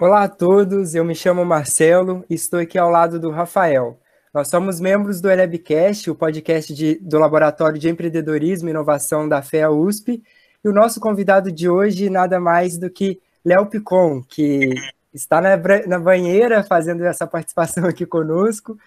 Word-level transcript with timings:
Olá 0.00 0.22
a 0.22 0.28
todos, 0.28 0.94
eu 0.94 1.04
me 1.04 1.12
chamo 1.12 1.44
Marcelo 1.44 2.24
e 2.30 2.34
estou 2.34 2.60
aqui 2.60 2.78
ao 2.78 2.88
lado 2.88 3.18
do 3.18 3.32
Rafael. 3.32 3.98
Nós 4.32 4.46
somos 4.46 4.78
membros 4.78 5.20
do 5.20 5.28
Elabcast, 5.28 6.08
o 6.08 6.14
podcast 6.14 6.72
de, 6.72 6.94
do 7.00 7.18
Laboratório 7.18 7.80
de 7.80 7.88
Empreendedorismo 7.88 8.68
e 8.68 8.70
Inovação 8.70 9.28
da 9.28 9.42
FEA 9.42 9.72
USP, 9.72 10.22
e 10.64 10.68
o 10.68 10.72
nosso 10.72 11.00
convidado 11.00 11.50
de 11.50 11.68
hoje 11.68 12.08
nada 12.08 12.38
mais 12.38 12.78
do 12.78 12.88
que 12.88 13.20
Léo 13.44 13.66
Picon, 13.66 14.22
que 14.22 14.72
está 15.12 15.40
na, 15.40 15.56
na 15.88 15.98
banheira 15.98 16.62
fazendo 16.62 17.04
essa 17.04 17.26
participação 17.26 17.84
aqui 17.84 18.06
conosco. 18.06 18.78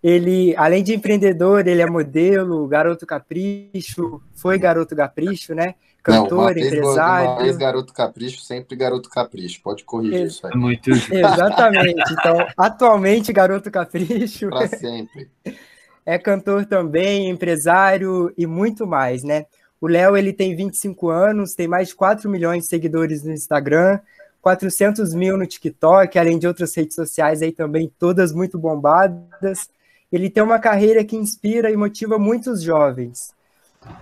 Ele, 0.00 0.54
além 0.56 0.84
de 0.84 0.94
empreendedor, 0.94 1.66
ele 1.66 1.82
é 1.82 1.86
modelo, 1.86 2.68
garoto 2.68 3.04
capricho, 3.04 4.22
foi 4.36 4.56
garoto 4.56 4.94
capricho, 4.94 5.52
né? 5.52 5.74
Cantor, 6.04 6.54
Não, 6.54 6.62
empresário. 6.62 7.30
Uma 7.30 7.42
vez 7.42 7.56
garoto 7.56 7.92
capricho, 7.94 8.40
sempre 8.42 8.76
garoto 8.76 9.08
capricho. 9.08 9.60
Pode 9.62 9.84
corrigir 9.84 10.20
Ex 10.20 10.32
isso 10.34 10.46
aí. 10.46 10.54
Muito. 10.54 10.90
Exatamente. 10.90 12.12
Então, 12.12 12.46
atualmente 12.56 13.32
garoto 13.32 13.70
capricho. 13.70 14.50
Para 14.50 14.68
sempre. 14.68 15.28
É 16.06 16.18
cantor 16.18 16.66
também, 16.66 17.30
empresário 17.30 18.30
e 18.36 18.46
muito 18.46 18.86
mais, 18.86 19.24
né? 19.24 19.46
O 19.80 19.86
Léo, 19.86 20.18
ele 20.18 20.34
tem 20.34 20.54
25 20.54 21.08
anos, 21.08 21.54
tem 21.54 21.66
mais 21.66 21.88
de 21.88 21.94
4 21.94 22.28
milhões 22.28 22.64
de 22.64 22.68
seguidores 22.68 23.24
no 23.24 23.32
Instagram, 23.32 23.98
400 24.42 25.14
mil 25.14 25.38
no 25.38 25.46
TikTok, 25.46 26.18
além 26.18 26.38
de 26.38 26.46
outras 26.46 26.76
redes 26.76 26.94
sociais 26.94 27.40
aí 27.40 27.52
também, 27.52 27.90
todas 27.98 28.34
muito 28.34 28.58
bombadas. 28.58 29.70
Ele 30.12 30.28
tem 30.28 30.42
uma 30.42 30.58
carreira 30.58 31.02
que 31.02 31.16
inspira 31.16 31.70
e 31.70 31.76
motiva 31.76 32.18
muitos 32.18 32.60
jovens. 32.60 33.32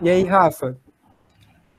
E 0.01 0.11
aí, 0.11 0.25
Rafa, 0.25 0.77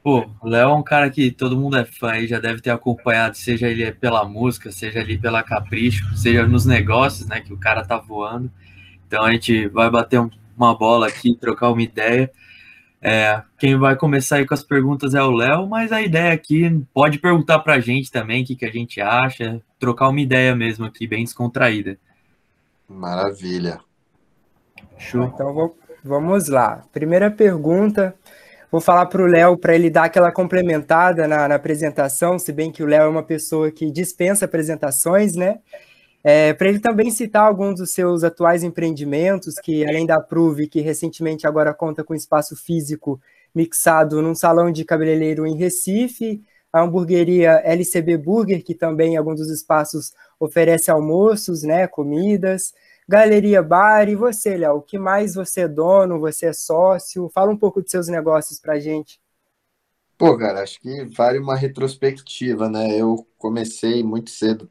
Pô, 0.03 0.29
o 0.41 0.49
Léo 0.49 0.69
é 0.69 0.73
um 0.73 0.83
cara 0.83 1.09
que 1.09 1.31
todo 1.31 1.57
mundo 1.57 1.77
é 1.77 1.85
fã 1.85 2.17
e 2.17 2.27
já 2.27 2.37
deve 2.37 2.59
ter 2.59 2.71
acompanhado, 2.71 3.37
seja 3.37 3.69
ele 3.69 3.89
pela 3.93 4.25
música, 4.25 4.69
seja 4.69 4.99
ali 4.99 5.17
pela 5.17 5.41
capricho, 5.41 6.13
seja 6.17 6.45
nos 6.45 6.65
negócios, 6.65 7.25
né, 7.25 7.39
que 7.39 7.53
o 7.53 7.57
cara 7.57 7.85
tá 7.85 7.97
voando. 7.97 8.51
Então 9.07 9.23
a 9.23 9.31
gente 9.31 9.65
vai 9.69 9.89
bater 9.89 10.19
uma 10.57 10.77
bola 10.77 11.07
aqui, 11.07 11.37
trocar 11.39 11.69
uma 11.69 11.81
ideia. 11.81 12.29
É, 13.01 13.41
quem 13.57 13.77
vai 13.77 13.95
começar 13.95 14.37
aí 14.37 14.45
com 14.45 14.53
as 14.53 14.63
perguntas 14.63 15.15
é 15.15 15.23
o 15.23 15.31
Léo, 15.31 15.67
mas 15.67 15.93
a 15.93 16.01
ideia 16.01 16.33
aqui 16.33 16.85
pode 16.93 17.17
perguntar 17.17 17.59
pra 17.59 17.79
gente 17.79 18.11
também 18.11 18.43
o 18.43 18.45
que, 18.45 18.57
que 18.57 18.65
a 18.65 18.71
gente 18.71 18.99
acha, 18.99 19.61
trocar 19.79 20.09
uma 20.09 20.19
ideia 20.19 20.53
mesmo 20.53 20.85
aqui, 20.85 21.07
bem 21.07 21.23
descontraída. 21.23 21.97
Maravilha. 22.89 23.79
Show. 24.97 25.31
Então 25.33 25.73
vamos 26.03 26.49
lá. 26.49 26.83
Primeira 26.91 27.31
pergunta 27.31 28.13
Vou 28.73 28.81
falar 28.81 29.05
para 29.05 29.21
o 29.21 29.27
Léo 29.27 29.55
para 29.55 29.75
ele 29.75 29.87
dar 29.87 30.05
aquela 30.05 30.31
complementada 30.31 31.27
na, 31.27 31.47
na, 31.47 31.53
apresentação, 31.53 32.39
se 32.39 32.51
bem 32.51 32.71
que 32.71 32.81
o 32.81 32.87
Léo 32.87 33.03
é 33.03 33.07
uma 33.07 33.21
pessoa 33.21 33.69
que 33.69 33.91
dispensa 33.91 34.45
apresentações, 34.45 35.35
né? 35.35 35.59
É, 36.23 36.53
para 36.53 36.69
ele 36.69 36.79
também 36.79 37.11
citar 37.11 37.45
alguns 37.45 37.75
dos 37.75 37.93
seus 37.93 38.23
atuais 38.23 38.63
empreendimentos, 38.63 39.59
que 39.59 39.87
além 39.87 40.07
da 40.07 40.19
Prove, 40.19 40.67
que 40.67 40.81
recentemente 40.81 41.45
agora 41.45 41.71
conta 41.71 42.03
com 42.03 42.15
espaço 42.15 42.55
físico 42.55 43.21
mixado 43.53 44.23
num 44.23 44.33
salão 44.33 44.71
de 44.71 44.83
cabeleireiro 44.83 45.45
em 45.45 45.55
Recife, 45.55 46.41
a 46.73 46.81
hamburgueria 46.81 47.61
LCB 47.63 48.17
Burger, 48.17 48.63
que 48.63 48.73
também 48.73 49.13
em 49.13 49.17
alguns 49.17 49.37
dos 49.37 49.51
espaços 49.51 50.13
oferece 50.39 50.89
almoços, 50.89 51.61
né, 51.61 51.85
comidas, 51.85 52.73
Galeria 53.07 53.61
Bar, 53.63 54.09
e 54.09 54.15
você, 54.15 54.57
Léo, 54.57 54.77
o 54.77 54.81
que 54.81 54.97
mais 54.99 55.35
você 55.35 55.61
é 55.61 55.67
dono, 55.67 56.19
você 56.19 56.47
é 56.47 56.53
sócio? 56.53 57.29
Fala 57.29 57.51
um 57.51 57.57
pouco 57.57 57.81
dos 57.81 57.91
seus 57.91 58.07
negócios 58.07 58.59
para 58.59 58.79
gente. 58.79 59.19
Pô, 60.17 60.37
cara, 60.37 60.61
acho 60.63 60.79
que 60.79 61.05
vale 61.05 61.39
uma 61.39 61.55
retrospectiva, 61.55 62.69
né? 62.69 62.97
Eu 62.99 63.27
comecei 63.37 64.03
muito 64.03 64.29
cedo 64.29 64.69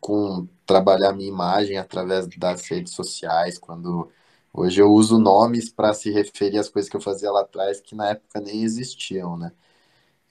com 0.00 0.48
trabalhar 0.66 1.12
minha 1.14 1.28
imagem 1.28 1.78
através 1.78 2.28
das 2.38 2.66
redes 2.68 2.94
sociais, 2.94 3.58
quando 3.58 4.10
hoje 4.52 4.80
eu 4.82 4.88
uso 4.92 5.18
nomes 5.18 5.70
para 5.70 5.94
se 5.94 6.10
referir 6.10 6.58
às 6.58 6.68
coisas 6.70 6.90
que 6.90 6.96
eu 6.96 7.00
fazia 7.00 7.30
lá 7.32 7.42
atrás 7.42 7.80
que 7.80 7.94
na 7.94 8.10
época 8.10 8.40
nem 8.40 8.62
existiam, 8.64 9.36
né? 9.38 9.52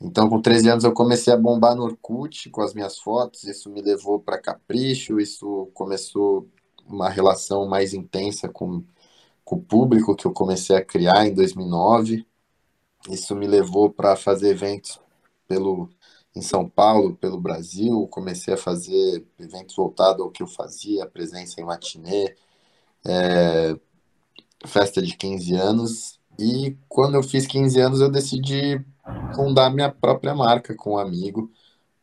Então, 0.01 0.29
com 0.29 0.41
13 0.41 0.69
anos, 0.69 0.83
eu 0.83 0.93
comecei 0.93 1.33
a 1.33 1.37
bombar 1.37 1.75
no 1.75 1.83
Orkut 1.83 2.49
com 2.51 2.61
as 2.61 2.73
minhas 2.73 2.99
fotos. 2.99 3.43
Isso 3.45 3.69
me 3.69 3.81
levou 3.81 4.19
para 4.19 4.39
Capricho. 4.41 5.19
Isso 5.19 5.69
começou 5.73 6.47
uma 6.89 7.09
relação 7.09 7.67
mais 7.67 7.93
intensa 7.93 8.49
com, 8.49 8.83
com 9.45 9.57
o 9.57 9.61
público 9.61 10.15
que 10.15 10.25
eu 10.25 10.33
comecei 10.33 10.75
a 10.75 10.83
criar 10.83 11.25
em 11.27 11.33
2009. 11.33 12.25
Isso 13.09 13.35
me 13.35 13.47
levou 13.47 13.89
para 13.89 14.15
fazer 14.15 14.49
eventos 14.49 14.99
pelo 15.47 15.89
em 16.35 16.41
São 16.41 16.67
Paulo, 16.69 17.15
pelo 17.15 17.39
Brasil. 17.39 18.07
Comecei 18.07 18.53
a 18.53 18.57
fazer 18.57 19.25
eventos 19.39 19.75
voltados 19.75 20.21
ao 20.21 20.31
que 20.31 20.43
eu 20.43 20.47
fazia, 20.47 21.05
presença 21.05 21.59
em 21.59 21.63
matinê, 21.63 22.35
é, 23.05 23.75
festa 24.65 25.01
de 25.01 25.15
15 25.15 25.55
anos. 25.55 26.19
E 26.37 26.77
quando 26.87 27.15
eu 27.15 27.23
fiz 27.23 27.45
15 27.47 27.79
anos, 27.79 28.01
eu 28.01 28.09
decidi 28.11 28.83
fundar 29.35 29.69
minha 29.71 29.91
própria 29.91 30.35
marca 30.35 30.75
com 30.75 30.93
um 30.93 30.97
amigo, 30.97 31.51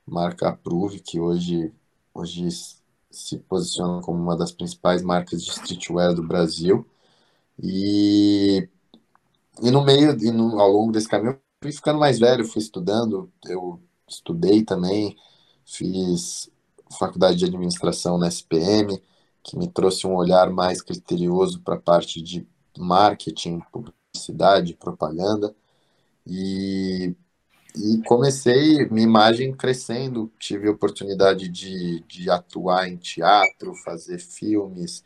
marca 0.06 0.48
Approve, 0.48 1.00
que 1.00 1.20
hoje, 1.20 1.72
hoje 2.12 2.46
se 3.11 3.39
posiciona 3.39 4.00
como 4.03 4.22
uma 4.22 4.37
das 4.37 4.53
principais 4.53 5.03
marcas 5.03 5.43
de 5.44 5.50
streetwear 5.50 6.15
do 6.15 6.22
Brasil. 6.22 6.87
E, 7.62 8.69
e 9.62 9.71
no 9.71 9.84
meio, 9.84 10.12
e 10.22 10.31
no, 10.31 10.61
ao 10.61 10.71
longo 10.71 10.93
desse 10.93 11.09
caminho, 11.09 11.41
fui 11.62 11.72
ficando 11.72 11.99
mais 11.99 12.19
velho, 12.19 12.44
fui 12.44 12.61
estudando, 12.62 13.33
eu 13.47 13.81
estudei 14.09 14.62
também, 14.65 15.17
fiz 15.65 16.50
faculdade 16.99 17.39
de 17.39 17.44
administração 17.47 18.19
na 18.19 18.28
SPM, 18.28 19.03
que 19.43 19.56
me 19.56 19.69
trouxe 19.69 20.06
um 20.06 20.15
olhar 20.15 20.50
mais 20.50 20.83
criterioso 20.83 21.61
para 21.62 21.75
a 21.77 21.81
parte 21.81 22.21
de 22.23 22.47
marketing, 22.78 23.61
publicidade, 23.73 24.75
propaganda. 24.75 25.55
E 26.27 27.15
e 27.76 28.03
comecei 28.04 28.87
minha 28.88 29.06
imagem 29.06 29.54
crescendo, 29.54 30.32
tive 30.38 30.69
oportunidade 30.69 31.48
de, 31.48 32.00
de 32.09 32.31
atuar 32.31 32.88
em 32.88 32.97
teatro, 32.97 33.75
fazer 33.84 34.19
filmes, 34.19 35.04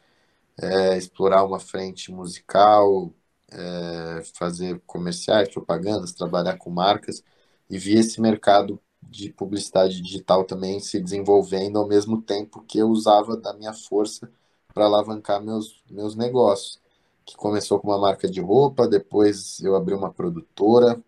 é, 0.60 0.96
explorar 0.96 1.44
uma 1.44 1.60
frente 1.60 2.12
musical, 2.12 3.12
é, 3.50 4.22
fazer 4.34 4.80
comerciais, 4.86 5.48
propagandas, 5.48 6.12
trabalhar 6.12 6.56
com 6.58 6.70
marcas. 6.70 7.22
E 7.68 7.78
vi 7.78 7.94
esse 7.98 8.20
mercado 8.20 8.80
de 9.02 9.32
publicidade 9.32 10.00
digital 10.00 10.44
também 10.44 10.80
se 10.80 11.00
desenvolvendo 11.00 11.78
ao 11.78 11.88
mesmo 11.88 12.22
tempo 12.22 12.62
que 12.62 12.78
eu 12.78 12.88
usava 12.88 13.36
da 13.36 13.52
minha 13.54 13.72
força 13.72 14.30
para 14.72 14.84
alavancar 14.86 15.42
meus, 15.42 15.82
meus 15.90 16.14
negócios, 16.16 16.80
que 17.24 17.36
começou 17.36 17.80
com 17.80 17.88
uma 17.88 17.98
marca 17.98 18.28
de 18.28 18.40
roupa, 18.40 18.88
depois 18.88 19.60
eu 19.60 19.74
abri 19.76 19.94
uma 19.94 20.12
produtora, 20.12 21.02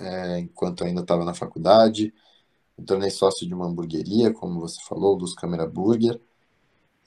é, 0.00 0.38
enquanto 0.40 0.84
ainda 0.84 1.02
estava 1.02 1.24
na 1.24 1.34
faculdade. 1.34 2.14
Me 2.76 2.84
tornei 2.84 3.10
sócio 3.10 3.46
de 3.46 3.54
uma 3.54 3.66
hamburgueria, 3.66 4.32
como 4.32 4.60
você 4.60 4.80
falou, 4.88 5.16
dos 5.16 5.34
Câmera 5.34 5.66
Burger. 5.66 6.20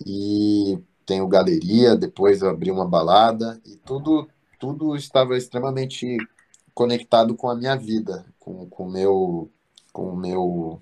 E 0.05 0.79
tenho 1.05 1.27
galeria, 1.27 1.95
depois 1.95 2.41
eu 2.41 2.49
abri 2.49 2.71
uma 2.71 2.87
balada 2.87 3.61
e 3.65 3.75
tudo 3.77 4.27
tudo 4.59 4.95
estava 4.95 5.35
extremamente 5.37 6.17
conectado 6.73 7.35
com 7.35 7.49
a 7.49 7.55
minha 7.55 7.75
vida, 7.75 8.25
com 8.39 8.67
o 8.69 8.91
meu 8.91 9.51
com 9.91 10.15
meu 10.15 10.81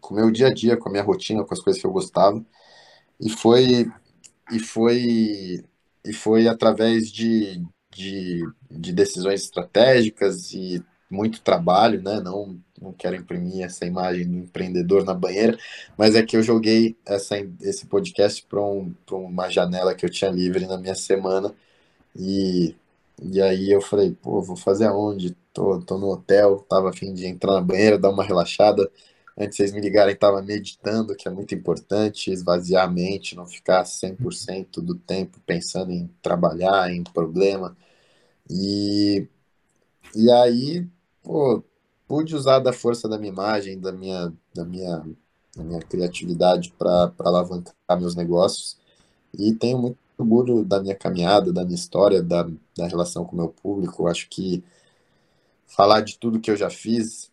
com 0.00 0.14
meu 0.14 0.30
dia 0.30 0.48
a 0.48 0.54
dia, 0.54 0.76
com 0.76 0.88
a 0.88 0.92
minha 0.92 1.04
rotina, 1.04 1.44
com 1.44 1.54
as 1.54 1.60
coisas 1.60 1.80
que 1.80 1.86
eu 1.86 1.92
gostava. 1.92 2.44
E 3.20 3.30
foi 3.30 3.90
e 4.52 4.58
foi 4.58 5.64
e 6.04 6.12
foi 6.12 6.48
através 6.48 7.10
de, 7.10 7.64
de, 7.96 8.42
de 8.70 8.92
decisões 8.92 9.42
estratégicas 9.42 10.52
e 10.52 10.82
muito 11.10 11.40
trabalho, 11.40 12.02
né? 12.02 12.20
Não, 12.20 12.58
não 12.80 12.92
quero 12.92 13.16
imprimir 13.16 13.64
essa 13.64 13.86
imagem 13.86 14.28
do 14.28 14.38
empreendedor 14.38 15.04
na 15.04 15.14
banheira, 15.14 15.56
mas 15.96 16.14
é 16.14 16.22
que 16.22 16.36
eu 16.36 16.42
joguei 16.42 16.96
essa, 17.06 17.36
esse 17.60 17.86
podcast 17.86 18.44
para 18.46 18.60
um, 18.60 18.94
uma 19.10 19.48
janela 19.48 19.94
que 19.94 20.04
eu 20.04 20.10
tinha 20.10 20.30
livre 20.30 20.66
na 20.66 20.76
minha 20.78 20.94
semana 20.94 21.54
e, 22.14 22.74
e 23.22 23.40
aí 23.42 23.70
eu 23.70 23.80
falei, 23.80 24.12
pô, 24.22 24.40
vou 24.42 24.56
fazer 24.56 24.86
aonde? 24.86 25.36
Tô, 25.52 25.80
tô 25.80 25.98
no 25.98 26.08
hotel, 26.10 26.58
tava 26.68 26.90
afim 26.90 27.14
de 27.14 27.26
entrar 27.26 27.52
na 27.54 27.60
banheira, 27.62 27.98
dar 27.98 28.10
uma 28.10 28.24
relaxada. 28.24 28.90
Antes 29.38 29.56
de 29.56 29.56
vocês 29.56 29.72
me 29.72 29.80
ligarem, 29.80 30.16
tava 30.16 30.42
meditando, 30.42 31.14
que 31.16 31.28
é 31.28 31.30
muito 31.30 31.54
importante, 31.54 32.30
esvaziar 32.30 32.84
a 32.86 32.90
mente, 32.90 33.36
não 33.36 33.46
ficar 33.46 33.84
100% 33.84 34.80
do 34.82 34.94
tempo 34.94 35.38
pensando 35.46 35.92
em 35.92 36.08
trabalhar, 36.22 36.90
em 36.92 37.02
problema. 37.04 37.76
E, 38.50 39.26
e 40.14 40.30
aí, 40.30 40.86
pô, 41.22 41.62
pude 42.06 42.34
usar 42.34 42.60
da 42.60 42.72
força 42.72 43.08
da 43.08 43.18
minha 43.18 43.32
imagem, 43.32 43.78
da 43.78 43.92
minha, 43.92 44.32
da 44.54 44.64
minha, 44.64 45.04
da 45.56 45.64
minha 45.64 45.80
criatividade 45.80 46.72
para 46.78 47.12
alavancar 47.18 47.74
meus 47.98 48.14
negócios. 48.14 48.78
E 49.38 49.52
tenho 49.52 49.78
muito 49.78 49.98
orgulho 50.18 50.64
da 50.64 50.80
minha 50.80 50.94
caminhada, 50.94 51.52
da 51.52 51.64
minha 51.64 51.74
história, 51.74 52.22
da, 52.22 52.48
da 52.76 52.86
relação 52.86 53.24
com 53.24 53.34
o 53.34 53.38
meu 53.38 53.48
público. 53.48 54.06
Acho 54.06 54.28
que 54.28 54.62
falar 55.66 56.00
de 56.00 56.18
tudo 56.18 56.40
que 56.40 56.50
eu 56.50 56.56
já 56.56 56.70
fiz 56.70 57.30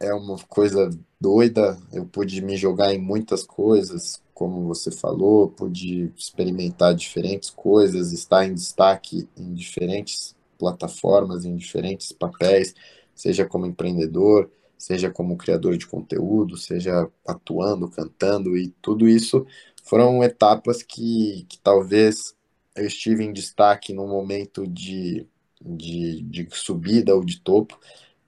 é 0.00 0.12
uma 0.14 0.38
coisa 0.48 0.90
doida. 1.20 1.78
Eu 1.92 2.06
pude 2.06 2.40
me 2.42 2.56
jogar 2.56 2.94
em 2.94 2.98
muitas 2.98 3.44
coisas, 3.44 4.22
como 4.32 4.66
você 4.66 4.90
falou, 4.90 5.48
pude 5.48 6.12
experimentar 6.16 6.94
diferentes 6.94 7.50
coisas, 7.50 8.12
estar 8.12 8.44
em 8.46 8.54
destaque 8.54 9.28
em 9.36 9.52
diferentes 9.52 10.34
plataformas, 10.58 11.44
em 11.44 11.56
diferentes 11.56 12.12
papéis, 12.12 12.74
seja 13.14 13.44
como 13.46 13.66
empreendedor, 13.66 14.50
seja 14.78 15.10
como 15.10 15.36
criador 15.36 15.76
de 15.76 15.86
conteúdo, 15.86 16.56
seja 16.56 17.08
atuando, 17.26 17.88
cantando, 17.88 18.56
e 18.56 18.68
tudo 18.82 19.08
isso 19.08 19.46
foram 19.82 20.22
etapas 20.22 20.82
que, 20.82 21.46
que 21.48 21.58
talvez 21.58 22.34
eu 22.76 22.86
estive 22.86 23.24
em 23.24 23.32
destaque 23.32 23.92
num 23.92 24.08
momento 24.08 24.66
de, 24.66 25.26
de, 25.60 26.22
de 26.22 26.48
subida 26.50 27.14
ou 27.14 27.24
de 27.24 27.40
topo, 27.40 27.78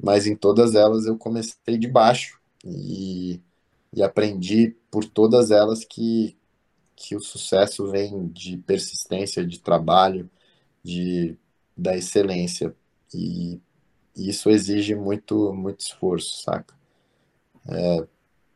mas 0.03 0.27
em 0.27 0.37
todas 0.37 0.75
elas 0.75 1.07
eu 1.07 1.17
comecei 1.19 1.79
de 1.79 1.89
baixo 1.89 2.39
e, 2.65 3.41
e 3.93 4.03
aprendi 4.03 4.77
por 4.91 5.05
todas 5.05 5.51
elas 5.51 5.85
que, 5.85 6.37
que 6.95 7.17
o 7.17 7.21
sucesso 7.21 7.91
vem 7.91 8.29
de 8.29 8.59
persistência, 8.59 9.45
de 9.47 9.59
trabalho, 9.61 10.31
de 10.83 11.37
da 11.77 11.97
excelência 11.97 12.75
e, 13.15 13.61
isso 14.17 14.49
exige 14.49 14.95
muito 14.95 15.53
muito 15.53 15.81
esforço, 15.81 16.43
saca? 16.43 16.75
É, 17.69 18.07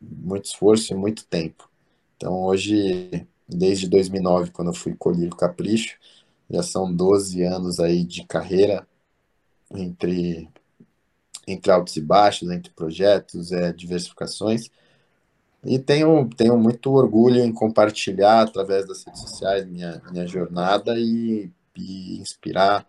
muito 0.01 0.47
esforço 0.47 0.93
e 0.93 0.97
muito 0.97 1.27
tempo. 1.27 1.69
Então 2.17 2.33
hoje, 2.45 3.27
desde 3.49 3.89
2009, 3.89 4.51
quando 4.53 4.69
eu 4.69 4.75
fui 4.75 4.95
colher 4.95 5.31
o 5.33 5.37
Capricho, 5.37 5.99
já 6.51 6.63
são 6.63 6.93
12 6.95 7.43
anos 7.43 7.79
aí 7.81 8.05
de 8.05 8.25
carreira 8.27 8.87
entre 9.73 10.49
entre 11.47 11.71
altos 11.71 11.97
e 11.97 12.01
baixos, 12.01 12.51
entre 12.51 12.73
projetos, 12.73 13.53
é, 13.53 13.73
diversificações. 13.73 14.71
E 15.65 15.79
tenho, 15.79 16.29
tenho 16.37 16.57
muito 16.57 16.93
orgulho 16.93 17.41
em 17.43 17.53
compartilhar 17.53 18.43
através 18.43 18.87
das 18.87 19.05
redes 19.05 19.21
sociais 19.21 19.67
minha, 19.67 20.01
minha 20.11 20.27
jornada 20.27 20.95
e, 20.99 21.51
e 21.77 22.19
inspirar 22.19 22.87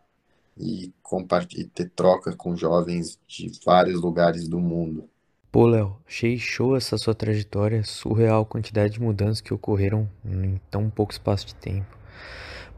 e, 0.62 0.94
compartilhar, 1.02 1.68
ter 1.74 1.90
troca 1.90 2.36
com 2.36 2.56
jovens 2.56 3.20
de 3.28 3.52
vários 3.66 4.00
lugares 4.00 4.48
do 4.48 4.60
mundo. 4.60 5.10
Pô, 5.52 5.66
Léo, 5.66 5.98
achei 6.08 6.38
show 6.38 6.78
essa 6.78 6.98
sua 6.98 7.14
trajetória, 7.14 7.84
surreal 7.84 8.46
quantidade 8.46 8.94
de 8.94 9.02
mudanças 9.02 9.42
que 9.42 9.54
ocorreram 9.54 10.08
em 10.24 10.62
tão 10.70 10.90
pouco 10.90 11.12
espaço 11.12 11.48
de 11.48 11.56
tempo. 11.56 11.98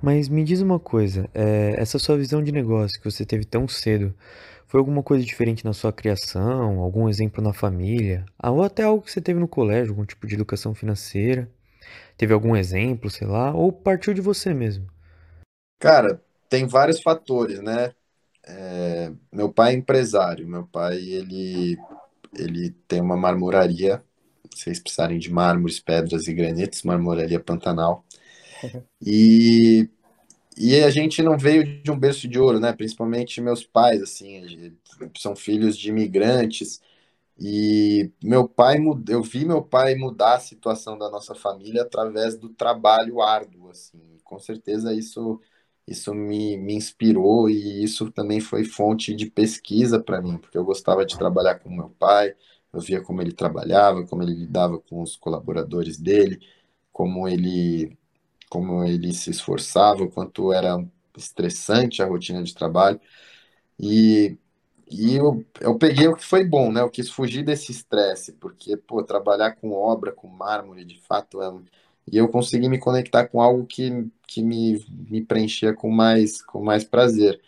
Mas 0.01 0.27
me 0.27 0.43
diz 0.43 0.59
uma 0.59 0.79
coisa, 0.79 1.29
é, 1.33 1.75
essa 1.77 1.99
sua 1.99 2.17
visão 2.17 2.43
de 2.43 2.51
negócio 2.51 2.99
que 2.99 3.09
você 3.09 3.25
teve 3.25 3.45
tão 3.45 3.67
cedo, 3.67 4.13
foi 4.67 4.79
alguma 4.79 5.03
coisa 5.03 5.23
diferente 5.23 5.63
na 5.63 5.71
sua 5.71 5.93
criação, 5.93 6.79
algum 6.79 7.07
exemplo 7.07 7.43
na 7.43 7.53
família, 7.53 8.25
ou 8.41 8.63
até 8.63 8.83
algo 8.83 9.03
que 9.03 9.11
você 9.11 9.21
teve 9.21 9.39
no 9.39 9.47
colégio, 9.47 9.91
algum 9.91 10.03
tipo 10.03 10.25
de 10.25 10.33
educação 10.33 10.73
financeira? 10.73 11.47
Teve 12.17 12.33
algum 12.33 12.55
exemplo, 12.55 13.09
sei 13.09 13.27
lá, 13.27 13.53
ou 13.53 13.71
partiu 13.71 14.15
de 14.15 14.21
você 14.21 14.51
mesmo? 14.51 14.87
Cara, 15.79 16.19
tem 16.53 16.67
vários 16.67 17.01
fatores, 17.01 17.59
né? 17.63 17.95
É, 18.45 19.11
meu 19.31 19.51
pai 19.51 19.73
é 19.73 19.75
empresário, 19.75 20.47
meu 20.47 20.67
pai 20.67 20.97
ele 20.97 21.75
ele 22.37 22.71
tem 22.87 23.01
uma 23.01 23.17
marmoraria, 23.17 24.03
se 24.53 24.65
vocês 24.65 24.79
precisarem 24.79 25.17
de 25.17 25.31
mármores, 25.31 25.79
pedras 25.79 26.27
e 26.27 26.33
granitos, 26.33 26.83
marmoraria 26.83 27.39
Pantanal. 27.39 28.05
E 29.05 29.89
e 30.57 30.75
a 30.83 30.89
gente 30.91 31.23
não 31.23 31.37
veio 31.37 31.81
de 31.83 31.91
um 31.91 31.99
berço 31.99 32.27
de 32.27 32.39
ouro, 32.39 32.59
né? 32.59 32.73
Principalmente 32.73 33.41
meus 33.41 33.65
pais, 33.65 34.01
assim, 34.01 34.77
são 35.17 35.35
filhos 35.35 35.77
de 35.77 35.89
imigrantes. 35.89 36.81
E 37.39 38.11
meu 38.23 38.47
pai, 38.47 38.77
eu 39.09 39.23
vi 39.23 39.45
meu 39.45 39.63
pai 39.63 39.95
mudar 39.95 40.35
a 40.35 40.39
situação 40.39 40.97
da 40.97 41.09
nossa 41.09 41.35
família 41.35 41.83
através 41.83 42.37
do 42.37 42.49
trabalho 42.49 43.21
árduo, 43.21 43.69
assim. 43.71 43.99
Com 44.23 44.39
certeza 44.39 44.93
isso 44.93 45.41
isso 45.87 46.13
me, 46.13 46.57
me 46.57 46.73
inspirou 46.75 47.49
e 47.49 47.83
isso 47.83 48.11
também 48.11 48.39
foi 48.39 48.63
fonte 48.65 49.13
de 49.15 49.25
pesquisa 49.27 49.99
para 50.01 50.21
mim, 50.21 50.37
porque 50.37 50.57
eu 50.57 50.63
gostava 50.65 51.05
de 51.05 51.17
trabalhar 51.17 51.59
com 51.59 51.69
meu 51.69 51.89
pai, 51.91 52.33
eu 52.71 52.79
via 52.81 53.01
como 53.01 53.21
ele 53.21 53.33
trabalhava, 53.33 54.05
como 54.05 54.23
ele 54.23 54.33
lidava 54.33 54.79
com 54.79 55.01
os 55.01 55.15
colaboradores 55.17 55.97
dele, 55.99 56.39
como 56.91 57.27
ele 57.27 57.97
como 58.49 58.83
ele 58.83 59.13
se 59.13 59.31
esforçava, 59.31 60.03
o 60.03 60.11
quanto 60.11 60.53
era 60.53 60.83
estressante 61.17 62.01
a 62.01 62.05
rotina 62.07 62.43
de 62.43 62.53
trabalho. 62.53 62.99
E, 63.79 64.37
e 64.89 65.15
eu, 65.15 65.45
eu 65.61 65.77
peguei 65.77 66.07
o 66.07 66.15
que 66.15 66.23
foi 66.25 66.45
bom, 66.45 66.71
né? 66.71 66.81
Eu 66.81 66.89
quis 66.89 67.09
fugir 67.09 67.43
desse 67.43 67.71
estresse, 67.71 68.33
porque, 68.33 68.77
pô, 68.77 69.03
trabalhar 69.03 69.53
com 69.55 69.71
obra, 69.71 70.11
com 70.11 70.27
mármore, 70.27 70.85
de 70.85 70.99
fato, 71.01 71.41
é, 71.41 71.51
e 72.11 72.17
eu 72.17 72.27
consegui 72.27 72.69
me 72.69 72.79
conectar 72.79 73.27
com 73.27 73.41
algo 73.41 73.65
que, 73.65 74.07
que 74.27 74.41
me, 74.43 74.85
me 75.09 75.23
preenchia 75.23 75.73
com 75.73 75.89
mais, 75.89 76.41
com 76.41 76.63
mais 76.63 76.83
prazer. 76.83 77.41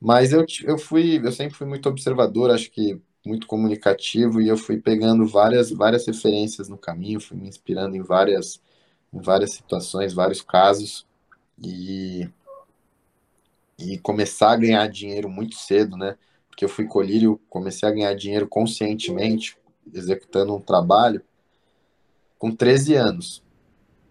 Mas 0.00 0.32
eu, 0.32 0.44
eu 0.64 0.78
fui, 0.78 1.20
eu 1.24 1.32
sempre 1.32 1.54
fui 1.56 1.66
muito 1.66 1.88
observador, 1.88 2.50
acho 2.50 2.70
que 2.70 3.00
muito 3.24 3.46
comunicativo, 3.46 4.40
e 4.40 4.48
eu 4.48 4.56
fui 4.56 4.78
pegando 4.80 5.26
várias, 5.26 5.70
várias 5.70 6.06
referências 6.06 6.68
no 6.68 6.76
caminho, 6.76 7.20
fui 7.20 7.36
me 7.38 7.48
inspirando 7.48 7.96
em 7.96 8.02
várias 8.02 8.60
em 9.14 9.20
várias 9.20 9.52
situações, 9.52 10.12
vários 10.12 10.42
casos, 10.42 11.06
e, 11.62 12.28
e 13.78 13.96
começar 13.98 14.52
a 14.52 14.56
ganhar 14.56 14.88
dinheiro 14.88 15.28
muito 15.28 15.54
cedo, 15.54 15.96
né? 15.96 16.18
Porque 16.48 16.64
eu 16.64 16.68
fui 16.68 16.86
colírio, 16.86 17.40
comecei 17.48 17.88
a 17.88 17.92
ganhar 17.92 18.14
dinheiro 18.14 18.48
conscientemente, 18.48 19.56
executando 19.92 20.54
um 20.54 20.60
trabalho, 20.60 21.22
com 22.38 22.50
13 22.50 22.94
anos. 22.94 23.43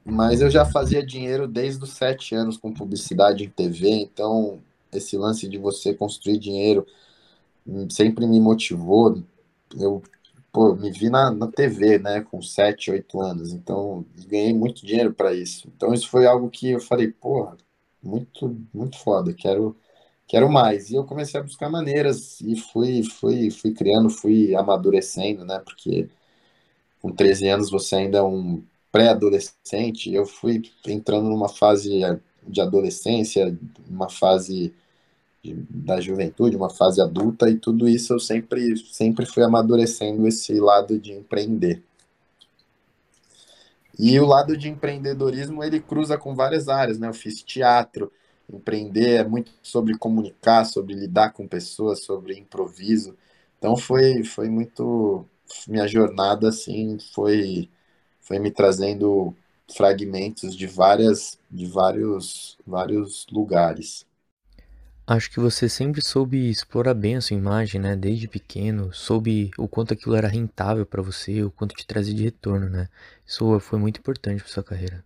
Mas 0.06 0.42
eu 0.42 0.50
já 0.50 0.66
fazia 0.66 1.06
dinheiro 1.06 1.48
desde 1.48 1.84
os 1.84 1.92
7 1.92 2.36
anos 2.36 2.58
com 2.58 2.74
publicidade 2.74 3.44
em 3.44 3.50
TV, 3.50 3.90
então 3.90 4.60
esse 4.92 5.18
lance 5.18 5.48
de 5.48 5.58
você 5.58 5.94
construir 5.94 6.38
dinheiro 6.38 6.86
sempre 7.90 8.26
me 8.28 8.40
motivou. 8.40 9.24
Eu 9.80 10.02
pô, 10.52 10.76
me 10.76 10.92
vi 10.92 11.10
na, 11.10 11.32
na 11.32 11.48
TV, 11.48 11.98
né, 12.00 12.22
com 12.22 12.42
7, 12.42 12.92
8 12.92 13.22
anos, 13.22 13.54
então 13.54 14.06
ganhei 14.28 14.54
muito 14.54 14.86
dinheiro 14.86 15.14
para 15.14 15.34
isso. 15.34 15.68
Então 15.76 15.94
isso 15.94 16.08
foi 16.10 16.28
algo 16.28 16.50
que 16.50 16.72
eu 16.72 16.80
falei, 16.80 17.12
porra, 17.12 17.58
muito, 18.02 18.56
muito 18.74 18.98
foda, 19.00 19.34
quero, 19.34 19.76
quero 20.28 20.50
mais. 20.52 20.92
E 20.92 20.96
eu 20.96 21.06
comecei 21.06 21.40
a 21.40 21.44
buscar 21.44 21.70
maneiras 21.70 22.40
e 22.42 22.56
fui, 22.58 23.04
fui, 23.04 23.50
fui 23.52 23.74
criando, 23.74 24.10
fui 24.10 24.56
amadurecendo, 24.56 25.45
né, 25.45 25.60
porque 25.60 26.10
com 27.02 27.12
13 27.12 27.48
anos 27.50 27.72
você 27.72 27.95
ainda 27.95 28.19
é 28.19 28.24
um 28.24 28.64
pré-adolescente, 28.94 30.14
eu 30.14 30.23
fui 30.23 30.62
entrando 30.88 31.28
numa 31.28 31.50
fase 31.50 32.00
de 32.47 32.62
adolescência, 32.62 33.57
uma 33.90 34.07
fase 34.07 34.71
da 35.44 36.00
juventude, 36.00 36.56
uma 36.56 36.69
fase 36.69 37.02
adulta, 37.02 37.50
e 37.50 37.57
tudo 37.57 37.90
isso 37.90 38.14
eu 38.14 38.19
sempre, 38.19 38.78
sempre 38.78 39.26
fui 39.26 39.44
amadurecendo 39.44 40.28
esse 40.28 40.59
lado 40.59 41.00
de 41.00 41.12
empreender. 41.12 41.81
E 43.97 44.19
o 44.19 44.28
lado 44.28 44.56
de 44.56 44.69
empreendedorismo, 44.69 45.64
ele 45.64 45.80
cruza 45.80 46.16
com 46.16 46.35
várias 46.35 46.69
áreas, 46.69 47.00
né? 47.00 47.07
Eu 47.07 47.14
fiz 47.16 47.42
teatro, 47.42 48.12
empreender 48.47 49.21
é 49.21 49.23
muito 49.23 49.52
sobre 49.64 49.97
comunicar, 49.97 50.66
sobre 50.66 50.94
lidar 50.94 51.33
com 51.33 51.47
pessoas, 51.47 52.04
sobre 52.04 52.38
improviso. 52.38 53.18
Então 53.57 53.76
foi, 53.76 54.23
foi 54.23 54.50
muito 54.50 55.26
minha 55.68 55.88
jornada 55.88 56.50
assim, 56.50 56.97
foi 57.14 57.69
foi 58.23 58.39
me 58.39 58.51
trazendo 58.51 59.35
fragmentos 59.75 60.56
de 60.56 60.68
várias 60.68 61.37
de 61.51 61.68
vários 61.68 62.57
vários 62.65 63.27
lugares. 63.31 64.06
Acho 65.06 65.30
que 65.31 65.39
você 65.39 65.69
sempre 65.69 66.01
soube 66.01 66.49
explorar 66.49 66.94
bem 66.94 67.15
a 67.18 67.21
sua 67.21 67.35
imagem, 67.37 67.80
né? 67.80 67.95
Desde 67.95 68.27
pequeno, 68.27 68.94
soube 68.94 69.51
o 69.57 69.68
quanto 69.68 69.94
aquilo 69.94 70.15
era 70.15 70.27
rentável 70.27 70.85
para 70.85 71.01
você, 71.01 71.44
o 71.44 71.51
quanto 71.51 71.75
te 71.75 71.85
trazia 71.85 72.13
de 72.13 72.23
retorno, 72.23 72.69
né? 72.69 72.87
Isso 73.25 73.59
foi 73.59 73.80
muito 73.80 73.99
importante 73.99 74.42
para 74.42 74.51
sua 74.51 74.63
carreira. 74.63 75.03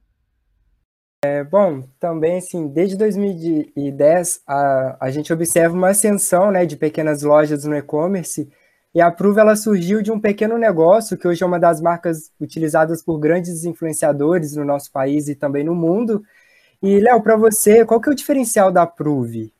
É, 1.25 1.43
bom, 1.43 1.81
também 1.99 2.37
assim, 2.37 2.67
desde 2.67 2.95
2010 2.95 4.41
a, 4.47 5.05
a 5.05 5.11
gente 5.11 5.33
observa 5.33 5.75
uma 5.75 5.89
ascensão, 5.89 6.51
né, 6.51 6.65
de 6.65 6.77
pequenas 6.77 7.23
lojas 7.23 7.63
no 7.65 7.75
e-commerce 7.75 8.49
e 8.97 9.01
a 9.01 9.11
Prove 9.11 9.39
ela 9.39 9.55
surgiu 9.55 10.01
de 10.01 10.11
um 10.11 10.19
pequeno 10.19 10.57
negócio 10.57 11.15
que 11.15 11.27
hoje 11.27 11.43
é 11.43 11.45
uma 11.45 11.59
das 11.59 11.79
marcas 11.79 12.31
utilizadas 12.41 13.03
por 13.03 13.19
grandes 13.19 13.63
influenciadores 13.63 14.55
no 14.55 14.65
nosso 14.65 14.91
país 14.91 15.27
e 15.27 15.35
também 15.35 15.63
no 15.63 15.75
mundo. 15.75 16.23
E 16.81 16.99
Léo, 16.99 17.21
para 17.21 17.35
você, 17.35 17.85
qual 17.85 18.01
que 18.01 18.09
é 18.09 18.11
o 18.11 18.15
diferencial 18.15 18.71
da 18.71 18.87
Prove? 18.87 19.53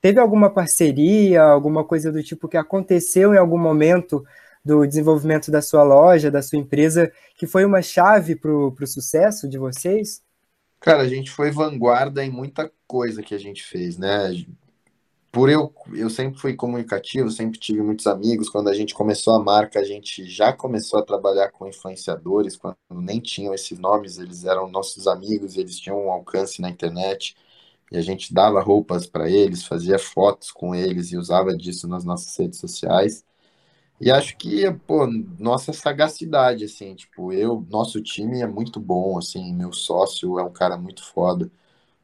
Teve 0.00 0.18
alguma 0.18 0.48
parceria, 0.48 1.42
alguma 1.42 1.84
coisa 1.84 2.10
do 2.10 2.22
tipo 2.22 2.48
que 2.48 2.56
aconteceu 2.56 3.34
em 3.34 3.36
algum 3.36 3.58
momento 3.58 4.24
do 4.64 4.86
desenvolvimento 4.86 5.50
da 5.50 5.60
sua 5.60 5.82
loja, 5.82 6.30
da 6.30 6.40
sua 6.40 6.58
empresa, 6.58 7.12
que 7.36 7.46
foi 7.46 7.66
uma 7.66 7.82
chave 7.82 8.36
para 8.36 8.50
o 8.50 8.86
sucesso 8.86 9.50
de 9.50 9.58
vocês? 9.58 10.22
Cara, 10.80 11.02
a 11.02 11.08
gente 11.08 11.30
foi 11.30 11.50
vanguarda 11.50 12.24
em 12.24 12.30
muita 12.30 12.72
coisa 12.86 13.22
que 13.22 13.34
a 13.34 13.38
gente 13.38 13.62
fez, 13.62 13.98
né? 13.98 14.32
Por 15.38 15.48
eu, 15.48 15.72
eu 15.94 16.10
sempre 16.10 16.36
fui 16.40 16.54
comunicativo, 16.56 17.30
sempre 17.30 17.60
tive 17.60 17.80
muitos 17.80 18.08
amigos. 18.08 18.48
Quando 18.48 18.66
a 18.66 18.74
gente 18.74 18.92
começou 18.92 19.34
a 19.34 19.38
marca, 19.38 19.78
a 19.78 19.84
gente 19.84 20.24
já 20.24 20.52
começou 20.52 20.98
a 20.98 21.04
trabalhar 21.04 21.52
com 21.52 21.68
influenciadores, 21.68 22.56
quando 22.56 22.76
nem 22.90 23.20
tinham 23.20 23.54
esses 23.54 23.78
nomes, 23.78 24.18
eles 24.18 24.44
eram 24.44 24.68
nossos 24.68 25.06
amigos, 25.06 25.56
eles 25.56 25.78
tinham 25.78 26.06
um 26.06 26.10
alcance 26.10 26.60
na 26.60 26.68
internet. 26.68 27.36
E 27.92 27.96
a 27.96 28.00
gente 28.00 28.34
dava 28.34 28.60
roupas 28.60 29.06
para 29.06 29.30
eles, 29.30 29.64
fazia 29.64 29.96
fotos 29.96 30.50
com 30.50 30.74
eles 30.74 31.12
e 31.12 31.16
usava 31.16 31.56
disso 31.56 31.86
nas 31.86 32.04
nossas 32.04 32.36
redes 32.36 32.58
sociais. 32.58 33.24
E 34.00 34.10
acho 34.10 34.36
que, 34.36 34.68
pô, 34.88 35.06
nossa 35.38 35.72
sagacidade, 35.72 36.64
assim, 36.64 36.96
tipo, 36.96 37.32
eu, 37.32 37.64
nosso 37.70 38.02
time 38.02 38.42
é 38.42 38.46
muito 38.46 38.80
bom, 38.80 39.18
assim, 39.18 39.54
meu 39.54 39.72
sócio 39.72 40.38
é 40.40 40.44
um 40.44 40.52
cara 40.52 40.76
muito 40.76 41.04
foda, 41.04 41.50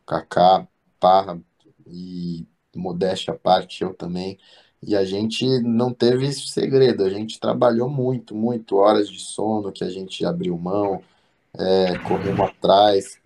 Kaká, 0.07 0.69
Parra 1.01 1.41
e 1.87 2.47
modéstia 2.79 3.35
à 3.35 3.37
parte, 3.37 3.83
eu 3.83 3.95
também. 3.95 4.39
E 4.83 4.95
a 4.95 5.05
gente 5.05 5.47
não 5.63 5.93
teve 5.93 6.31
segredo, 6.33 7.05
a 7.05 7.11
gente 7.11 7.41
trabalhou 7.41 7.89
muito, 7.89 8.35
muito, 8.35 8.77
horas 8.77 9.09
de 9.09 9.19
sono 9.21 9.73
que 9.73 9.83
a 9.83 9.89
gente 9.89 10.25
abriu 10.27 10.59
mão, 10.59 11.03
é, 11.55 11.99
corremos 12.01 12.41
atrás, 12.41 13.19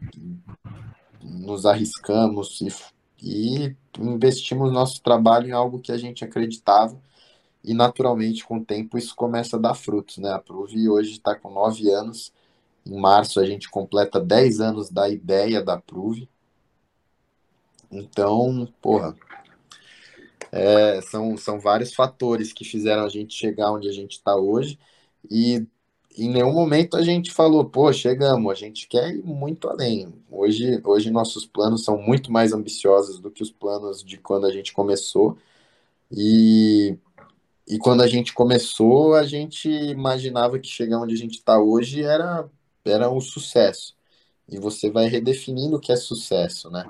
nos 1.22 1.66
arriscamos 1.66 2.60
e, 2.60 2.68
e 3.22 3.76
investimos 3.98 4.72
nosso 4.72 5.02
trabalho 5.02 5.48
em 5.48 5.52
algo 5.52 5.80
que 5.80 5.90
a 5.90 5.98
gente 5.98 6.24
acreditava 6.24 6.96
e 7.64 7.74
naturalmente 7.74 8.44
com 8.44 8.58
o 8.58 8.64
tempo 8.64 8.96
isso 8.96 9.14
começa 9.16 9.56
a 9.56 9.60
dar 9.60 9.74
frutos, 9.74 10.18
né? 10.18 10.30
A 10.30 10.38
Prove 10.38 10.88
hoje 10.88 11.12
está 11.12 11.34
com 11.34 11.50
nove 11.50 11.90
anos, 11.90 12.32
em 12.86 12.98
março 13.00 13.40
a 13.40 13.44
gente 13.44 13.68
completa 13.68 14.20
dez 14.20 14.60
anos 14.60 14.90
da 14.90 15.08
ideia 15.08 15.62
da 15.62 15.76
Prove, 15.76 16.28
então, 17.90 18.68
porra, 18.82 19.16
é, 20.52 21.00
são, 21.02 21.36
são 21.36 21.60
vários 21.60 21.94
fatores 21.94 22.52
que 22.52 22.64
fizeram 22.64 23.04
a 23.04 23.08
gente 23.08 23.34
chegar 23.34 23.72
onde 23.72 23.88
a 23.88 23.92
gente 23.92 24.12
está 24.12 24.36
hoje 24.36 24.78
e 25.30 25.66
em 26.18 26.28
nenhum 26.30 26.52
momento 26.52 26.96
a 26.96 27.02
gente 27.02 27.30
falou, 27.32 27.64
pô, 27.64 27.92
chegamos, 27.92 28.50
a 28.50 28.54
gente 28.54 28.88
quer 28.88 29.14
ir 29.14 29.22
muito 29.24 29.68
além. 29.68 30.12
Hoje, 30.30 30.80
hoje 30.84 31.10
nossos 31.10 31.46
planos 31.46 31.84
são 31.84 31.96
muito 31.96 32.32
mais 32.32 32.52
ambiciosos 32.52 33.20
do 33.20 33.30
que 33.30 33.42
os 33.42 33.52
planos 33.52 34.02
de 34.02 34.18
quando 34.18 34.46
a 34.46 34.52
gente 34.52 34.72
começou. 34.72 35.38
E, 36.10 36.96
e 37.68 37.78
quando 37.78 38.02
a 38.02 38.08
gente 38.08 38.32
começou, 38.34 39.14
a 39.14 39.24
gente 39.24 39.68
imaginava 39.68 40.58
que 40.58 40.68
chegar 40.68 41.00
onde 41.00 41.14
a 41.14 41.18
gente 41.18 41.34
está 41.38 41.60
hoje 41.60 42.02
era, 42.02 42.48
era 42.84 43.10
um 43.10 43.20
sucesso. 43.20 43.96
E 44.48 44.58
você 44.58 44.90
vai 44.90 45.06
redefinindo 45.08 45.76
o 45.76 45.80
que 45.80 45.92
é 45.92 45.96
sucesso, 45.96 46.70
né? 46.70 46.84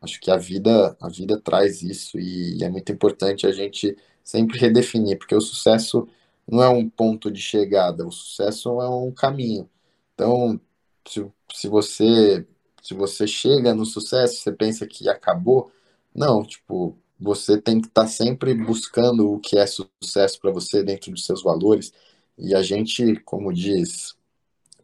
Acho 0.00 0.20
que 0.20 0.30
a 0.30 0.36
vida, 0.36 0.96
a 1.00 1.08
vida 1.08 1.40
traz 1.40 1.82
isso 1.82 2.18
e 2.18 2.62
é 2.62 2.68
muito 2.68 2.92
importante 2.92 3.46
a 3.46 3.52
gente 3.52 3.96
sempre 4.22 4.58
redefinir, 4.58 5.18
porque 5.18 5.34
o 5.34 5.40
sucesso 5.40 6.08
não 6.46 6.62
é 6.62 6.68
um 6.68 6.88
ponto 6.88 7.30
de 7.30 7.40
chegada, 7.40 8.06
o 8.06 8.12
sucesso 8.12 8.80
é 8.80 8.88
um 8.88 9.12
caminho. 9.12 9.68
Então, 10.14 10.60
se, 11.08 11.26
se 11.54 11.68
você 11.68 12.46
se 12.86 12.94
você 12.94 13.26
chega 13.26 13.74
no 13.74 13.84
sucesso, 13.84 14.36
você 14.36 14.52
pensa 14.52 14.86
que 14.86 15.08
acabou, 15.08 15.72
não, 16.14 16.44
tipo, 16.44 16.96
você 17.18 17.60
tem 17.60 17.80
que 17.80 17.88
estar 17.88 18.02
tá 18.02 18.08
sempre 18.08 18.54
buscando 18.54 19.32
o 19.32 19.40
que 19.40 19.58
é 19.58 19.66
sucesso 19.66 20.40
para 20.40 20.52
você 20.52 20.84
dentro 20.84 21.10
dos 21.10 21.24
seus 21.24 21.42
valores. 21.42 21.92
E 22.38 22.54
a 22.54 22.62
gente, 22.62 23.16
como 23.24 23.52
diz, 23.52 24.14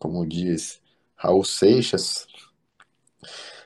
como 0.01 0.27
diz 0.27 0.81
Raul 1.15 1.45
Seixas, 1.45 2.27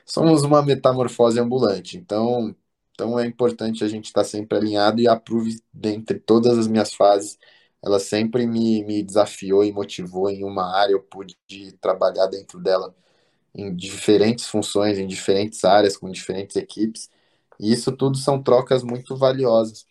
somos 0.07 0.43
uma 0.43 0.61
metamorfose 0.63 1.39
ambulante. 1.39 1.97
Então, 1.97 2.55
então 2.93 3.19
é 3.19 3.25
importante 3.27 3.83
a 3.83 3.87
gente 3.87 4.05
estar 4.05 4.21
tá 4.21 4.27
sempre 4.27 4.57
alinhado 4.57 5.01
e 5.01 5.07
approve 5.07 5.61
dentre 5.73 6.19
todas 6.19 6.57
as 6.57 6.67
minhas 6.67 6.93
fases 6.93 7.37
ela 7.83 7.99
sempre 7.99 8.45
me, 8.47 8.83
me 8.83 9.03
desafiou 9.03 9.63
e 9.63 9.71
motivou 9.71 10.29
em 10.29 10.43
uma 10.43 10.75
área, 10.75 10.93
eu 10.93 11.01
pude 11.01 11.35
trabalhar 11.81 12.27
dentro 12.27 12.59
dela 12.59 12.95
em 13.55 13.75
diferentes 13.75 14.47
funções, 14.47 14.99
em 14.99 15.07
diferentes 15.07 15.63
áreas, 15.65 15.97
com 15.97 16.11
diferentes 16.11 16.55
equipes, 16.55 17.09
e 17.59 17.73
isso 17.73 17.91
tudo 17.91 18.17
são 18.17 18.41
trocas 18.41 18.83
muito 18.83 19.15
valiosas 19.17 19.85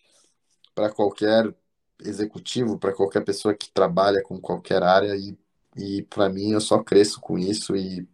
para 0.75 0.91
qualquer 0.91 1.53
executivo, 2.01 2.79
para 2.79 2.93
qualquer 2.93 3.23
pessoa 3.25 3.55
que 3.55 3.71
trabalha 3.71 4.23
com 4.23 4.39
qualquer 4.39 4.83
área, 4.83 5.15
e, 5.15 5.37
e 5.77 6.03
para 6.03 6.29
mim 6.29 6.51
eu 6.53 6.61
só 6.61 6.83
cresço 6.83 7.19
com 7.21 7.37
isso 7.37 7.75
e 7.75 8.07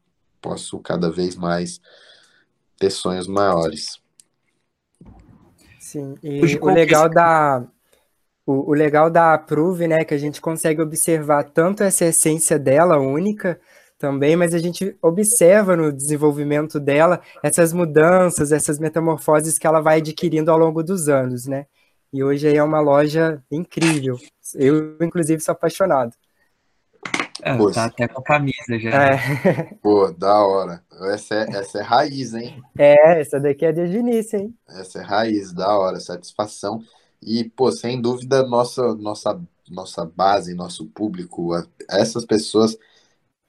posso 0.43 0.77
cada 0.79 1.09
vez 1.09 1.35
mais 1.35 1.79
ter 2.77 2.89
sonhos 2.89 3.27
maiores. 3.27 4.01
Sim, 5.79 6.15
e 6.21 6.57
o 6.57 6.69
legal 6.69 7.07
da, 7.07 7.65
o, 8.45 8.71
o, 8.71 8.73
legal 8.73 9.09
da 9.09 9.33
Approve, 9.33 9.87
né, 9.87 10.03
que 10.03 10.13
a 10.13 10.17
gente 10.17 10.41
consegue 10.41 10.81
observar 10.81 11.43
tanto 11.45 11.81
essa 11.83 12.05
essência 12.05 12.59
dela 12.59 12.97
única 12.97 13.59
também, 13.97 14.35
mas 14.35 14.53
a 14.53 14.57
gente 14.57 14.97
observa 15.01 15.77
no 15.77 15.93
desenvolvimento 15.93 16.79
dela 16.79 17.21
essas 17.41 17.71
mudanças, 17.71 18.51
essas 18.51 18.77
metamorfoses 18.77 19.57
que 19.57 19.65
ela 19.65 19.79
vai 19.79 19.99
adquirindo 19.99 20.51
ao 20.51 20.57
longo 20.57 20.83
dos 20.83 21.07
anos, 21.07 21.47
né? 21.47 21.67
E 22.11 22.23
hoje 22.23 22.47
aí 22.47 22.57
é 22.57 22.63
uma 22.63 22.81
loja 22.81 23.41
incrível. 23.49 24.19
Eu, 24.55 24.97
inclusive, 25.01 25.41
sou 25.41 25.53
apaixonado. 25.53 26.13
É, 27.45 27.71
tá 27.73 27.85
até 27.85 28.07
com 28.07 28.21
a 28.21 28.23
camisa 28.23 28.79
já. 28.79 28.89
É. 28.89 29.73
Pô, 29.81 30.11
da 30.11 30.45
hora. 30.45 30.83
Essa 31.11 31.35
é, 31.35 31.57
essa 31.57 31.79
é 31.79 31.81
raiz, 31.81 32.33
hein? 32.33 32.61
É, 32.77 33.19
essa 33.19 33.39
daqui 33.39 33.65
é 33.65 33.73
desde 33.73 33.97
o 33.97 33.99
início, 33.99 34.39
hein? 34.39 34.55
Essa 34.69 34.99
é 34.99 35.03
raiz, 35.03 35.51
da 35.51 35.77
hora, 35.77 35.99
satisfação. 35.99 36.81
E, 37.21 37.43
pô, 37.43 37.71
sem 37.71 38.01
dúvida, 38.01 38.43
nossa, 38.43 38.95
nossa, 38.95 39.41
nossa 39.69 40.05
base, 40.05 40.53
nosso 40.53 40.85
público, 40.87 41.51
essas 41.89 42.25
pessoas 42.25 42.77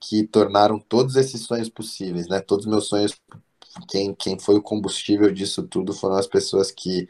que 0.00 0.26
tornaram 0.26 0.78
todos 0.78 1.16
esses 1.16 1.42
sonhos 1.42 1.68
possíveis, 1.68 2.28
né? 2.28 2.40
Todos 2.40 2.66
os 2.66 2.70
meus 2.70 2.88
sonhos, 2.88 3.18
quem, 3.88 4.14
quem 4.14 4.38
foi 4.38 4.56
o 4.56 4.62
combustível 4.62 5.32
disso 5.32 5.62
tudo 5.62 5.92
foram 5.92 6.16
as 6.16 6.26
pessoas 6.26 6.70
que, 6.70 7.08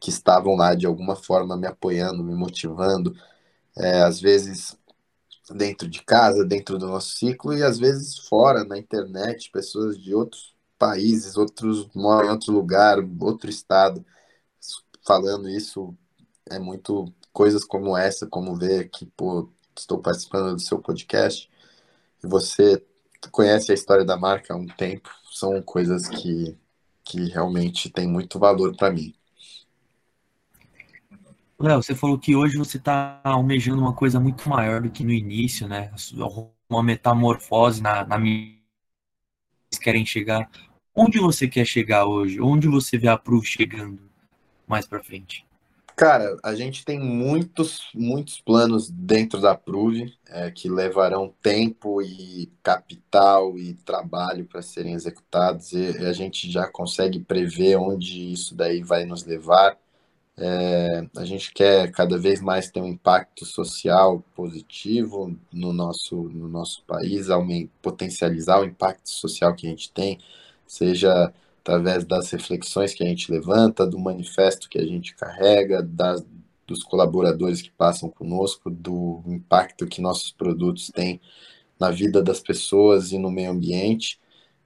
que 0.00 0.10
estavam 0.10 0.56
lá 0.56 0.74
de 0.74 0.86
alguma 0.86 1.16
forma 1.16 1.56
me 1.56 1.66
apoiando, 1.66 2.24
me 2.24 2.34
motivando, 2.34 3.14
é, 3.76 4.02
às 4.02 4.20
vezes 4.20 4.76
dentro 5.54 5.88
de 5.88 6.02
casa, 6.02 6.44
dentro 6.44 6.78
do 6.78 6.86
nosso 6.86 7.16
ciclo, 7.16 7.54
e 7.56 7.62
às 7.62 7.78
vezes 7.78 8.18
fora, 8.28 8.64
na 8.64 8.78
internet, 8.78 9.50
pessoas 9.50 9.98
de 9.98 10.14
outros 10.14 10.54
países, 10.78 11.36
outros 11.36 11.88
moram 11.94 12.28
em 12.28 12.32
outro 12.32 12.52
lugar, 12.52 12.98
outro 13.20 13.50
estado. 13.50 14.04
Falando 15.06 15.48
isso 15.48 15.96
é 16.50 16.58
muito 16.58 17.12
coisas 17.32 17.64
como 17.64 17.96
essa, 17.96 18.26
como 18.26 18.56
ver 18.56 18.90
que, 18.90 19.06
pô, 19.06 19.50
estou 19.76 19.98
participando 20.00 20.54
do 20.54 20.60
seu 20.60 20.78
podcast. 20.80 21.50
E 22.22 22.26
você 22.26 22.84
conhece 23.30 23.72
a 23.72 23.74
história 23.74 24.04
da 24.04 24.16
marca 24.16 24.54
há 24.54 24.56
um 24.56 24.66
tempo, 24.66 25.10
são 25.32 25.62
coisas 25.62 26.08
que, 26.08 26.56
que 27.04 27.28
realmente 27.30 27.90
têm 27.90 28.08
muito 28.08 28.38
valor 28.38 28.76
para 28.76 28.90
mim. 28.92 29.14
Léo, 31.60 31.82
você 31.82 31.94
falou 31.94 32.18
que 32.18 32.34
hoje 32.34 32.56
você 32.56 32.78
está 32.78 33.20
almejando 33.22 33.82
uma 33.82 33.92
coisa 33.92 34.18
muito 34.18 34.48
maior 34.48 34.80
do 34.80 34.90
que 34.90 35.04
no 35.04 35.12
início, 35.12 35.68
né? 35.68 35.92
Uma 36.68 36.82
metamorfose 36.82 37.82
na, 37.82 38.04
na 38.04 38.16
querem 39.80 40.06
chegar. 40.06 40.50
Onde 40.94 41.18
você 41.18 41.46
quer 41.46 41.64
chegar 41.64 42.06
hoje? 42.06 42.40
Onde 42.40 42.66
você 42.66 42.96
vê 42.96 43.08
a 43.08 43.16
Proof 43.16 43.46
chegando? 43.46 44.10
mais 44.70 44.86
para 44.86 45.02
frente? 45.02 45.44
Cara, 45.96 46.34
a 46.42 46.54
gente 46.54 46.84
tem 46.84 46.98
muitos, 46.98 47.90
muitos 47.92 48.40
planos 48.40 48.88
dentro 48.88 49.38
da 49.38 49.54
Prove 49.54 50.14
é, 50.28 50.50
que 50.50 50.66
levarão 50.66 51.34
tempo 51.42 52.00
e 52.00 52.50
capital 52.62 53.58
e 53.58 53.74
trabalho 53.74 54.46
para 54.46 54.62
serem 54.62 54.94
executados 54.94 55.72
e 55.72 55.88
a 56.06 56.12
gente 56.12 56.50
já 56.50 56.66
consegue 56.66 57.18
prever 57.18 57.76
onde 57.76 58.32
isso 58.32 58.54
daí 58.54 58.82
vai 58.82 59.04
nos 59.04 59.26
levar. 59.26 59.76
É, 60.42 61.06
a 61.18 61.24
gente 61.26 61.52
quer 61.52 61.92
cada 61.92 62.16
vez 62.18 62.40
mais 62.40 62.70
ter 62.70 62.80
um 62.80 62.86
impacto 62.86 63.44
social 63.44 64.24
positivo 64.34 65.36
no 65.52 65.70
nosso, 65.70 66.16
no 66.16 66.48
nosso 66.48 66.82
país, 66.86 67.26
potencializar 67.82 68.58
o 68.60 68.64
impacto 68.64 69.10
social 69.10 69.54
que 69.54 69.66
a 69.66 69.70
gente 69.70 69.92
tem, 69.92 70.18
seja 70.66 71.30
através 71.60 72.06
das 72.06 72.30
reflexões 72.30 72.94
que 72.94 73.04
a 73.04 73.06
gente 73.06 73.30
levanta, 73.30 73.86
do 73.86 73.98
manifesto 73.98 74.68
que 74.70 74.78
a 74.78 74.86
gente 74.86 75.14
carrega, 75.14 75.82
das, 75.82 76.24
dos 76.66 76.82
colaboradores 76.82 77.60
que 77.60 77.70
passam 77.70 78.08
conosco, 78.08 78.70
do 78.70 79.22
impacto 79.26 79.86
que 79.86 80.00
nossos 80.00 80.32
produtos 80.32 80.88
têm 80.88 81.20
na 81.78 81.90
vida 81.90 82.22
das 82.22 82.40
pessoas 82.40 83.12
e 83.12 83.18
no 83.18 83.30
meio 83.30 83.50
ambiente. 83.50 84.18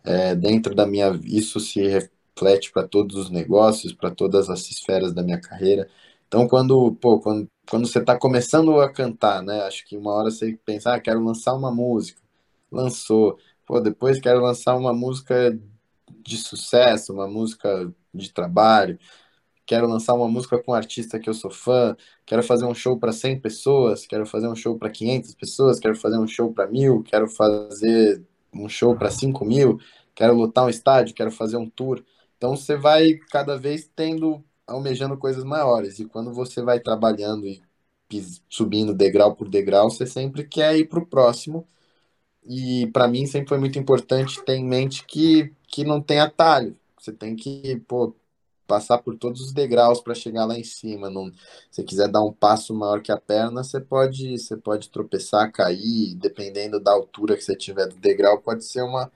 É, 0.05 0.35
dentro 0.37 0.75
da 0.75 0.87
minha, 0.87 1.19
isso 1.25 1.59
se 1.61 2.11
reflete 2.35 2.73
para 2.73 2.87
todos 2.87 3.17
os 3.17 3.31
negócios, 3.31 3.93
para 3.93 4.11
todas 4.11 4.51
as 4.51 4.69
esferas 4.71 5.13
da 5.15 5.23
minha 5.23 5.41
carreira. 5.41 5.89
Então, 6.27 6.49
quando, 6.49 6.95
pô, 6.97 7.21
quando, 7.21 7.49
quando 7.69 7.87
você 7.87 8.01
está 8.01 8.19
começando 8.19 8.81
a 8.81 8.91
cantar, 8.93 9.43
né? 9.43 9.63
Acho 9.63 9.87
que 9.87 9.97
uma 9.97 10.13
hora 10.13 10.31
você 10.31 10.59
pensa, 10.65 10.95
ah, 10.95 11.01
quero 11.01 11.23
lançar 11.25 11.55
uma 11.55 11.71
música. 11.73 12.21
Lançou. 12.71 13.39
Pô, 13.67 13.81
depois 13.81 14.21
quero 14.21 14.41
lançar 14.41 14.77
uma 14.77 14.93
música 14.93 15.59
de 16.23 16.37
sucesso, 16.39 17.13
uma 17.13 17.29
música 17.29 17.93
de 18.13 18.33
trabalho. 18.33 18.99
quero 19.67 19.87
lançar 19.89 20.15
uma 20.15 20.29
música 20.29 20.63
com 20.63 20.73
um 20.73 20.75
artista 20.75 21.19
que 21.19 21.29
eu 21.31 21.35
sou 21.35 21.51
fã, 21.51 21.97
quero 22.27 22.43
fazer 22.43 22.67
um 22.67 22.75
show 22.75 22.99
para 22.99 23.13
100 23.13 23.41
pessoas, 23.41 24.07
quero 24.07 24.27
fazer 24.27 24.49
um 24.49 24.57
show 24.57 24.79
para 24.79 24.91
500 24.91 25.35
pessoas, 25.37 25.81
quero 25.81 25.97
fazer 25.97 26.19
um 26.19 26.27
show 26.27 26.53
para 26.53 26.67
mil, 26.69 27.03
quero 27.03 27.29
fazer 27.29 28.23
um 28.53 28.69
show 28.69 28.97
para 28.97 29.11
5 29.11 29.45
mil, 29.45 29.79
quero 30.15 30.35
lotar 30.35 30.67
um 30.67 30.69
estádio, 30.69 31.15
quero 31.15 31.31
fazer 31.31 31.57
um 31.57 31.69
tour. 31.69 32.05
Então 32.37 32.57
você 32.57 32.77
vai 32.77 33.15
cada 33.31 33.59
vez 33.59 33.91
tendo, 33.95 34.45
almejando 34.67 35.17
coisas 35.19 35.45
maiores. 35.45 35.99
E 35.99 36.07
quando 36.07 36.33
você 36.33 36.63
vai 36.63 36.81
trabalhando 36.81 37.47
e 37.47 37.63
subindo 38.49 38.95
degrau 38.95 39.35
por 39.35 39.49
degrau, 39.49 39.91
você 39.91 40.07
sempre 40.07 40.45
quer 40.45 40.77
ir 40.77 40.89
para 40.89 40.99
o 41.01 41.07
próximo. 41.07 41.67
E 42.45 42.87
para 42.93 43.09
mim 43.09 43.27
sempre 43.27 43.49
foi 43.49 43.59
muito 43.59 43.79
importante 43.79 44.43
ter 44.45 44.55
em 44.57 44.65
mente 44.65 45.05
que, 45.07 45.53
que 45.69 45.85
não 45.85 46.01
tem 46.03 46.21
atalho. 46.21 46.77
Você 46.99 47.13
tem 47.13 47.35
que 47.37 47.77
pô, 47.89 48.15
passar 48.67 48.99
por 48.99 49.17
todos 49.17 49.41
os 49.41 49.53
degraus 49.53 50.01
para 50.01 50.15
chegar 50.15 50.45
lá 50.45 50.59
em 50.59 50.65
cima. 50.65 51.11
Não, 51.11 51.31
se 51.71 51.83
quiser 51.85 52.09
dar 52.09 52.23
um 52.23 52.33
passo 52.33 52.75
maior 52.75 53.03
que 53.03 53.13
a 53.13 53.17
perna, 53.21 53.65
você 53.65 53.81
pode, 53.81 54.39
você 54.39 54.57
pode 54.57 54.91
tropeçar, 54.91 55.51
cair, 55.53 56.15
dependendo 56.17 56.81
da 56.81 56.93
altura 56.93 57.37
que 57.37 57.43
você 57.43 57.57
tiver 57.57 57.87
do 57.89 57.97
degrau, 57.97 58.41
pode 58.41 58.65
ser 58.65 58.83
uma, 58.83 59.11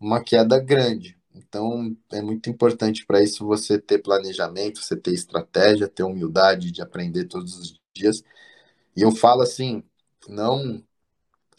uma 0.00 0.22
queda 0.22 0.60
grande. 0.60 1.18
Então 1.34 1.96
é 2.12 2.20
muito 2.22 2.50
importante 2.50 3.06
para 3.06 3.22
isso 3.22 3.46
você 3.46 3.78
ter 3.78 4.00
planejamento, 4.00 4.82
você 4.82 4.96
ter 4.96 5.12
estratégia, 5.12 5.88
ter 5.88 6.02
humildade 6.02 6.70
de 6.72 6.82
aprender 6.82 7.26
todos 7.26 7.58
os 7.58 7.80
dias. 7.94 8.24
E 8.96 9.02
eu 9.02 9.12
falo 9.12 9.42
assim, 9.42 9.82
não 10.28 10.82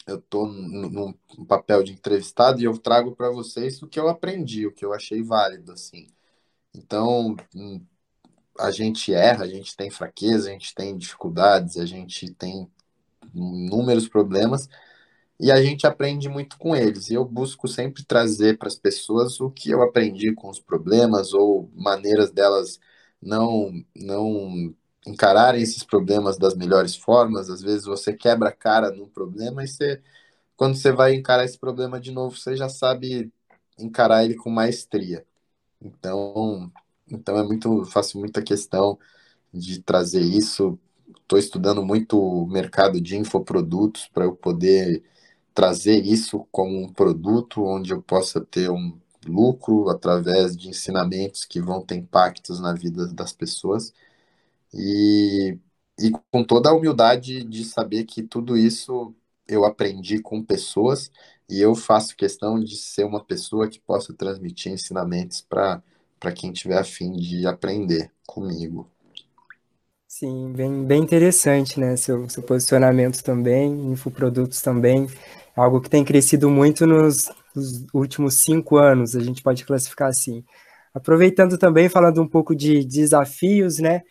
eu 0.06 0.16
estou 0.18 0.46
num 0.46 1.12
papel 1.46 1.82
de 1.82 1.92
entrevistado 1.92 2.60
e 2.60 2.64
eu 2.64 2.76
trago 2.78 3.14
para 3.14 3.30
vocês 3.30 3.80
o 3.82 3.88
que 3.88 4.00
eu 4.00 4.08
aprendi, 4.08 4.66
o 4.66 4.72
que 4.72 4.84
eu 4.84 4.92
achei 4.92 5.22
válido 5.22 5.72
assim. 5.72 6.08
Então, 6.74 7.36
hum, 7.54 7.84
a 8.58 8.70
gente 8.70 9.12
erra, 9.14 9.44
a 9.44 9.48
gente 9.48 9.76
tem 9.76 9.90
fraqueza, 9.90 10.48
a 10.50 10.52
gente 10.52 10.74
tem 10.74 10.96
dificuldades, 10.96 11.76
a 11.78 11.86
gente 11.86 12.32
tem 12.34 12.70
inúmeros 13.34 14.08
problemas 14.08 14.68
e 15.40 15.50
a 15.50 15.62
gente 15.62 15.86
aprende 15.86 16.28
muito 16.28 16.58
com 16.58 16.74
eles. 16.76 17.10
E 17.10 17.14
eu 17.14 17.24
busco 17.24 17.68
sempre 17.68 18.04
trazer 18.04 18.58
para 18.58 18.68
as 18.68 18.76
pessoas 18.76 19.40
o 19.40 19.50
que 19.50 19.70
eu 19.70 19.82
aprendi 19.82 20.32
com 20.34 20.48
os 20.48 20.60
problemas 20.60 21.32
ou 21.34 21.70
maneiras 21.74 22.30
delas 22.30 22.78
não 23.20 23.72
não 23.96 24.74
encararem 25.06 25.62
esses 25.62 25.82
problemas 25.84 26.38
das 26.38 26.54
melhores 26.56 26.96
formas. 26.96 27.50
Às 27.50 27.62
vezes 27.62 27.84
você 27.86 28.12
quebra 28.14 28.50
a 28.50 28.52
cara 28.52 28.90
num 28.92 29.08
problema 29.08 29.64
e 29.64 29.68
você 29.68 30.00
quando 30.56 30.76
você 30.76 30.92
vai 30.92 31.14
encarar 31.14 31.44
esse 31.44 31.58
problema 31.58 32.00
de 32.00 32.12
novo, 32.12 32.36
você 32.36 32.56
já 32.56 32.68
sabe 32.68 33.32
encarar 33.78 34.24
ele 34.24 34.34
com 34.36 34.50
maestria. 34.50 35.26
Então, 35.80 36.72
então 37.10 37.38
é 37.38 37.42
muito, 37.44 37.84
faço 37.86 38.18
muita 38.18 38.42
questão 38.42 38.98
de 39.52 39.82
trazer 39.82 40.22
isso. 40.22 40.78
Estou 41.22 41.38
estudando 41.38 41.84
muito 41.84 42.20
o 42.20 42.46
mercado 42.46 43.00
de 43.00 43.16
infoprodutos 43.16 44.08
para 44.08 44.24
eu 44.24 44.36
poder 44.36 45.02
trazer 45.54 46.04
isso 46.04 46.46
como 46.50 46.78
um 46.82 46.88
produto 46.92 47.64
onde 47.64 47.92
eu 47.92 48.02
possa 48.02 48.40
ter 48.40 48.70
um 48.70 48.98
lucro 49.26 49.88
através 49.90 50.56
de 50.56 50.68
ensinamentos 50.68 51.44
que 51.44 51.60
vão 51.60 51.82
ter 51.84 51.96
impactos 51.96 52.60
na 52.60 52.72
vida 52.74 53.06
das 53.12 53.32
pessoas 53.32 53.92
e, 54.74 55.58
e 55.98 56.10
com 56.30 56.44
toda 56.44 56.70
a 56.70 56.74
humildade 56.74 57.44
de 57.44 57.64
saber 57.64 58.04
que 58.04 58.22
tudo 58.22 58.56
isso 58.56 59.14
eu 59.48 59.64
aprendi 59.64 60.20
com 60.20 60.42
pessoas 60.42 61.10
e 61.48 61.60
eu 61.60 61.74
faço 61.74 62.16
questão 62.16 62.58
de 62.60 62.76
ser 62.76 63.04
uma 63.04 63.24
pessoa 63.24 63.68
que 63.68 63.80
possa 63.80 64.14
transmitir 64.14 64.72
ensinamentos 64.72 65.42
para 65.42 65.82
quem 66.34 66.52
tiver 66.52 66.78
afim 66.78 67.12
de 67.12 67.46
aprender 67.46 68.10
comigo. 68.26 68.88
Sim, 70.06 70.52
bem, 70.52 70.84
bem 70.84 71.02
interessante, 71.02 71.80
né? 71.80 71.96
Seu, 71.96 72.28
seu 72.28 72.42
posicionamento 72.42 73.22
também, 73.22 73.72
infoprodutos 73.90 74.60
também, 74.60 75.06
algo 75.56 75.80
que 75.80 75.90
tem 75.90 76.04
crescido 76.04 76.50
muito 76.50 76.86
nos, 76.86 77.30
nos 77.54 77.86
últimos 77.92 78.34
cinco 78.42 78.76
anos, 78.76 79.14
a 79.14 79.20
gente 79.20 79.42
pode 79.42 79.64
classificar 79.64 80.08
assim. 80.08 80.44
Aproveitando 80.94 81.56
também, 81.56 81.88
falando 81.88 82.20
um 82.20 82.28
pouco 82.28 82.54
de 82.54 82.84
desafios, 82.84 83.78
né? 83.78 84.02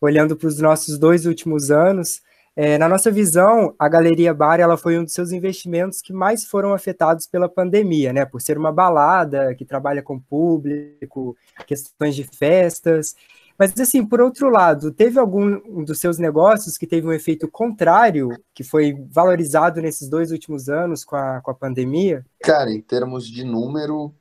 Olhando 0.00 0.36
para 0.36 0.48
os 0.48 0.58
nossos 0.58 0.98
dois 0.98 1.26
últimos 1.26 1.70
anos, 1.70 2.22
é, 2.56 2.76
na 2.78 2.88
nossa 2.88 3.10
visão, 3.10 3.74
a 3.78 3.88
Galeria 3.88 4.34
Bar 4.34 4.58
ela 4.58 4.76
foi 4.76 4.98
um 4.98 5.04
dos 5.04 5.14
seus 5.14 5.32
investimentos 5.32 6.02
que 6.02 6.12
mais 6.12 6.44
foram 6.44 6.74
afetados 6.74 7.26
pela 7.26 7.48
pandemia, 7.48 8.12
né? 8.12 8.24
Por 8.24 8.40
ser 8.40 8.58
uma 8.58 8.72
balada 8.72 9.54
que 9.54 9.64
trabalha 9.64 10.02
com 10.02 10.18
público, 10.18 11.36
questões 11.66 12.14
de 12.14 12.24
festas. 12.24 13.14
Mas, 13.60 13.78
assim, 13.78 14.04
por 14.04 14.20
outro 14.20 14.48
lado, 14.48 14.90
teve 14.90 15.20
algum 15.20 15.84
dos 15.84 16.00
seus 16.00 16.18
negócios 16.18 16.78
que 16.78 16.86
teve 16.86 17.06
um 17.06 17.12
efeito 17.12 17.46
contrário, 17.46 18.30
que 18.54 18.64
foi 18.64 18.94
valorizado 19.12 19.82
nesses 19.82 20.08
dois 20.08 20.32
últimos 20.32 20.68
anos 20.68 21.04
com 21.04 21.14
a, 21.14 21.40
com 21.42 21.50
a 21.50 21.54
pandemia? 21.54 22.24
Cara, 22.42 22.72
em 22.72 22.80
termos 22.80 23.28
de 23.28 23.44
número, 23.44 24.14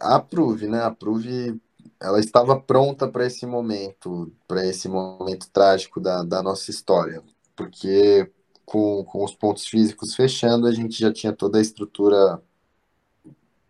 a 0.00 0.18
Prove, 0.18 0.66
né? 0.66 0.82
A 0.82 0.90
Prove 0.90 1.58
ela 2.00 2.18
estava 2.18 2.58
pronta 2.60 3.06
para 3.06 3.24
esse 3.24 3.46
momento, 3.46 4.32
para 4.48 4.66
esse 4.66 4.88
momento 4.88 5.48
trágico 5.52 6.00
da, 6.00 6.24
da 6.24 6.42
nossa 6.42 6.68
história 6.68 7.22
porque 7.56 8.30
com, 8.64 9.04
com 9.04 9.24
os 9.24 9.34
pontos 9.34 9.66
físicos 9.66 10.14
fechando, 10.14 10.66
a 10.66 10.72
gente 10.72 10.98
já 10.98 11.12
tinha 11.12 11.32
toda 11.32 11.58
a 11.58 11.62
estrutura 11.62 12.42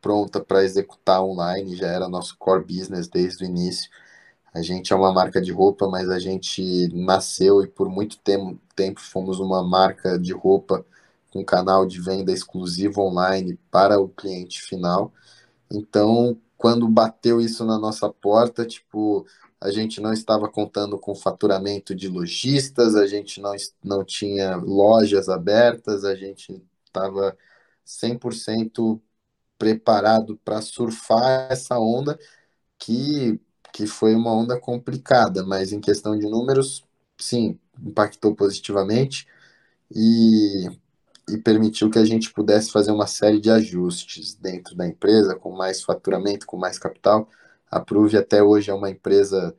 pronta 0.01 0.41
para 0.41 0.65
executar 0.65 1.23
online, 1.23 1.77
já 1.77 1.87
era 1.87 2.09
nosso 2.09 2.37
core 2.39 2.65
business 2.65 3.09
desde 3.09 3.45
o 3.45 3.47
início. 3.47 3.91
A 4.55 4.61
gente 4.63 4.93
é 4.93 4.97
uma 4.97 5.13
marca 5.13 5.41
de 5.41 5.53
roupa, 5.53 5.89
mas 5.89 6.11
a 6.11 6.19
gente 6.19 6.89
nasceu 6.95 7.63
e 7.63 7.67
por 7.69 7.89
muito 7.89 8.19
tempo, 8.19 8.59
tempo 8.77 9.01
fomos 9.01 9.41
uma 9.41 9.63
marca 9.63 10.19
de 10.19 10.33
roupa 10.33 10.85
com 11.31 11.45
canal 11.45 11.87
de 11.87 12.01
venda 12.01 12.33
exclusivo 12.33 13.01
online 13.03 13.59
para 13.71 13.99
o 13.99 14.09
cliente 14.09 14.61
final. 14.63 15.13
Então, 15.71 16.39
quando 16.57 16.89
bateu 16.89 17.41
isso 17.41 17.65
na 17.65 17.79
nossa 17.79 18.09
porta, 18.11 18.67
tipo, 18.67 19.27
a 19.61 19.71
gente 19.71 20.01
não 20.01 20.13
estava 20.13 20.49
contando 20.51 20.99
com 20.99 21.15
faturamento 21.15 21.95
de 21.95 22.09
lojistas, 22.09 22.95
a 22.97 23.07
gente 23.07 23.41
não, 23.41 23.55
não 23.83 24.05
tinha 24.05 24.57
lojas 24.57 25.29
abertas, 25.29 26.05
a 26.05 26.15
gente 26.15 26.63
estava 26.87 27.37
100% 27.85 29.01
preparado 29.59 30.37
para 30.45 30.61
surfar 30.63 31.49
essa 31.51 31.79
onda, 31.79 32.19
que, 32.79 33.41
que 33.73 33.87
foi 33.87 34.15
uma 34.15 34.33
onda 34.33 34.59
complicada, 34.61 35.45
mas 35.45 35.73
em 35.73 35.81
questão 35.81 36.19
de 36.19 36.27
números, 36.29 36.85
sim, 37.19 37.59
impactou 37.83 38.35
positivamente 38.35 39.27
e, 39.91 40.69
e 41.29 41.39
permitiu 41.39 41.91
que 41.91 41.99
a 41.99 42.05
gente 42.05 42.33
pudesse 42.33 42.71
fazer 42.73 42.93
uma 42.93 43.07
série 43.07 43.41
de 43.41 43.51
ajustes 43.51 44.35
dentro 44.35 44.75
da 44.77 44.87
empresa, 44.87 45.37
com 45.37 45.53
mais 45.53 45.83
faturamento, 45.83 46.47
com 46.47 46.57
mais 46.57 46.79
capital 46.79 47.29
a 47.73 47.81
Prove 47.81 48.19
até 48.19 48.43
hoje 48.43 48.71
é 48.71 48.75
uma 48.75 48.91
empresa 48.91 49.57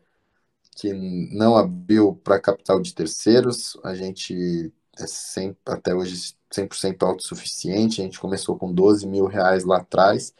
que 0.77 0.93
não 0.93 1.57
abriu 1.57 2.15
para 2.23 2.39
capital 2.39 2.79
de 2.81 2.93
terceiros. 2.93 3.77
A 3.83 3.95
gente 3.95 4.71
é 4.99 5.07
sempre, 5.07 5.59
até 5.67 5.95
hoje 5.95 6.35
100% 6.51 7.03
autossuficiente. 7.03 8.01
A 8.01 8.05
gente 8.05 8.19
começou 8.19 8.57
com 8.57 8.73
12 8.73 9.07
mil 9.07 9.25
reais 9.25 9.65
lá 9.65 9.77
atrás 9.79 10.33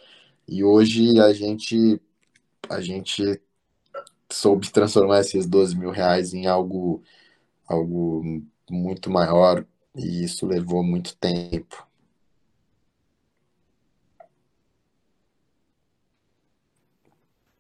e 0.48 0.64
hoje 0.64 1.20
a 1.20 1.34
gente 1.34 2.00
a 2.70 2.82
gente 2.82 3.42
soube 4.34 4.72
transformar 4.72 5.20
esses 5.20 5.46
12 5.48 5.78
mil 5.78 5.92
reais 5.92 6.34
em 6.34 6.48
algo 6.48 7.04
algo 7.68 8.24
muito 8.70 9.10
maior 9.10 9.66
e 9.96 10.24
isso 10.24 10.46
levou 10.46 10.84
muito 10.84 11.16
tempo. 11.18 11.88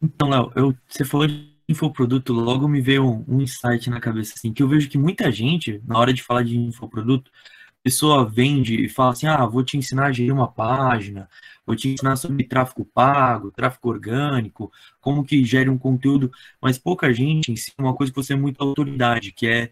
Então, 0.01 0.29
Léo, 0.29 0.51
eu, 0.55 0.75
você 0.87 1.05
falou 1.05 1.27
de 1.27 1.53
infoproduto, 1.67 2.33
logo 2.33 2.67
me 2.67 2.81
veio 2.81 3.05
um, 3.05 3.25
um, 3.27 3.41
insight 3.41 3.89
na 3.89 4.01
cabeça, 4.01 4.33
assim, 4.35 4.51
que 4.51 4.61
eu 4.61 4.67
vejo 4.67 4.89
que 4.89 4.97
muita 4.97 5.31
gente, 5.31 5.81
na 5.87 5.97
hora 5.97 6.13
de 6.13 6.21
falar 6.21 6.43
de 6.43 6.57
infoproduto, 6.57 7.31
pessoa 7.83 8.25
vende 8.25 8.75
e 8.85 8.87
fala 8.87 9.11
assim, 9.11 9.27
ah, 9.27 9.45
vou 9.45 9.63
te 9.63 9.77
ensinar 9.77 10.05
a 10.05 10.11
gerir 10.11 10.33
uma 10.33 10.47
página, 10.47 11.29
vou 11.65 11.75
te 11.75 11.89
ensinar 11.89 12.15
sobre 12.15 12.45
tráfego 12.45 12.85
pago, 12.85 13.51
tráfego 13.51 13.89
orgânico, 13.89 14.71
como 15.01 15.23
que 15.23 15.43
gere 15.43 15.69
um 15.69 15.77
conteúdo, 15.77 16.31
mas 16.61 16.77
pouca 16.77 17.13
gente 17.13 17.51
ensina 17.51 17.75
uma 17.79 17.93
coisa 17.93 18.11
que 18.11 18.15
você 18.15 18.33
é 18.33 18.37
muito 18.37 18.61
autoridade, 18.61 19.31
que 19.33 19.47
é 19.47 19.69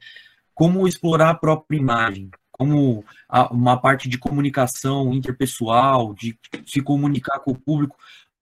como 0.54 0.88
explorar 0.88 1.30
a 1.30 1.36
própria 1.36 1.78
imagem, 1.78 2.30
como 2.52 3.04
uma 3.50 3.78
parte 3.78 4.08
de 4.08 4.18
comunicação 4.18 5.14
interpessoal, 5.14 6.14
de 6.14 6.38
se 6.66 6.82
comunicar 6.82 7.40
com 7.40 7.52
o 7.52 7.58
público, 7.58 7.96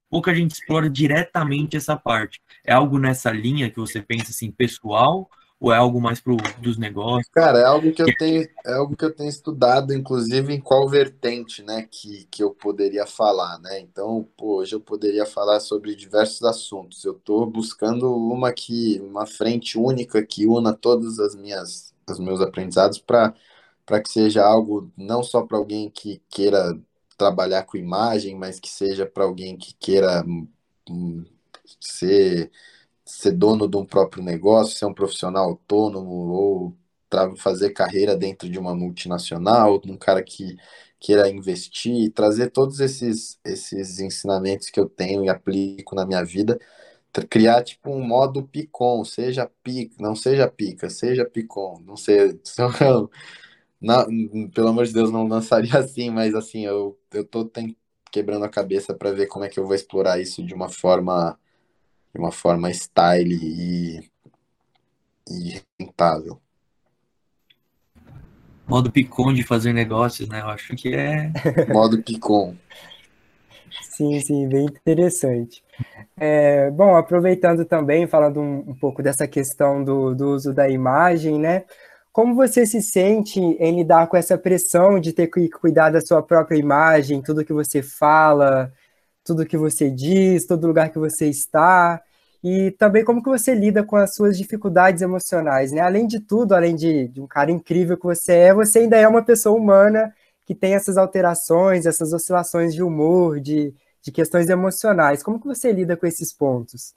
pouca 0.10 0.34
gente 0.34 0.52
explora 0.52 0.90
diretamente 0.90 1.78
essa 1.78 1.96
parte. 1.96 2.42
É 2.66 2.74
algo 2.74 2.98
nessa 2.98 3.32
linha 3.32 3.70
que 3.70 3.78
você 3.78 4.02
pensa 4.02 4.32
assim, 4.32 4.52
pessoal, 4.52 5.30
Ou 5.60 5.74
é 5.74 5.78
algo 5.78 6.00
mais 6.00 6.22
pro, 6.22 6.38
dos 6.60 6.78
negócios? 6.78 7.28
Cara, 7.34 7.60
é 7.60 7.66
algo 7.66 7.92
que 7.92 8.02
eu 8.02 8.16
tenho, 8.18 8.48
é 8.66 8.74
algo 8.74 8.96
que 8.96 9.04
eu 9.04 9.14
tenho 9.14 9.30
estudado, 9.30 9.94
inclusive 9.94 10.54
em 10.54 10.60
qual 10.62 10.88
vertente, 10.88 11.62
né, 11.62 11.86
que, 11.92 12.26
que 12.32 12.42
eu 12.42 12.52
poderia 12.52 13.06
falar, 13.06 13.60
né? 13.60 13.80
Então, 13.82 14.26
pô, 14.38 14.60
hoje 14.60 14.74
eu 14.74 14.80
poderia 14.80 15.26
falar 15.26 15.60
sobre 15.60 15.96
diversos 15.96 16.44
assuntos. 16.44 17.04
Eu 17.04 17.12
estou 17.14 17.46
buscando 17.46 18.16
uma 18.16 18.54
que, 18.54 19.02
uma 19.02 19.26
frente 19.26 19.78
única 19.78 20.26
que 20.26 20.48
una 20.48 20.74
todas 20.74 21.20
as 21.20 21.36
minhas, 21.36 21.94
os 22.10 22.20
meus 22.20 22.40
aprendizados 22.42 23.00
para 23.00 23.34
para 23.86 24.00
que 24.02 24.10
seja 24.12 24.46
algo 24.46 24.92
não 24.96 25.24
só 25.24 25.42
para 25.42 25.58
alguém 25.58 25.90
que 25.90 26.22
queira 26.30 26.80
trabalhar 27.18 27.64
com 27.64 27.76
imagem, 27.76 28.36
mas 28.36 28.60
que 28.60 28.70
seja 28.70 29.04
para 29.04 29.24
alguém 29.24 29.58
que 29.58 29.74
queira 29.74 30.24
hum, 30.88 31.26
ser 31.80 32.52
ser 33.10 33.32
dono 33.34 33.68
de 33.68 33.78
um 33.78 33.86
próprio 33.86 34.24
negócio, 34.24 34.78
ser 34.78 34.86
um 34.86 34.94
profissional 34.94 35.46
autônomo 35.46 36.12
ou 36.12 36.78
fazer 37.38 37.72
carreira 37.72 38.16
dentro 38.16 38.50
de 38.50 38.60
uma 38.60 38.76
multinacional, 38.76 39.82
um 39.88 39.98
cara 39.98 40.22
que 40.24 40.56
queira 41.00 41.30
investir, 41.30 42.12
trazer 42.14 42.52
todos 42.52 42.80
esses, 42.80 43.40
esses 43.44 44.00
ensinamentos 44.00 44.70
que 44.70 44.80
eu 44.80 44.88
tenho 44.88 45.24
e 45.26 45.30
aplico 45.30 45.96
na 45.96 46.06
minha 46.06 46.24
vida, 46.24 46.60
criar 47.30 47.64
tipo 47.64 47.92
um 47.92 48.02
modo 48.06 48.44
Picon, 48.48 49.04
seja 49.06 49.50
pica, 49.64 49.96
não 50.00 50.16
seja 50.16 50.48
pica, 50.50 50.90
seja 50.90 51.26
Picon, 51.26 51.80
não 51.86 51.98
sei, 51.98 52.40
não, 53.82 54.50
pelo 54.50 54.70
amor 54.70 54.86
de 54.86 54.94
Deus, 54.94 55.12
não 55.12 55.28
lançaria 55.28 55.76
assim, 55.80 56.10
mas 56.10 56.36
assim, 56.36 56.66
eu, 56.66 56.98
eu 57.14 57.26
tô 57.26 57.46
tem, 57.46 57.76
quebrando 58.12 58.46
a 58.46 58.50
cabeça 58.50 58.94
para 58.94 59.12
ver 59.12 59.28
como 59.28 59.46
é 59.46 59.50
que 59.50 59.60
eu 59.60 59.66
vou 59.66 59.76
explorar 59.76 60.20
isso 60.20 60.44
de 60.46 60.54
uma 60.54 60.70
forma 60.70 61.38
de 62.14 62.20
uma 62.20 62.32
forma 62.32 62.72
style 62.74 63.36
e, 63.36 64.10
e 65.30 65.62
rentável. 65.80 66.40
Modo 68.68 68.92
Picon 68.92 69.34
de 69.34 69.44
fazer 69.44 69.74
negócios, 69.74 70.30
né? 70.30 70.42
Eu 70.42 70.50
acho 70.50 70.76
que 70.76 70.94
é. 70.94 71.32
Modo 71.74 72.04
Picon. 72.04 72.56
Sim, 73.82 74.20
sim, 74.20 74.48
bem 74.48 74.66
interessante. 74.66 75.64
É, 76.16 76.70
bom, 76.72 76.96
aproveitando 76.96 77.66
também, 77.66 78.06
falando 78.08 78.40
um, 78.40 78.60
um 78.68 78.76
pouco 78.76 79.02
dessa 79.02 79.28
questão 79.28 79.84
do, 79.84 80.14
do, 80.14 80.30
uso 80.30 80.54
da 80.54 80.70
imagem, 80.70 81.40
né? 81.40 81.66
Como 82.12 82.36
você 82.36 82.66
se 82.66 82.82
sente 82.82 83.40
em 83.40 83.78
lidar 83.78 84.08
com 84.08 84.18
essa 84.18 84.38
pressão 84.38 85.00
de 85.00 85.14
ter 85.14 85.28
que 85.28 85.50
cuidar 85.50 85.90
da 85.90 86.02
sua 86.02 86.22
própria 86.22 86.58
imagem, 86.58 87.22
tudo 87.22 87.46
que 87.46 87.54
você 87.54 87.82
fala, 87.82 88.72
tudo 89.30 89.46
que 89.46 89.58
você 89.58 89.92
diz, 89.92 90.48
todo 90.48 90.66
lugar 90.66 90.90
que 90.90 90.98
você 90.98 91.30
está, 91.30 92.02
e 92.44 92.72
também 92.72 93.06
como 93.06 93.22
que 93.22 93.30
você 93.30 93.54
lida 93.54 93.84
com 93.84 93.96
as 93.96 94.16
suas 94.16 94.36
dificuldades 94.36 95.04
emocionais, 95.04 95.72
né? 95.72 95.82
Além 95.82 96.08
de 96.08 96.20
tudo, 96.20 96.56
além 96.56 96.76
de, 96.76 97.08
de 97.10 97.22
um 97.22 97.28
cara 97.28 97.52
incrível 97.52 97.96
que 97.96 98.06
você 98.06 98.34
é, 98.34 98.54
você 98.54 98.80
ainda 98.80 98.98
é 98.98 99.08
uma 99.08 99.24
pessoa 99.24 99.56
humana 99.56 100.12
que 100.48 100.56
tem 100.56 100.74
essas 100.74 100.98
alterações, 100.98 101.86
essas 101.86 102.12
oscilações 102.12 102.74
de 102.74 102.82
humor, 102.82 103.40
de, 103.40 103.72
de 104.02 104.12
questões 104.12 104.50
emocionais. 104.50 105.22
Como 105.22 105.40
que 105.40 105.46
você 105.46 105.72
lida 105.72 105.96
com 105.96 106.08
esses 106.08 106.34
pontos? 106.34 106.96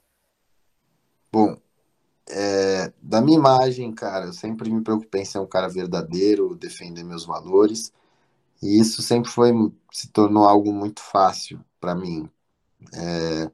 Bom, 1.31 1.55
é, 2.31 2.91
da 2.99 3.21
minha 3.21 3.37
imagem, 3.37 3.91
cara, 3.91 4.25
eu 4.25 4.33
sempre 4.33 4.71
me 4.71 4.81
preocupei 4.81 5.21
em 5.21 5.25
ser 5.25 5.37
um 5.37 5.45
cara 5.45 5.67
verdadeiro, 5.67 6.55
defender 6.55 7.03
meus 7.03 7.27
valores, 7.27 7.93
e 8.63 8.79
isso 8.79 9.01
sempre 9.01 9.29
foi 9.29 9.51
se 9.91 10.09
tornou 10.09 10.45
algo 10.45 10.73
muito 10.73 11.01
fácil 11.01 11.63
para 11.79 11.95
mim. 11.95 12.29
É, 12.93 13.51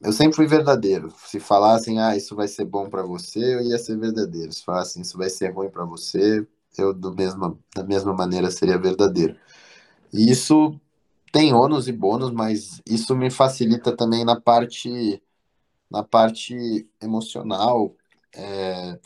eu 0.00 0.12
sempre 0.12 0.36
fui 0.36 0.46
verdadeiro. 0.46 1.12
Se 1.26 1.40
falassem, 1.40 2.00
ah, 2.00 2.16
isso 2.16 2.34
vai 2.36 2.46
ser 2.48 2.64
bom 2.64 2.88
para 2.88 3.02
você, 3.02 3.56
eu 3.56 3.62
ia 3.62 3.78
ser 3.78 3.98
verdadeiro. 3.98 4.52
Se 4.52 4.64
falassem, 4.64 5.02
isso 5.02 5.18
vai 5.18 5.28
ser 5.28 5.52
ruim 5.52 5.70
para 5.70 5.84
você, 5.84 6.46
eu 6.76 6.94
do 6.94 7.14
mesma, 7.14 7.58
da 7.74 7.84
mesma 7.84 8.14
maneira 8.14 8.50
seria 8.50 8.78
verdadeiro. 8.78 9.36
E 10.12 10.30
isso 10.30 10.78
tem 11.32 11.54
ônus 11.54 11.88
e 11.88 11.92
bônus, 11.92 12.30
mas 12.32 12.82
isso 12.86 13.16
me 13.16 13.30
facilita 13.30 13.96
também 13.96 14.24
na 14.24 14.40
parte 14.40 15.22
na 15.90 16.02
parte 16.04 16.88
emocional. 17.00 17.96
É, 18.34 18.98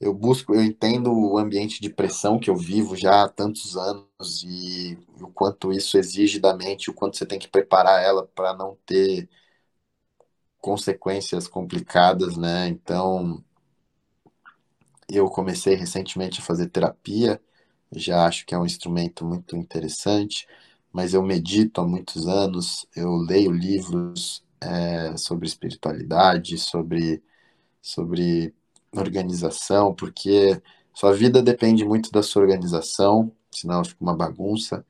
eu 0.00 0.14
busco, 0.14 0.54
eu 0.54 0.62
entendo 0.64 1.12
o 1.12 1.38
ambiente 1.38 1.80
de 1.80 1.90
pressão 1.90 2.38
que 2.40 2.50
eu 2.50 2.56
vivo 2.56 2.96
já 2.96 3.24
há 3.24 3.28
tantos 3.28 3.76
anos 3.76 4.42
e 4.44 4.98
o 5.20 5.28
quanto 5.28 5.72
isso 5.72 5.98
exige 5.98 6.40
da 6.40 6.54
mente, 6.56 6.90
o 6.90 6.94
quanto 6.94 7.16
você 7.18 7.26
tem 7.26 7.38
que 7.38 7.48
preparar 7.48 8.02
ela 8.02 8.26
para 8.26 8.54
não 8.54 8.76
ter 8.86 9.28
consequências 10.60 11.48
complicadas, 11.48 12.36
né? 12.36 12.68
Então, 12.68 13.42
eu 15.08 15.28
comecei 15.28 15.74
recentemente 15.74 16.40
a 16.40 16.42
fazer 16.44 16.68
terapia, 16.68 17.40
já 17.94 18.26
acho 18.26 18.46
que 18.46 18.54
é 18.54 18.58
um 18.58 18.66
instrumento 18.66 19.24
muito 19.24 19.56
interessante, 19.56 20.46
mas 20.92 21.14
eu 21.14 21.22
medito 21.22 21.80
há 21.80 21.86
muitos 21.86 22.26
anos, 22.28 22.86
eu 22.94 23.16
leio 23.16 23.50
livros 23.50 24.44
é, 24.60 25.16
sobre 25.16 25.46
espiritualidade, 25.46 26.58
sobre, 26.58 27.22
sobre 27.82 28.54
organização, 28.94 29.94
porque 29.94 30.60
sua 30.94 31.12
vida 31.12 31.42
depende 31.42 31.84
muito 31.84 32.10
da 32.10 32.22
sua 32.22 32.42
organização, 32.42 33.32
senão 33.50 33.84
fica 33.84 34.02
uma 34.02 34.16
bagunça, 34.16 34.84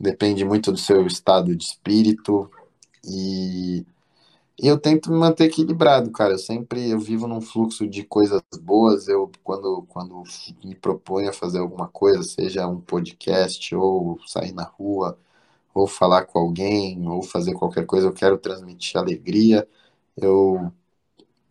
depende 0.00 0.44
muito 0.44 0.72
do 0.72 0.78
seu 0.78 1.06
estado 1.06 1.54
de 1.56 1.64
espírito 1.64 2.50
e 3.04 3.86
eu 4.58 4.78
tento 4.78 5.10
me 5.10 5.18
manter 5.18 5.44
equilibrado, 5.44 6.10
cara. 6.10 6.34
Eu 6.34 6.38
sempre 6.38 6.90
eu 6.90 6.98
vivo 6.98 7.26
num 7.26 7.40
fluxo 7.40 7.88
de 7.88 8.04
coisas 8.04 8.42
boas. 8.60 9.08
Eu 9.08 9.30
quando 9.42 9.84
quando 9.88 10.22
me 10.64 10.74
proponho 10.74 11.30
a 11.30 11.32
fazer 11.32 11.58
alguma 11.60 11.88
coisa, 11.88 12.22
seja 12.22 12.66
um 12.66 12.80
podcast 12.80 13.74
ou 13.74 14.18
sair 14.26 14.52
na 14.52 14.64
rua, 14.64 15.18
ou 15.74 15.86
falar 15.86 16.26
com 16.26 16.38
alguém, 16.38 17.08
ou 17.08 17.22
fazer 17.22 17.54
qualquer 17.54 17.86
coisa, 17.86 18.06
eu 18.08 18.12
quero 18.12 18.38
transmitir 18.38 18.98
alegria. 19.00 19.66
Eu 20.16 20.72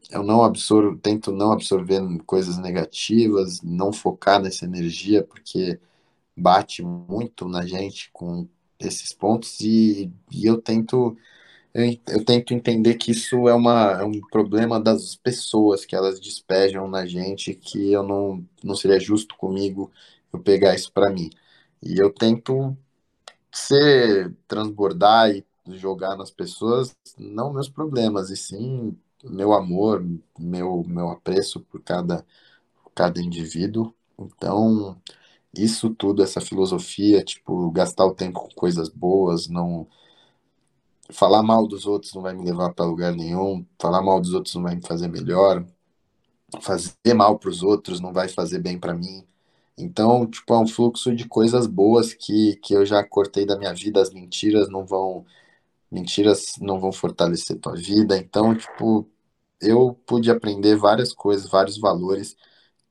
eu 0.10 0.24
não 0.24 0.43
absorvo, 0.43 0.98
tento 0.98 1.32
não 1.32 1.52
absorver 1.52 2.02
coisas 2.26 2.58
negativas, 2.58 3.62
não 3.62 3.93
focar 3.93 4.41
nessa 4.41 4.65
energia, 4.65 5.24
porque 5.24 5.80
bate 6.38 6.84
muito 6.84 7.48
na 7.48 7.65
gente 7.65 8.12
com 8.13 8.48
esses 8.80 9.13
pontos 9.13 9.60
e, 9.62 10.12
e 10.32 10.45
eu 10.45 10.62
tento 10.62 11.17
eu, 11.74 11.84
eu 12.08 12.26
tento 12.26 12.54
entender 12.54 12.95
que 12.95 13.12
isso 13.12 13.48
é, 13.48 13.54
uma, 13.54 13.93
é 14.02 14.04
um 14.04 14.19
problema 14.22 14.80
das 14.80 15.15
pessoas 15.15 15.86
que 15.86 15.95
elas 15.95 16.19
despejam 16.19 16.88
na 16.88 17.06
gente, 17.06 17.54
que 17.54 17.91
eu 17.91 18.04
não, 18.04 18.45
não 18.63 18.76
seria 18.76 19.00
justo 19.00 19.36
comigo 19.38 19.91
eu 20.34 20.39
pegar 20.41 20.76
isso 20.76 20.91
para 20.91 21.10
mim. 21.12 21.30
E 21.82 21.98
eu 22.00 22.12
tento 22.13 22.76
ser, 23.52 24.36
transbordar 24.48 25.32
e 25.32 25.45
jogar 25.78 26.15
nas 26.17 26.32
pessoas, 26.32 26.95
não 27.17 27.54
meus 27.54 27.69
problemas, 27.69 28.30
e 28.30 28.38
sim 28.38 28.98
meu 29.24 29.54
amor, 29.54 30.04
meu, 30.38 30.84
meu 30.88 31.10
apreço 31.10 31.60
por 31.62 31.82
cada, 31.84 32.26
cada 32.96 33.22
indivíduo. 33.22 33.94
Então, 34.20 35.02
isso 35.56 35.90
tudo, 35.96 36.24
essa 36.24 36.42
filosofia, 36.42 37.24
tipo, 37.24 37.72
gastar 37.72 38.06
o 38.06 38.16
tempo 38.16 38.42
com 38.42 38.50
coisas 38.56 38.90
boas, 38.90 39.48
não 39.50 39.88
falar 41.12 41.44
mal 41.44 41.68
dos 41.68 41.86
outros 41.86 42.14
não 42.14 42.22
vai 42.22 42.34
me 42.34 42.44
levar 42.44 42.74
para 42.74 42.86
lugar 42.86 43.14
nenhum, 43.16 43.66
falar 43.80 44.02
mal 44.02 44.20
dos 44.22 44.34
outros 44.34 44.56
não 44.56 44.64
vai 44.64 44.76
me 44.76 44.86
fazer 44.86 45.08
melhor, 45.08 45.66
fazer 46.62 46.96
mal 47.16 47.38
para 47.40 47.50
os 47.50 47.64
outros 47.64 48.00
não 48.00 48.14
vai 48.14 48.28
fazer 48.30 48.60
bem 48.60 48.80
para 48.80 48.94
mim. 48.94 49.26
Então, 49.78 50.28
tipo, 50.28 50.54
é 50.54 50.60
um 50.60 50.68
fluxo 50.68 51.16
de 51.16 51.28
coisas 51.28 51.68
boas 51.68 52.14
que, 52.14 52.58
que 52.58 52.74
eu 52.76 52.86
já 52.86 53.04
cortei 53.04 53.46
da 53.46 53.58
minha 53.58 53.74
vida, 53.74 54.02
as 54.02 54.14
mentiras 54.14 54.70
não 54.70 54.86
vão 54.86 55.26
mentiras 55.91 56.54
não 56.60 56.80
vão 56.80 56.91
fortalecer 56.91 57.60
tua 57.60 57.75
vida. 57.75 58.17
Então, 58.17 58.56
tipo, 58.56 59.10
eu 59.62 59.93
pude 60.06 60.32
aprender 60.32 60.75
várias 60.78 61.13
coisas, 61.13 61.49
vários 61.49 61.78
valores 61.80 62.36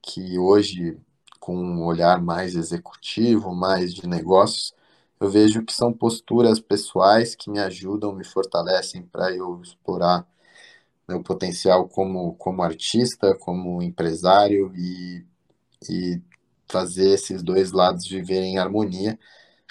que 0.03 0.39
hoje 0.39 0.99
com 1.41 1.57
um 1.57 1.85
olhar 1.87 2.23
mais 2.23 2.55
executivo, 2.57 3.55
mais 3.55 3.95
de 3.95 4.07
negócios, 4.07 4.75
eu 5.21 5.31
vejo 5.31 5.65
que 5.65 5.73
são 5.73 5.93
posturas 5.93 6.61
pessoais 6.61 7.35
que 7.35 7.51
me 7.51 7.59
ajudam, 7.61 8.15
me 8.15 8.25
fortalecem 8.25 9.03
para 9.03 9.33
eu 9.35 9.61
explorar 9.63 10.27
meu 11.09 11.23
potencial 11.23 11.89
como, 11.89 12.35
como 12.37 12.63
artista, 12.63 13.35
como 13.37 13.83
empresário 13.83 14.73
e, 14.77 15.25
e 15.91 16.23
fazer 16.69 17.11
esses 17.15 17.43
dois 17.43 17.73
lados 17.73 18.09
viverem 18.09 18.55
em 18.55 18.59
harmonia. 18.59 19.19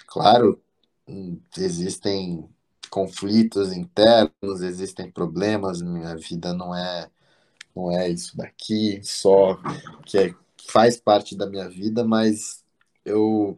Claro, 0.07 0.61
hum, 1.07 1.39
existem 1.57 2.49
conflitos 2.87 3.73
internos, 3.73 4.61
existem 4.61 5.11
problemas, 5.11 5.81
minha 5.81 6.15
vida 6.15 6.53
não 6.53 6.75
é 6.75 7.09
não 7.75 7.91
é 7.91 8.09
isso 8.09 8.37
daqui 8.37 9.01
só 9.03 9.57
que 10.05 10.17
é, 10.19 10.35
faz 10.69 10.97
parte 10.99 11.35
da 11.37 11.47
minha 11.47 11.69
vida, 11.69 12.03
mas 12.05 12.63
eu 13.05 13.57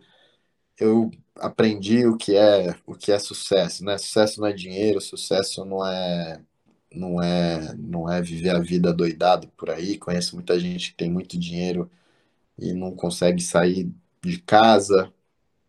eu 0.80 1.12
aprendi 1.36 2.06
o 2.08 2.18
que 2.18 2.36
é 2.36 2.76
o 2.86 2.96
que 2.96 3.12
é 3.12 3.20
sucesso, 3.20 3.84
né? 3.86 3.98
Sucesso 3.98 4.42
não 4.42 4.48
é 4.48 4.54
dinheiro, 4.54 5.02
sucesso 5.02 5.65
não 5.65 5.86
é 5.86 6.42
não 6.96 7.22
é, 7.22 7.76
não 7.76 8.12
é 8.12 8.22
viver 8.22 8.52
a 8.56 8.60
vida 8.60 8.94
doidado 8.94 9.48
por 9.58 9.70
aí. 9.70 9.98
Conheço 9.98 10.36
muita 10.36 10.60
gente 10.60 10.92
que 10.92 10.98
tem 10.98 11.12
muito 11.12 11.38
dinheiro 11.39 11.89
e 12.58 12.74
não 12.74 12.96
consegue 12.96 13.42
sair 13.44 13.92
de 14.24 14.39
casa 14.42 15.13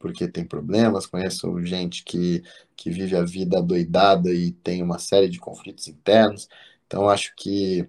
porque 0.00 0.26
tem 0.26 0.44
problemas. 0.44 1.06
Conheço 1.06 1.64
gente 1.64 2.02
que, 2.02 2.42
que 2.74 2.90
vive 2.90 3.14
a 3.14 3.22
vida 3.22 3.62
doidada 3.62 4.32
e 4.32 4.50
tem 4.50 4.82
uma 4.82 4.98
série 4.98 5.28
de 5.28 5.38
conflitos 5.38 5.86
internos. 5.86 6.48
Então, 6.86 7.08
acho 7.08 7.32
que 7.36 7.88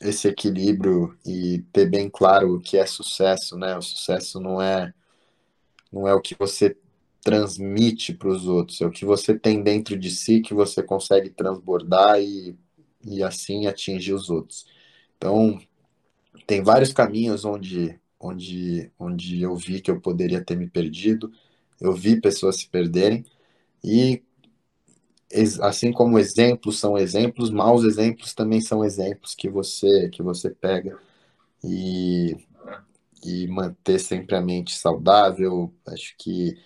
esse 0.00 0.28
equilíbrio 0.28 1.18
e 1.26 1.62
ter 1.72 1.86
bem 1.90 2.08
claro 2.08 2.54
o 2.54 2.60
que 2.60 2.78
é 2.78 2.86
sucesso, 2.86 3.58
né? 3.58 3.76
O 3.76 3.82
sucesso 3.82 4.40
não 4.40 4.62
é 4.62 4.94
não 5.92 6.08
é 6.08 6.14
o 6.14 6.20
que 6.20 6.34
você 6.36 6.76
transmite 7.22 8.12
para 8.12 8.28
os 8.28 8.46
outros, 8.46 8.80
é 8.80 8.86
o 8.86 8.90
que 8.90 9.04
você 9.04 9.38
tem 9.38 9.62
dentro 9.62 9.96
de 9.96 10.10
si 10.10 10.40
que 10.40 10.52
você 10.54 10.82
consegue 10.82 11.30
transbordar 11.30 12.20
e, 12.20 12.56
e 13.04 13.22
assim 13.22 13.66
atingir 13.66 14.12
os 14.12 14.28
outros. 14.30 14.66
Então, 15.16 15.60
tem 16.46 16.62
vários 16.62 16.92
caminhos 16.92 17.44
onde, 17.44 17.98
onde, 18.24 18.90
onde 18.98 19.42
eu 19.42 19.54
vi 19.54 19.80
que 19.80 19.90
eu 19.90 20.00
poderia 20.00 20.42
ter 20.42 20.56
me 20.56 20.68
perdido, 20.68 21.30
eu 21.80 21.92
vi 21.92 22.20
pessoas 22.20 22.56
se 22.56 22.68
perderem, 22.68 23.24
e 23.82 24.22
assim 25.60 25.92
como 25.92 26.18
exemplos 26.18 26.78
são 26.78 26.96
exemplos, 26.96 27.50
maus 27.50 27.84
exemplos 27.84 28.34
também 28.34 28.60
são 28.60 28.84
exemplos 28.84 29.34
que 29.34 29.48
você 29.48 30.08
que 30.08 30.22
você 30.22 30.50
pega 30.50 30.96
e, 31.62 32.36
e 33.24 33.46
manter 33.48 33.98
sempre 33.98 34.36
a 34.36 34.40
mente 34.40 34.76
saudável. 34.76 35.72
Acho 35.86 36.14
que 36.16 36.56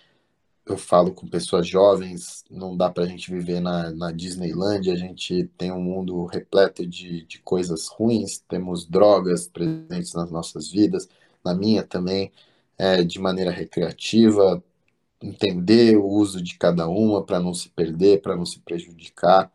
eu 0.65 0.77
falo 0.77 1.11
com 1.13 1.27
pessoas 1.27 1.67
jovens, 1.67 2.43
não 2.49 2.77
dá 2.77 2.89
para 2.91 3.03
a 3.03 3.07
gente 3.07 3.31
viver 3.31 3.59
na, 3.59 3.89
na 3.91 4.11
Disneyland, 4.11 4.91
a 4.91 4.95
gente 4.95 5.49
tem 5.57 5.71
um 5.71 5.81
mundo 5.81 6.25
repleto 6.25 6.85
de, 6.85 7.25
de 7.25 7.39
coisas 7.41 7.87
ruins, 7.87 8.39
temos 8.47 8.85
drogas 8.85 9.47
presentes 9.47 10.13
nas 10.13 10.29
nossas 10.29 10.69
vidas, 10.69 11.09
na 11.43 11.53
minha 11.53 11.83
também, 11.83 12.31
é, 12.77 13.03
de 13.03 13.19
maneira 13.19 13.51
recreativa, 13.51 14.63
entender 15.21 15.97
o 15.97 16.05
uso 16.05 16.41
de 16.41 16.57
cada 16.57 16.87
uma 16.87 17.23
para 17.25 17.39
não 17.39 17.53
se 17.53 17.69
perder, 17.69 18.21
para 18.21 18.35
não 18.35 18.45
se 18.45 18.59
prejudicar, 18.61 19.51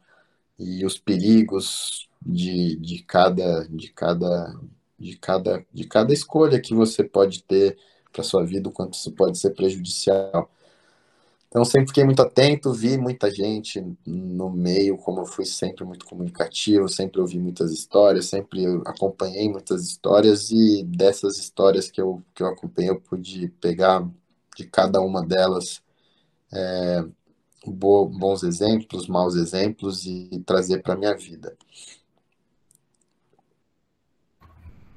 e 0.58 0.84
os 0.84 0.98
perigos 0.98 2.08
de, 2.22 2.76
de 2.76 3.02
cada 3.04 3.66
de 3.68 3.88
cada 3.92 4.54
de 4.98 5.16
cada 5.18 5.66
de 5.72 5.84
cada 5.86 6.12
escolha 6.12 6.60
que 6.60 6.74
você 6.74 7.04
pode 7.04 7.42
ter 7.44 7.78
para 8.12 8.22
sua 8.22 8.44
vida, 8.44 8.68
o 8.68 8.72
quanto 8.72 8.94
isso 8.94 9.12
pode 9.12 9.38
ser 9.38 9.50
prejudicial. 9.50 10.50
Então, 11.54 11.64
sempre 11.64 11.86
fiquei 11.86 12.02
muito 12.02 12.20
atento, 12.20 12.72
vi 12.72 12.98
muita 12.98 13.30
gente 13.30 13.80
no 14.04 14.50
meio, 14.50 14.98
como 14.98 15.20
eu 15.20 15.24
fui 15.24 15.44
sempre 15.44 15.84
muito 15.84 16.04
comunicativo, 16.04 16.88
sempre 16.88 17.20
ouvi 17.20 17.38
muitas 17.38 17.70
histórias, 17.70 18.26
sempre 18.26 18.66
acompanhei 18.84 19.48
muitas 19.48 19.84
histórias, 19.84 20.50
e 20.50 20.82
dessas 20.82 21.38
histórias 21.38 21.88
que 21.88 22.00
eu, 22.00 22.20
que 22.34 22.42
eu 22.42 22.48
acompanhei, 22.48 22.90
eu 22.90 23.00
pude 23.00 23.46
pegar 23.60 24.04
de 24.56 24.64
cada 24.66 25.00
uma 25.00 25.24
delas 25.24 25.80
é, 26.52 27.04
bons 27.64 28.42
exemplos, 28.42 29.06
maus 29.06 29.36
exemplos 29.36 30.06
e 30.06 30.42
trazer 30.44 30.82
para 30.82 30.94
a 30.94 30.96
minha 30.96 31.16
vida. 31.16 31.56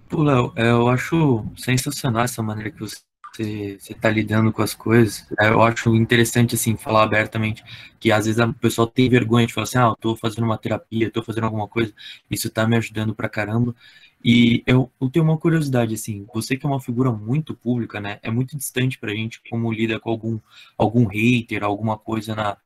Pô, 0.10 0.24
Léo, 0.24 0.52
é, 0.56 0.72
eu 0.72 0.88
acho 0.88 1.46
sensacional 1.56 2.24
essa 2.24 2.42
maneira 2.42 2.72
que 2.72 2.80
você 2.80 2.98
você 3.36 3.78
está 3.94 4.10
lidando 4.10 4.52
com 4.52 4.62
as 4.62 4.74
coisas. 4.74 5.26
É, 5.40 5.50
eu 5.50 5.62
acho 5.62 5.96
interessante, 5.96 6.56
assim, 6.56 6.76
falar 6.76 7.04
abertamente 7.04 7.64
que 8.00 8.12
às 8.12 8.26
vezes 8.26 8.40
o 8.44 8.54
pessoal 8.54 8.88
tem 8.88 9.10
vergonha 9.10 9.46
de 9.48 9.54
falar 9.54 9.64
assim, 9.66 9.78
ah, 9.78 9.88
eu 9.90 9.96
tô 9.96 10.16
fazendo 10.16 10.46
uma 10.46 10.58
terapia, 10.58 11.12
tô 11.12 11.22
fazendo 11.24 11.46
alguma 11.46 11.68
coisa, 11.68 11.94
isso 12.30 12.50
tá 12.50 12.68
me 12.68 12.76
ajudando 12.78 13.14
pra 13.16 13.30
caramba. 13.30 13.76
E 14.24 14.64
eu, 14.66 14.92
eu 15.00 15.10
tenho 15.10 15.26
uma 15.26 15.38
curiosidade, 15.38 15.94
assim, 15.94 16.26
você 16.34 16.58
que 16.58 16.66
é 16.66 16.70
uma 16.70 16.82
figura 16.82 17.12
muito 17.12 17.56
pública, 17.56 18.00
né, 18.02 18.20
é 18.24 18.32
muito 18.32 18.58
distante 18.58 18.98
pra 18.98 19.14
gente 19.14 19.42
como 19.50 19.72
lida 19.72 20.00
com 20.00 20.10
algum, 20.10 20.40
algum 20.78 21.06
hater, 21.06 21.64
alguma 21.64 21.98
coisa 21.98 22.36
na... 22.36 22.58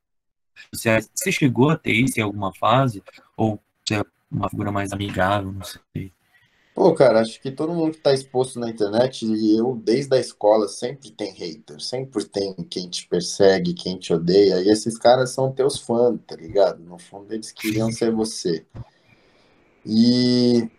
Você 0.72 1.32
chegou 1.32 1.70
a 1.70 1.76
ter 1.76 1.92
isso 1.92 2.18
em 2.18 2.22
alguma 2.22 2.52
fase? 2.54 3.02
Ou 3.36 3.60
você 3.84 3.96
é 3.96 4.04
uma 4.30 4.48
figura 4.48 4.72
mais 4.72 4.92
amigável, 4.92 5.52
não 5.52 5.62
sei. 5.62 6.12
Pô, 6.74 6.94
cara, 6.94 7.20
acho 7.20 7.40
que 7.40 7.50
todo 7.50 7.74
mundo 7.74 7.92
que 7.92 8.00
tá 8.00 8.14
exposto 8.14 8.58
na 8.58 8.70
internet, 8.70 9.26
e 9.26 9.56
eu 9.58 9.76
desde 9.76 10.14
a 10.16 10.18
escola 10.18 10.66
sempre 10.68 11.10
tem 11.10 11.32
hater, 11.32 11.80
sempre 11.80 12.24
tem 12.24 12.54
quem 12.70 12.88
te 12.88 13.06
persegue, 13.08 13.74
quem 13.74 13.98
te 13.98 14.12
odeia, 14.14 14.60
e 14.62 14.68
esses 14.70 14.96
caras 14.98 15.30
são 15.30 15.52
teus 15.52 15.78
fãs, 15.78 16.18
tá 16.26 16.34
ligado? 16.34 16.82
No 16.82 16.98
fundo 16.98 17.32
eles 17.32 17.52
queriam 17.52 17.92
ser 17.92 18.10
você. 18.10 18.66
E, 19.84 20.70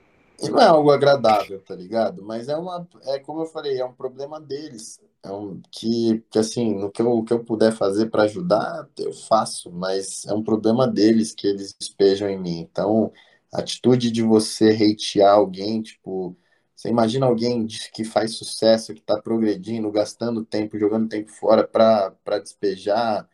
e 0.42 0.50
não 0.50 0.60
é 0.60 0.66
algo 0.66 0.92
agradável, 0.92 1.62
tá 1.62 1.76
ligado? 1.76 2.24
Mas 2.24 2.48
é 2.50 2.56
uma, 2.58 2.88
é 3.04 3.20
como 3.20 3.42
eu 3.42 3.46
falei, 3.48 3.80
é 3.80 3.86
um 3.86 3.94
problema 3.94 4.40
deles. 4.40 5.00
É 5.24 5.32
um, 5.32 5.62
que, 5.72 6.24
que 6.30 6.40
assim, 6.40 6.74
no 6.76 6.92
que 6.92 7.02
eu, 7.02 7.24
que 7.24 7.34
eu 7.34 7.44
puder 7.44 7.72
fazer 7.72 8.08
para 8.10 8.24
ajudar, 8.24 8.88
eu 8.98 9.14
faço, 9.14 9.72
mas 9.72 10.26
é 10.26 10.34
um 10.34 10.44
problema 10.44 10.88
deles 10.88 11.34
que 11.34 11.48
eles 11.48 11.74
despejam 11.80 12.30
em 12.30 12.40
mim. 12.40 12.60
Então, 12.60 13.12
atitude 13.54 14.12
de 14.12 14.22
você 14.22 14.70
hatear 14.72 15.34
alguém, 15.36 15.82
tipo, 15.82 16.36
você 16.76 16.90
imagina 16.90 17.26
alguém 17.26 17.66
que 17.94 18.04
faz 18.04 18.36
sucesso, 18.36 18.94
que 18.94 19.00
está 19.00 19.22
progredindo, 19.22 19.92
gastando 19.92 20.44
tempo, 20.44 20.78
jogando 20.78 21.08
tempo 21.08 21.32
fora 21.32 21.66
para 21.68 22.40
despejar 22.40 23.28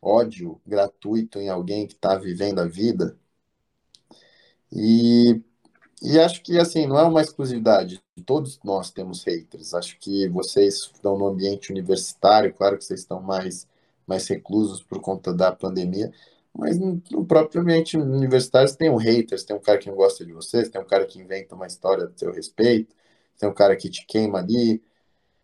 ódio 0.00 0.60
gratuito 0.66 1.38
em 1.40 1.48
alguém 1.48 1.86
que 1.86 1.94
está 1.94 2.16
vivendo 2.16 2.60
a 2.60 2.66
vida. 2.66 3.16
E, 4.72 5.40
e 6.02 6.18
acho 6.18 6.42
que, 6.42 6.58
assim, 6.58 6.86
não 6.86 6.98
é 6.98 7.02
uma 7.04 7.20
exclusividade. 7.22 8.02
Todos 8.24 8.58
nós 8.64 8.90
temos 8.90 9.24
haters. 9.24 9.74
Acho 9.74 9.98
que 9.98 10.28
vocês 10.28 10.90
estão 10.92 11.18
no 11.18 11.26
ambiente 11.26 11.70
universitário, 11.70 12.52
claro 12.54 12.78
que 12.78 12.84
vocês 12.84 13.00
estão 13.00 13.20
mais, 13.20 13.68
mais 14.06 14.26
reclusos 14.28 14.82
por 14.82 15.00
conta 15.00 15.32
da 15.34 15.52
pandemia, 15.52 16.12
mas 16.58 16.78
no, 16.78 17.24
próprio 17.26 17.60
ambiente 17.62 17.96
universitário 17.96 18.68
você 18.68 18.76
tem 18.76 18.90
um 18.90 18.96
haters, 18.96 19.44
tem 19.44 19.56
um 19.56 19.60
cara 19.60 19.78
que 19.78 19.88
não 19.88 19.96
gosta 19.96 20.24
de 20.24 20.32
você, 20.32 20.68
tem 20.68 20.80
um 20.80 20.86
cara 20.86 21.06
que 21.06 21.20
inventa 21.20 21.54
uma 21.54 21.66
história 21.66 22.06
a 22.06 22.18
seu 22.18 22.32
respeito, 22.32 22.94
tem 23.38 23.48
um 23.48 23.54
cara 23.54 23.76
que 23.76 23.90
te 23.90 24.06
queima 24.06 24.38
ali. 24.38 24.82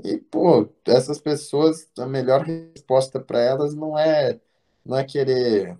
E, 0.05 0.19
pô, 0.19 0.69
essas 0.87 1.21
pessoas, 1.21 1.89
a 1.99 2.07
melhor 2.07 2.43
resposta 2.45 3.21
para 3.21 3.41
elas 3.41 3.75
não 3.75 3.99
é 3.99 4.41
não 4.85 4.99
é 4.99 5.05
querer 5.05 5.79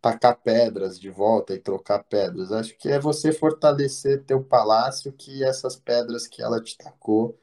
tacar 0.00 0.36
pedras 0.42 0.98
de 1.00 1.10
volta 1.10 1.54
e 1.54 1.58
trocar 1.58 2.04
pedras. 2.04 2.52
Acho 2.52 2.76
que 2.78 2.88
é 2.88 2.98
você 3.00 3.32
fortalecer 3.32 4.24
teu 4.24 4.42
palácio 4.42 5.12
que 5.12 5.44
essas 5.44 5.76
pedras 5.76 6.26
que 6.28 6.42
ela 6.42 6.62
te 6.62 6.76
tacou 6.78 7.39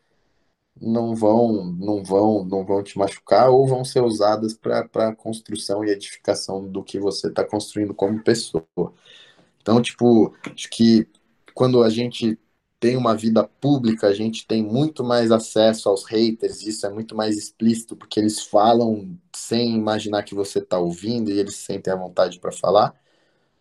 não 0.81 1.15
vão, 1.15 1.65
não 1.65 2.03
vão, 2.03 2.43
não 2.45 2.65
vão 2.65 2.83
te 2.83 2.97
machucar 2.97 3.49
ou 3.49 3.67
vão 3.67 3.83
ser 3.85 4.01
usadas 4.03 4.53
para 4.55 5.15
construção 5.15 5.83
e 5.83 5.89
edificação 5.89 6.67
do 6.67 6.83
que 6.83 6.99
você 6.99 7.27
está 7.27 7.43
construindo 7.45 7.93
como 7.93 8.23
pessoa. 8.23 8.65
Então, 9.61 9.81
tipo, 9.81 10.33
acho 10.53 10.69
que 10.69 11.07
quando 11.53 11.83
a 11.83 11.89
gente 11.89 12.39
tem 12.79 12.95
uma 12.95 13.15
vida 13.15 13.43
pública, 13.43 14.07
a 14.07 14.13
gente 14.13 14.45
tem 14.47 14.63
muito 14.63 15.03
mais 15.03 15.31
acesso 15.31 15.89
aos 15.89 16.05
haters, 16.05 16.61
isso 16.61 16.85
é 16.85 16.89
muito 16.89 17.15
mais 17.15 17.37
explícito, 17.37 17.95
porque 17.95 18.19
eles 18.19 18.41
falam 18.41 19.17
sem 19.35 19.75
imaginar 19.75 20.23
que 20.23 20.35
você 20.35 20.59
está 20.59 20.77
ouvindo 20.79 21.31
e 21.31 21.39
eles 21.39 21.55
sentem 21.55 21.91
a 21.91 21.95
vontade 21.95 22.39
para 22.39 22.51
falar, 22.51 22.93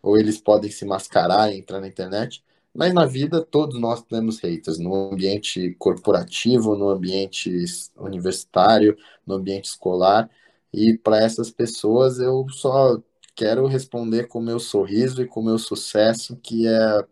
ou 0.01 0.17
eles 0.17 0.39
podem 0.39 0.71
se 0.71 0.85
mascarar 0.85 1.51
e 1.51 1.59
entrar 1.59 1.81
na 1.81 1.87
internet. 1.87 2.43
Mas 2.73 2.93
na 2.93 3.05
vida, 3.05 3.41
todos 3.41 3.79
nós 3.79 4.03
temos 4.03 4.39
haters, 4.39 4.77
no 4.77 5.11
ambiente 5.11 5.75
corporativo, 5.79 6.75
no 6.75 6.89
ambiente 6.89 7.51
universitário, 7.95 8.95
no 9.25 9.35
ambiente 9.35 9.65
escolar. 9.65 10.29
E 10.71 10.97
para 10.97 11.17
essas 11.17 11.49
pessoas, 11.49 12.19
eu 12.19 12.45
só 12.49 13.01
quero 13.35 13.65
responder 13.67 14.27
com 14.27 14.39
o 14.39 14.43
meu 14.43 14.59
sorriso 14.59 15.21
e 15.21 15.27
com 15.27 15.39
o 15.39 15.45
meu 15.45 15.57
sucesso, 15.57 16.35
que 16.37 16.67
é, 16.67 17.05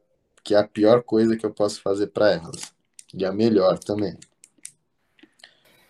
que 0.44 0.54
é 0.54 0.58
a 0.58 0.68
pior 0.68 1.04
coisa 1.04 1.36
que 1.36 1.46
eu 1.46 1.52
posso 1.52 1.82
fazer 1.82 2.08
para 2.08 2.32
elas. 2.32 2.74
E 3.14 3.26
a 3.26 3.32
melhor 3.32 3.80
também. 3.80 4.18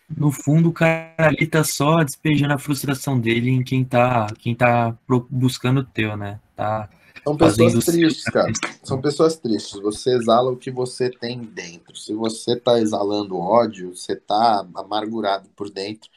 No 0.09 0.31
fundo, 0.31 0.69
o 0.69 0.73
cara 0.73 1.13
ali 1.17 1.47
tá 1.47 1.63
só 1.63 2.03
despejando 2.03 2.53
a 2.53 2.59
frustração 2.59 3.19
dele 3.19 3.49
em 3.49 3.63
quem 3.63 3.83
tá, 3.83 4.27
quem 4.37 4.55
tá 4.55 4.95
buscando 5.29 5.79
o 5.79 5.83
teu, 5.83 6.15
né? 6.15 6.39
Tá 6.55 6.89
são 7.25 7.35
pessoas 7.35 7.85
tristes, 7.85 8.23
cara. 8.25 8.53
São 8.83 9.01
pessoas 9.01 9.35
tristes. 9.37 9.81
Você 9.81 10.11
exala 10.11 10.51
o 10.51 10.57
que 10.57 10.69
você 10.69 11.09
tem 11.09 11.39
dentro. 11.39 11.95
Se 11.95 12.13
você 12.13 12.55
tá 12.55 12.79
exalando 12.79 13.35
ódio, 13.35 13.95
você 13.95 14.15
tá 14.15 14.63
amargurado 14.75 15.49
por 15.55 15.71
dentro. 15.71 16.07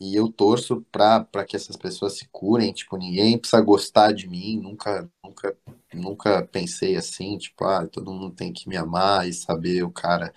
E 0.00 0.14
eu 0.14 0.30
torço 0.30 0.84
para 0.92 1.44
que 1.44 1.56
essas 1.56 1.76
pessoas 1.76 2.12
se 2.12 2.28
curem. 2.30 2.72
Tipo, 2.72 2.96
ninguém 2.96 3.36
precisa 3.36 3.60
gostar 3.60 4.12
de 4.12 4.28
mim. 4.28 4.60
Nunca, 4.60 5.10
nunca, 5.24 5.56
nunca 5.92 6.42
pensei 6.52 6.94
assim. 6.94 7.36
Tipo, 7.36 7.64
ah, 7.64 7.84
todo 7.88 8.12
mundo 8.12 8.30
tem 8.30 8.52
que 8.52 8.68
me 8.68 8.76
amar 8.76 9.28
e 9.28 9.32
saber 9.32 9.82
o 9.82 9.90
cara 9.90 10.32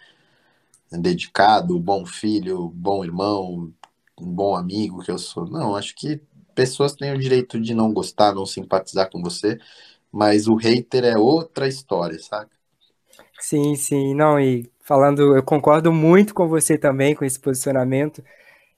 dedicado, 0.91 1.79
bom 1.79 2.05
filho, 2.05 2.69
bom 2.69 3.05
irmão, 3.05 3.71
um 4.19 4.25
bom 4.25 4.55
amigo 4.55 5.03
que 5.03 5.11
eu 5.11 5.19
sou. 5.19 5.45
Não, 5.47 5.75
acho 5.75 5.95
que 5.95 6.21
pessoas 6.53 6.93
têm 6.93 7.13
o 7.13 7.19
direito 7.19 7.59
de 7.59 7.73
não 7.73 7.91
gostar, 7.91 8.33
não 8.33 8.45
simpatizar 8.45 9.09
com 9.09 9.21
você 9.21 9.57
mas 10.11 10.47
o 10.47 10.55
hater 10.55 11.05
é 11.05 11.17
outra 11.17 11.67
história, 11.67 12.19
sabe? 12.19 12.49
Sim, 13.39 13.75
sim, 13.75 14.13
não, 14.13 14.39
e 14.39 14.69
falando, 14.81 15.35
eu 15.35 15.41
concordo 15.41 15.91
muito 15.91 16.33
com 16.33 16.47
você 16.47 16.77
também 16.77 17.15
com 17.15 17.23
esse 17.23 17.39
posicionamento. 17.39 18.23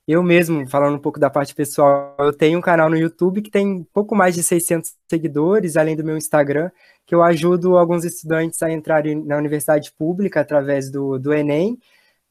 Eu 0.07 0.21
mesmo, 0.21 0.67
falando 0.69 0.95
um 0.95 0.99
pouco 0.99 1.19
da 1.19 1.29
parte 1.29 1.55
pessoal, 1.55 2.15
eu 2.19 2.33
tenho 2.33 2.59
um 2.59 2.61
canal 2.61 2.89
no 2.89 2.97
YouTube 2.97 3.41
que 3.41 3.49
tem 3.49 3.83
pouco 3.93 4.15
mais 4.15 4.35
de 4.35 4.43
600 4.43 4.93
seguidores, 5.09 5.75
além 5.75 5.95
do 5.95 6.03
meu 6.03 6.17
Instagram, 6.17 6.69
que 7.05 7.15
eu 7.15 7.23
ajudo 7.23 7.77
alguns 7.77 8.05
estudantes 8.05 8.61
a 8.61 8.71
entrarem 8.71 9.15
na 9.15 9.37
universidade 9.37 9.91
pública 9.91 10.41
através 10.41 10.91
do, 10.91 11.17
do 11.17 11.33
Enem, 11.33 11.79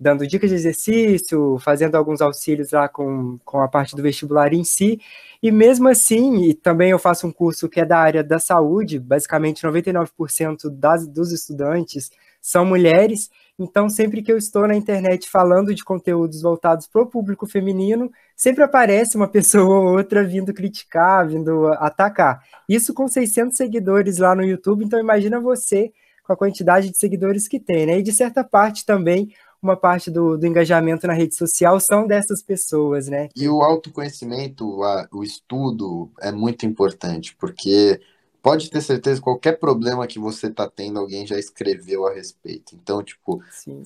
dando 0.02 0.26
dicas 0.26 0.50
de 0.50 0.56
exercício, 0.56 1.58
fazendo 1.60 1.94
alguns 1.94 2.20
auxílios 2.20 2.72
lá 2.72 2.88
com, 2.88 3.38
com 3.44 3.60
a 3.60 3.68
parte 3.68 3.94
do 3.94 4.02
vestibular 4.02 4.52
em 4.52 4.64
si. 4.64 5.00
E 5.42 5.50
mesmo 5.50 5.88
assim, 5.88 6.48
e 6.48 6.54
também 6.54 6.90
eu 6.90 6.98
faço 6.98 7.26
um 7.26 7.32
curso 7.32 7.68
que 7.68 7.80
é 7.80 7.84
da 7.84 7.98
área 7.98 8.22
da 8.22 8.38
saúde, 8.38 8.98
basicamente 8.98 9.66
99% 9.66 10.68
das, 10.70 11.06
dos 11.06 11.32
estudantes 11.32 12.10
são 12.40 12.64
mulheres, 12.64 13.30
então, 13.58 13.88
sempre 13.88 14.22
que 14.22 14.32
eu 14.32 14.36
estou 14.36 14.66
na 14.66 14.74
internet 14.74 15.28
falando 15.30 15.74
de 15.74 15.84
conteúdos 15.84 16.42
voltados 16.42 16.86
para 16.86 17.02
o 17.02 17.06
público 17.06 17.46
feminino, 17.46 18.10
sempre 18.34 18.64
aparece 18.64 19.16
uma 19.16 19.28
pessoa 19.30 19.78
ou 19.78 19.96
outra 19.96 20.24
vindo 20.24 20.52
criticar, 20.52 21.28
vindo 21.28 21.68
atacar. 21.74 22.42
Isso 22.68 22.92
com 22.94 23.06
600 23.06 23.56
seguidores 23.56 24.18
lá 24.18 24.34
no 24.34 24.42
YouTube, 24.42 24.84
então 24.84 24.98
imagina 24.98 25.40
você 25.40 25.92
com 26.24 26.32
a 26.32 26.36
quantidade 26.36 26.90
de 26.90 26.98
seguidores 26.98 27.46
que 27.46 27.60
tem, 27.60 27.86
né? 27.86 27.98
E 27.98 28.02
de 28.02 28.12
certa 28.12 28.44
parte 28.44 28.86
também, 28.86 29.32
uma 29.62 29.76
parte 29.76 30.10
do, 30.10 30.36
do 30.36 30.46
engajamento 30.46 31.06
na 31.06 31.12
rede 31.12 31.36
social 31.36 31.78
são 31.78 32.06
dessas 32.06 32.42
pessoas, 32.42 33.06
né? 33.08 33.28
E 33.36 33.48
o 33.48 33.62
autoconhecimento, 33.62 34.82
a, 34.82 35.08
o 35.12 35.22
estudo 35.22 36.10
é 36.20 36.32
muito 36.32 36.66
importante, 36.66 37.36
porque 37.36 38.00
pode 38.42 38.68
ter 38.68 38.80
certeza, 38.80 39.22
qualquer 39.22 39.58
problema 39.58 40.06
que 40.06 40.18
você 40.18 40.50
tá 40.50 40.68
tendo, 40.68 40.98
alguém 40.98 41.24
já 41.24 41.38
escreveu 41.38 42.06
a 42.06 42.12
respeito. 42.12 42.74
Então, 42.74 43.02
tipo, 43.02 43.40
Sim. 43.52 43.82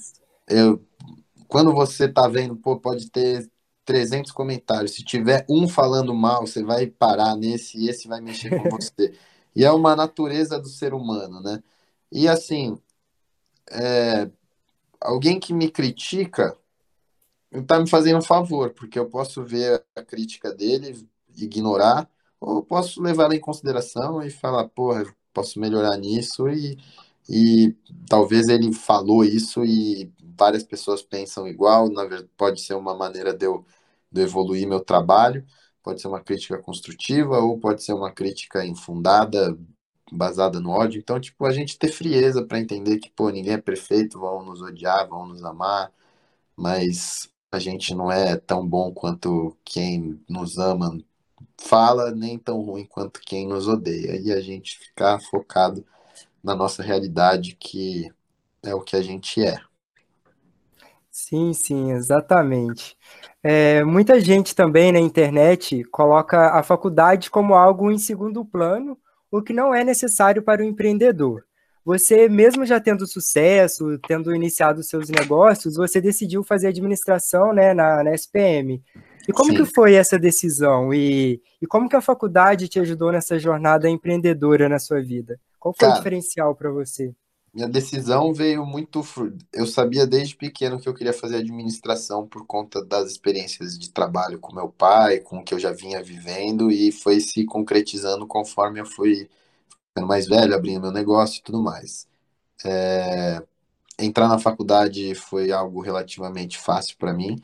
Eu, 0.48 0.80
quando 1.46 1.72
você 1.72 2.08
tá 2.08 2.26
vendo, 2.26 2.56
pô, 2.56 2.78
pode 2.78 3.10
ter 3.10 3.50
300 3.84 4.32
comentários. 4.32 4.92
Se 4.92 5.04
tiver 5.04 5.44
um 5.48 5.68
falando 5.68 6.14
mal, 6.14 6.46
você 6.46 6.62
vai 6.62 6.86
parar 6.86 7.36
nesse 7.36 7.78
e 7.78 7.88
esse 7.88 8.08
vai 8.08 8.20
mexer 8.20 8.50
com 8.50 8.68
você. 8.70 9.14
E 9.54 9.64
é 9.64 9.70
uma 9.70 9.94
natureza 9.94 10.58
do 10.58 10.68
ser 10.68 10.94
humano, 10.94 11.40
né? 11.42 11.62
E 12.10 12.28
assim, 12.28 12.78
é, 13.70 14.30
alguém 15.06 15.40
que 15.40 15.52
me 15.54 15.70
critica 15.70 16.56
tá 17.66 17.78
me 17.78 17.88
fazendo 17.88 18.18
um 18.18 18.22
favor, 18.22 18.70
porque 18.70 18.98
eu 18.98 19.08
posso 19.08 19.44
ver 19.44 19.84
a 19.94 20.02
crítica 20.02 20.52
dele, 20.52 21.08
ignorar, 21.36 22.08
ou 22.40 22.62
posso 22.62 23.02
levar 23.02 23.24
ela 23.24 23.36
em 23.36 23.40
consideração 23.40 24.22
e 24.22 24.30
falar, 24.30 24.68
porra, 24.68 25.04
posso 25.32 25.60
melhorar 25.60 25.96
nisso 25.96 26.48
e, 26.48 26.78
e 27.28 27.74
talvez 28.08 28.48
ele 28.48 28.72
falou 28.72 29.24
isso 29.24 29.64
e 29.64 30.12
várias 30.36 30.64
pessoas 30.64 31.02
pensam 31.02 31.46
igual, 31.46 31.88
na 31.90 32.04
verdade, 32.04 32.30
pode 32.36 32.60
ser 32.60 32.74
uma 32.74 32.94
maneira 32.94 33.32
de 33.32 33.46
eu, 33.46 33.64
de 34.10 34.22
eu 34.22 34.24
evoluir 34.26 34.66
meu 34.68 34.80
trabalho, 34.80 35.44
pode 35.82 36.00
ser 36.00 36.08
uma 36.08 36.20
crítica 36.20 36.58
construtiva 36.58 37.38
ou 37.38 37.58
pode 37.58 37.82
ser 37.82 37.92
uma 37.94 38.10
crítica 38.12 38.64
infundada, 38.66 39.56
baseada 40.12 40.60
no 40.60 40.70
ódio. 40.70 40.98
Então, 40.98 41.20
tipo, 41.20 41.44
a 41.44 41.52
gente 41.52 41.78
ter 41.78 41.88
frieza 41.88 42.44
para 42.44 42.60
entender 42.60 42.98
que, 42.98 43.10
pô, 43.10 43.30
ninguém 43.30 43.54
é 43.54 43.58
perfeito, 43.58 44.20
vão 44.20 44.44
nos 44.44 44.62
odiar, 44.62 45.08
vão 45.08 45.26
nos 45.26 45.44
amar, 45.44 45.92
mas 46.56 47.28
a 47.52 47.58
gente 47.58 47.94
não 47.94 48.10
é 48.12 48.36
tão 48.36 48.66
bom 48.66 48.92
quanto 48.92 49.56
quem 49.64 50.20
nos 50.28 50.58
ama 50.58 50.98
fala 51.58 52.10
nem 52.10 52.38
tão 52.38 52.60
ruim 52.60 52.84
quanto 52.84 53.20
quem 53.20 53.46
nos 53.46 53.66
odeia. 53.68 54.20
E 54.20 54.32
a 54.32 54.40
gente 54.40 54.78
ficar 54.78 55.18
focado 55.20 55.84
na 56.42 56.54
nossa 56.54 56.82
realidade, 56.82 57.56
que 57.58 58.10
é 58.62 58.74
o 58.74 58.80
que 58.80 58.96
a 58.96 59.02
gente 59.02 59.42
é. 59.42 59.58
Sim, 61.10 61.52
sim, 61.54 61.92
exatamente. 61.92 62.96
É, 63.42 63.82
muita 63.84 64.20
gente 64.20 64.54
também 64.54 64.92
na 64.92 65.00
internet 65.00 65.82
coloca 65.84 66.50
a 66.50 66.62
faculdade 66.62 67.30
como 67.30 67.54
algo 67.54 67.90
em 67.90 67.98
segundo 67.98 68.44
plano, 68.44 68.98
o 69.38 69.42
que 69.42 69.52
não 69.52 69.74
é 69.74 69.84
necessário 69.84 70.42
para 70.42 70.62
o 70.62 70.64
empreendedor. 70.64 71.44
Você, 71.84 72.28
mesmo 72.28 72.66
já 72.66 72.80
tendo 72.80 73.06
sucesso, 73.06 73.96
tendo 74.08 74.34
iniciado 74.34 74.82
seus 74.82 75.08
negócios, 75.08 75.76
você 75.76 76.00
decidiu 76.00 76.42
fazer 76.42 76.68
administração 76.68 77.52
né, 77.52 77.72
na, 77.72 78.02
na 78.02 78.12
SPM. 78.12 78.82
E 79.28 79.32
como 79.32 79.52
Sim. 79.52 79.56
que 79.58 79.64
foi 79.64 79.94
essa 79.94 80.18
decisão? 80.18 80.92
E, 80.92 81.40
e 81.62 81.66
como 81.66 81.88
que 81.88 81.94
a 81.94 82.00
faculdade 82.00 82.68
te 82.68 82.80
ajudou 82.80 83.12
nessa 83.12 83.38
jornada 83.38 83.88
empreendedora 83.88 84.68
na 84.68 84.80
sua 84.80 85.00
vida? 85.00 85.38
Qual 85.60 85.72
foi 85.72 85.86
Cara, 85.86 85.92
o 85.92 85.96
diferencial 85.98 86.54
para 86.56 86.70
você? 86.70 87.14
Minha 87.56 87.68
decisão 87.68 88.34
veio 88.34 88.66
muito. 88.66 89.02
Eu 89.52 89.66
sabia 89.66 90.06
desde 90.06 90.36
pequeno 90.36 90.78
que 90.78 90.88
eu 90.88 90.94
queria 90.94 91.12
fazer 91.12 91.38
administração 91.38 92.26
por 92.28 92.46
conta 92.46 92.84
das 92.84 93.10
experiências 93.12 93.78
de 93.78 93.90
trabalho 93.90 94.38
com 94.38 94.54
meu 94.54 94.68
pai, 94.68 95.20
com 95.20 95.38
o 95.38 95.44
que 95.44 95.54
eu 95.54 95.58
já 95.58 95.72
vinha 95.72 96.02
vivendo, 96.02 96.70
e 96.70 96.92
foi 96.92 97.18
se 97.20 97.44
concretizando 97.46 98.26
conforme 98.26 98.80
eu 98.80 98.86
fui 98.86 99.28
ficando 99.88 100.08
mais 100.08 100.26
velho, 100.28 100.54
abrindo 100.54 100.82
meu 100.82 100.92
negócio 100.92 101.40
e 101.40 101.42
tudo 101.42 101.62
mais. 101.62 102.06
É... 102.64 103.42
Entrar 103.98 104.28
na 104.28 104.38
faculdade 104.38 105.14
foi 105.14 105.52
algo 105.52 105.80
relativamente 105.80 106.58
fácil 106.58 106.96
para 106.98 107.14
mim 107.14 107.40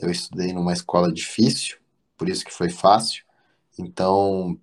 eu 0.00 0.10
estudei 0.10 0.52
numa 0.52 0.72
escola 0.72 1.12
difícil, 1.12 1.78
por 2.16 2.28
isso 2.28 2.44
que 2.44 2.52
foi 2.52 2.70
fácil. 2.70 3.24
Então, 3.78 4.58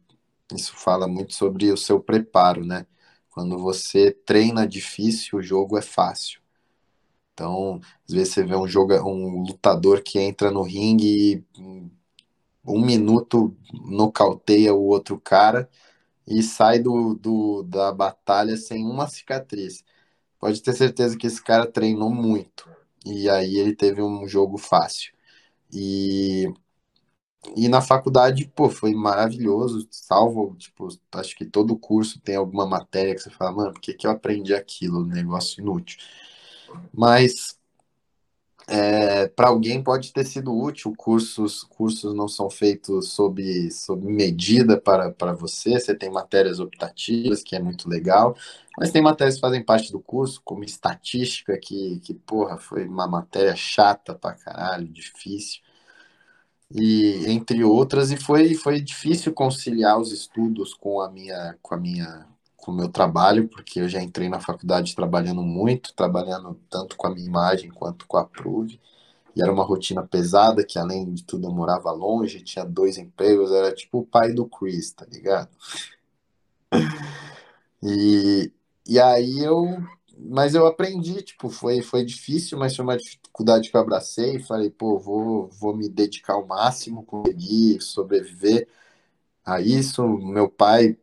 isso 0.53 0.75
fala 0.75 1.07
muito 1.07 1.33
sobre 1.33 1.71
o 1.71 1.77
seu 1.77 1.99
preparo, 1.99 2.65
né? 2.65 2.85
Quando 3.37 3.59
você 3.59 4.11
treina 4.11 4.67
difícil, 4.67 5.37
o 5.37 5.43
jogo 5.43 5.77
é 5.77 5.81
fácil. 5.83 6.41
Então, 7.33 7.79
às 8.07 8.15
vezes 8.15 8.33
você 8.33 8.43
vê 8.43 8.55
um 8.55 8.67
jogo, 8.67 8.93
um 9.07 9.43
lutador 9.43 10.01
que 10.01 10.19
entra 10.19 10.49
no 10.49 10.63
ringue 10.63 11.45
e 11.55 11.91
um 12.65 12.83
minuto 12.83 13.55
nocauteia 13.85 14.73
o 14.73 14.85
outro 14.85 15.19
cara 15.19 15.69
e 16.27 16.43
sai 16.43 16.79
do, 16.79 17.15
do, 17.15 17.63
da 17.63 17.91
batalha 17.91 18.57
sem 18.57 18.85
uma 18.85 19.07
cicatriz. 19.07 19.83
Pode 20.39 20.61
ter 20.63 20.73
certeza 20.73 21.17
que 21.17 21.27
esse 21.27 21.43
cara 21.43 21.67
treinou 21.67 22.11
muito. 22.11 22.69
E 23.05 23.29
aí 23.29 23.57
ele 23.57 23.75
teve 23.75 24.01
um 24.01 24.27
jogo 24.27 24.57
fácil. 24.57 25.13
E, 25.73 26.47
e 27.55 27.67
na 27.67 27.81
faculdade, 27.81 28.51
pô, 28.55 28.69
foi 28.69 28.93
maravilhoso, 28.93 29.87
salvo, 29.91 30.55
tipo, 30.57 30.87
acho 31.13 31.35
que 31.35 31.45
todo 31.45 31.77
curso 31.77 32.19
tem 32.19 32.35
alguma 32.35 32.65
matéria 32.65 33.15
que 33.15 33.21
você 33.21 33.29
fala, 33.29 33.51
mano, 33.51 33.73
por 33.73 33.81
que, 33.81 33.93
que 33.93 34.05
eu 34.07 34.11
aprendi 34.11 34.53
aquilo? 34.53 35.05
Negócio 35.05 35.61
inútil. 35.61 35.99
Mas 36.93 37.57
é, 38.69 39.27
para 39.29 39.47
alguém 39.47 39.81
pode 39.81 40.11
ter 40.11 40.25
sido 40.25 40.53
útil, 40.53 40.93
cursos, 40.97 41.63
cursos 41.63 42.13
não 42.13 42.27
são 42.27 42.49
feitos 42.49 43.13
sob, 43.13 43.71
sob 43.71 44.05
medida 44.05 44.79
para, 44.79 45.09
para 45.11 45.31
você, 45.33 45.79
você 45.79 45.95
tem 45.95 46.09
matérias 46.09 46.59
optativas, 46.59 47.41
que 47.41 47.55
é 47.55 47.59
muito 47.59 47.87
legal, 47.87 48.35
mas 48.77 48.91
tem 48.91 49.01
matérias 49.01 49.35
que 49.35 49.41
fazem 49.41 49.63
parte 49.63 49.89
do 49.91 50.01
curso, 50.01 50.41
como 50.43 50.65
estatística, 50.65 51.57
que, 51.57 51.99
que 52.01 52.13
porra, 52.13 52.57
foi 52.57 52.85
uma 52.85 53.07
matéria 53.07 53.55
chata 53.55 54.13
pra 54.13 54.33
caralho, 54.33 54.87
difícil, 54.87 55.61
e 56.71 57.25
entre 57.27 57.63
outras, 57.63 58.11
e 58.11 58.17
foi, 58.17 58.53
foi 58.55 58.81
difícil 58.81 59.33
conciliar 59.33 59.99
os 59.99 60.11
estudos 60.11 60.73
com 60.73 61.01
a 61.01 61.09
minha, 61.09 61.57
com 61.61 61.75
a 61.75 61.77
minha, 61.77 62.27
com 62.57 62.71
o 62.71 62.75
meu 62.75 62.89
trabalho, 62.89 63.47
porque 63.47 63.79
eu 63.81 63.89
já 63.89 64.01
entrei 64.01 64.29
na 64.29 64.39
faculdade 64.39 64.95
trabalhando 64.95 65.41
muito, 65.43 65.93
trabalhando 65.93 66.59
tanto 66.69 66.97
com 66.97 67.07
a 67.07 67.11
minha 67.13 67.25
imagem 67.27 67.69
quanto 67.71 68.05
com 68.07 68.17
a 68.17 68.25
Prove, 68.25 68.79
e 69.35 69.41
era 69.41 69.53
uma 69.53 69.63
rotina 69.63 70.03
pesada, 70.05 70.65
que 70.65 70.79
além 70.79 71.13
de 71.13 71.23
tudo 71.23 71.47
eu 71.47 71.51
morava 71.51 71.91
longe, 71.91 72.41
tinha 72.41 72.65
dois 72.65 72.97
empregos, 72.97 73.51
era 73.51 73.73
tipo 73.73 73.99
o 73.99 74.05
pai 74.05 74.33
do 74.33 74.45
Chris, 74.47 74.91
tá 74.91 75.05
ligado? 75.05 75.49
E, 77.83 78.51
e 78.87 78.99
aí 78.99 79.39
eu. 79.39 79.65
Mas 80.19 80.55
eu 80.55 80.65
aprendi, 80.65 81.21
tipo, 81.21 81.49
foi, 81.49 81.81
foi 81.81 82.03
difícil, 82.03 82.57
mas 82.57 82.75
foi 82.75 82.83
uma 82.83 82.97
dificuldade 82.97 83.69
que 83.69 83.77
eu 83.77 83.81
abracei 83.81 84.37
e 84.37 84.43
falei, 84.43 84.69
pô, 84.71 84.97
vou, 84.99 85.47
vou 85.49 85.75
me 85.75 85.87
dedicar 85.89 86.33
ao 86.33 86.45
máximo, 86.47 87.03
conseguir 87.03 87.81
sobreviver 87.81 88.67
a 89.45 89.61
isso. 89.61 90.03
Meu 90.07 90.49
pai 90.49 90.97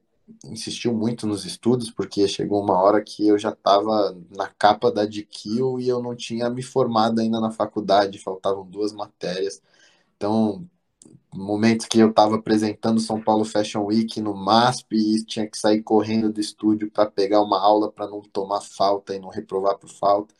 insistiu 0.45 0.95
muito 0.95 1.27
nos 1.27 1.45
estudos, 1.45 1.91
porque 1.91 2.27
chegou 2.29 2.63
uma 2.63 2.79
hora 2.81 3.03
que 3.03 3.27
eu 3.29 3.39
já 3.39 3.51
estava 3.51 4.17
na 4.31 4.49
capa 4.49 4.91
da 4.93 5.05
DQ 5.07 5.51
e 5.81 5.89
eu 5.89 6.03
não 6.03 6.15
tinha 6.17 6.51
me 6.51 6.63
formado 6.63 7.21
ainda 7.21 7.41
na 7.41 7.51
faculdade, 7.51 8.19
faltavam 8.19 8.67
duas 8.67 8.93
matérias. 8.93 9.63
Então, 10.17 10.69
momentos 11.35 11.87
que 11.87 11.99
eu 11.99 12.11
estava 12.11 12.37
apresentando 12.37 13.01
São 13.01 13.21
Paulo 13.23 13.45
Fashion 13.45 13.85
Week 13.87 14.21
no 14.21 14.35
MASP 14.35 14.95
e 14.97 15.25
tinha 15.25 15.49
que 15.49 15.59
sair 15.59 15.83
correndo 15.83 16.33
do 16.33 16.41
estúdio 16.41 16.91
para 16.91 17.11
pegar 17.11 17.43
uma 17.43 17.61
aula 17.61 17.91
para 17.91 18.07
não 18.09 18.21
tomar 18.23 18.61
falta 18.63 19.15
e 19.15 19.19
não 19.21 19.29
reprovar 19.29 19.79
por 19.79 19.91
falta. 19.91 20.35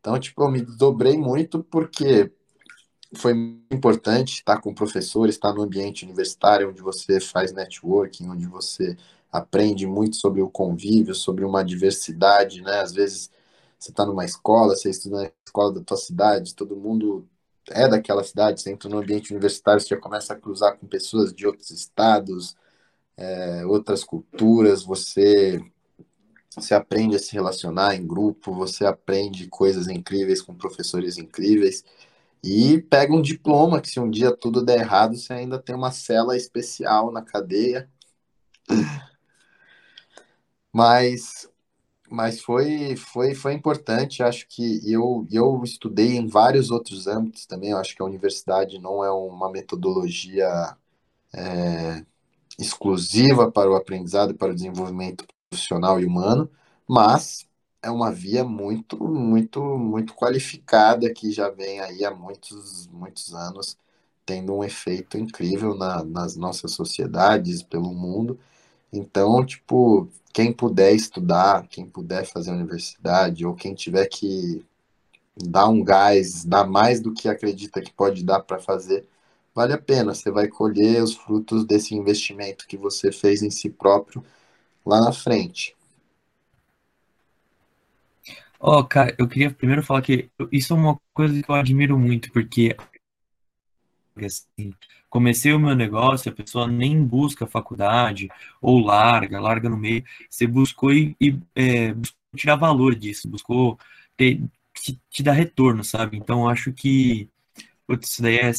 Então, 0.00 0.18
tipo, 0.18 0.42
eu 0.42 0.50
me 0.50 0.62
dobrei 0.62 1.16
muito 1.18 1.62
porque 1.64 2.32
foi 3.16 3.32
importante 3.70 4.34
estar 4.34 4.60
com 4.60 4.74
professores, 4.74 5.34
estar 5.36 5.52
no 5.52 5.62
ambiente 5.62 6.04
universitário 6.04 6.70
onde 6.70 6.82
você 6.82 7.20
faz 7.20 7.52
networking, 7.52 8.28
onde 8.28 8.46
você 8.46 8.96
aprende 9.32 9.86
muito 9.86 10.16
sobre 10.16 10.42
o 10.42 10.50
convívio, 10.50 11.14
sobre 11.14 11.44
uma 11.44 11.64
diversidade, 11.64 12.62
né? 12.62 12.80
Às 12.80 12.92
vezes 12.92 13.30
você 13.78 13.90
está 13.90 14.04
numa 14.06 14.24
escola, 14.24 14.76
você 14.76 14.90
estuda 14.90 15.22
na 15.22 15.32
escola 15.46 15.72
da 15.72 15.82
tua 15.82 15.96
cidade, 15.96 16.54
todo 16.54 16.76
mundo 16.76 17.26
é 17.70 17.88
daquela 17.88 18.24
cidade, 18.24 18.60
você 18.60 18.70
entra 18.70 18.88
no 18.88 18.98
ambiente 18.98 19.30
universitário, 19.32 19.80
você 19.80 19.88
já 19.88 20.00
começa 20.00 20.32
a 20.32 20.36
cruzar 20.36 20.76
com 20.76 20.86
pessoas 20.86 21.32
de 21.32 21.46
outros 21.46 21.70
estados, 21.70 22.56
é, 23.16 23.66
outras 23.66 24.04
culturas, 24.04 24.82
você 24.82 25.60
você 26.56 26.74
aprende 26.74 27.14
a 27.14 27.18
se 27.20 27.32
relacionar 27.32 27.94
em 27.94 28.06
grupo, 28.06 28.52
você 28.52 28.84
aprende 28.84 29.46
coisas 29.48 29.86
incríveis 29.88 30.42
com 30.42 30.54
professores 30.54 31.16
incríveis 31.16 31.84
e 32.42 32.80
pega 32.82 33.14
um 33.14 33.22
diploma 33.22 33.80
que 33.80 33.88
se 33.90 34.00
um 34.00 34.10
dia 34.10 34.34
tudo 34.34 34.64
der 34.64 34.80
errado, 34.80 35.16
você 35.16 35.32
ainda 35.32 35.58
tem 35.58 35.74
uma 35.74 35.90
cela 35.92 36.36
especial 36.36 37.12
na 37.12 37.22
cadeia. 37.22 37.88
Mas 40.72 41.48
mas 42.10 42.40
foi, 42.40 42.96
foi, 42.96 43.34
foi 43.34 43.54
importante. 43.54 44.22
Acho 44.22 44.46
que 44.48 44.80
eu, 44.90 45.26
eu 45.30 45.62
estudei 45.64 46.16
em 46.16 46.26
vários 46.26 46.70
outros 46.70 47.06
âmbitos 47.06 47.46
também. 47.46 47.70
Eu 47.70 47.78
acho 47.78 47.94
que 47.96 48.02
a 48.02 48.04
universidade 48.06 48.78
não 48.78 49.04
é 49.04 49.10
uma 49.10 49.50
metodologia 49.50 50.76
é, 51.34 52.04
exclusiva 52.58 53.50
para 53.50 53.70
o 53.70 53.76
aprendizado 53.76 54.34
para 54.34 54.52
o 54.52 54.54
desenvolvimento 54.54 55.26
profissional 55.50 56.00
e 56.00 56.06
humano, 56.06 56.50
mas 56.88 57.46
é 57.82 57.90
uma 57.90 58.12
via 58.12 58.44
muito, 58.44 58.98
muito, 59.02 59.60
muito 59.78 60.14
qualificada 60.14 61.12
que 61.12 61.30
já 61.32 61.50
vem 61.50 61.80
aí 61.80 62.04
há 62.04 62.10
muitos, 62.12 62.88
muitos 62.88 63.34
anos, 63.34 63.78
tendo 64.26 64.54
um 64.54 64.64
efeito 64.64 65.16
incrível 65.18 65.74
na, 65.76 66.04
nas 66.04 66.36
nossas 66.36 66.72
sociedades, 66.72 67.62
pelo 67.62 67.92
mundo. 67.94 68.38
Então, 68.92 69.44
tipo, 69.44 70.08
quem 70.32 70.52
puder 70.52 70.94
estudar, 70.94 71.66
quem 71.68 71.86
puder 71.86 72.24
fazer 72.24 72.52
universidade, 72.52 73.44
ou 73.44 73.54
quem 73.54 73.74
tiver 73.74 74.06
que 74.06 74.64
dar 75.36 75.68
um 75.68 75.82
gás, 75.82 76.44
dar 76.44 76.66
mais 76.66 77.00
do 77.00 77.12
que 77.12 77.28
acredita 77.28 77.80
que 77.80 77.92
pode 77.92 78.24
dar 78.24 78.40
para 78.40 78.58
fazer, 78.58 79.06
vale 79.54 79.72
a 79.72 79.78
pena. 79.78 80.14
Você 80.14 80.30
vai 80.30 80.48
colher 80.48 81.02
os 81.02 81.14
frutos 81.14 81.64
desse 81.64 81.94
investimento 81.94 82.66
que 82.66 82.76
você 82.76 83.12
fez 83.12 83.42
em 83.42 83.50
si 83.50 83.70
próprio 83.70 84.24
lá 84.84 85.00
na 85.00 85.12
frente. 85.12 85.76
Ó, 88.60 88.80
oh, 88.80 88.84
cara, 88.84 89.14
eu 89.18 89.28
queria 89.28 89.52
primeiro 89.52 89.84
falar 89.84 90.02
que 90.02 90.28
isso 90.50 90.72
é 90.72 90.76
uma 90.76 90.98
coisa 91.14 91.40
que 91.40 91.48
eu 91.48 91.54
admiro 91.54 91.96
muito, 91.96 92.32
porque 92.32 92.76
assim, 94.16 94.74
comecei 95.08 95.52
o 95.52 95.60
meu 95.60 95.74
negócio, 95.74 96.30
a 96.30 96.34
pessoa 96.34 96.66
nem 96.66 97.02
busca 97.04 97.46
faculdade, 97.46 98.28
ou 98.60 98.80
larga, 98.80 99.40
larga 99.40 99.68
no 99.68 99.76
meio. 99.76 100.04
Você 100.30 100.46
buscou 100.46 100.92
e, 100.92 101.16
e 101.20 101.38
é, 101.54 101.92
buscou 101.94 102.18
tirar 102.36 102.56
valor 102.56 102.94
disso, 102.94 103.28
buscou 103.28 103.78
ter, 104.16 104.42
te, 104.74 105.00
te, 105.10 105.22
dar 105.22 105.32
retorno, 105.32 105.82
sabe? 105.84 106.16
Então, 106.16 106.48
acho 106.48 106.72
que 106.72 107.28
putz, 107.86 108.10
isso 108.10 108.22
daí 108.22 108.38
é 108.38 108.50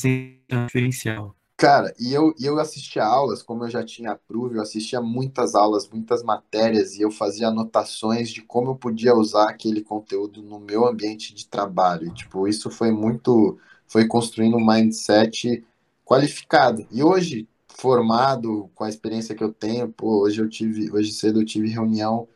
um 0.55 0.65
diferencial. 0.65 1.35
Cara, 1.55 1.93
e 1.99 2.13
eu, 2.13 2.33
eu 2.39 2.57
assistia 2.57 3.03
aulas, 3.03 3.43
como 3.43 3.65
eu 3.65 3.69
já 3.69 3.83
tinha 3.83 4.13
approve, 4.13 4.55
eu 4.55 4.61
assistia 4.61 5.01
muitas 5.01 5.55
aulas, 5.55 5.89
muitas 5.89 6.23
matérias, 6.23 6.95
e 6.95 7.01
eu 7.01 7.11
fazia 7.11 7.49
anotações 7.49 8.29
de 8.31 8.41
como 8.41 8.71
eu 8.71 8.75
podia 8.75 9.13
usar 9.13 9.49
aquele 9.49 9.81
conteúdo 9.81 10.41
no 10.41 10.57
meu 10.57 10.87
ambiente 10.87 11.35
de 11.35 11.45
trabalho. 11.45 12.07
E, 12.07 12.13
tipo, 12.13 12.47
isso 12.47 12.71
foi 12.71 12.91
muito, 12.91 13.59
foi 13.85 14.07
construindo 14.07 14.55
um 14.55 14.65
mindset 14.65 15.65
qualificado. 16.09 16.87
E 16.91 17.03
hoje, 17.03 17.47
formado, 17.67 18.67
com 18.73 18.83
a 18.83 18.89
experiência 18.89 19.35
que 19.35 19.43
eu 19.43 19.53
tenho, 19.53 19.87
pô, 19.89 20.23
hoje 20.23 20.41
eu 20.41 20.49
tive, 20.49 20.91
hoje 20.91 21.13
cedo 21.13 21.39
eu 21.39 21.45
tive 21.45 21.69
reunião 21.69 22.27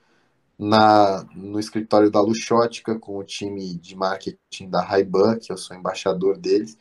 na, 0.59 1.24
no 1.36 1.59
escritório 1.59 2.11
da 2.11 2.21
Luxótica 2.21 2.99
com 2.99 3.17
o 3.17 3.24
time 3.24 3.76
de 3.76 3.95
marketing 3.95 4.69
da 4.69 4.80
Ray-Ban, 4.84 5.39
que 5.39 5.51
eu 5.51 5.57
sou 5.57 5.76
embaixador 5.76 6.38
deles, 6.38 6.78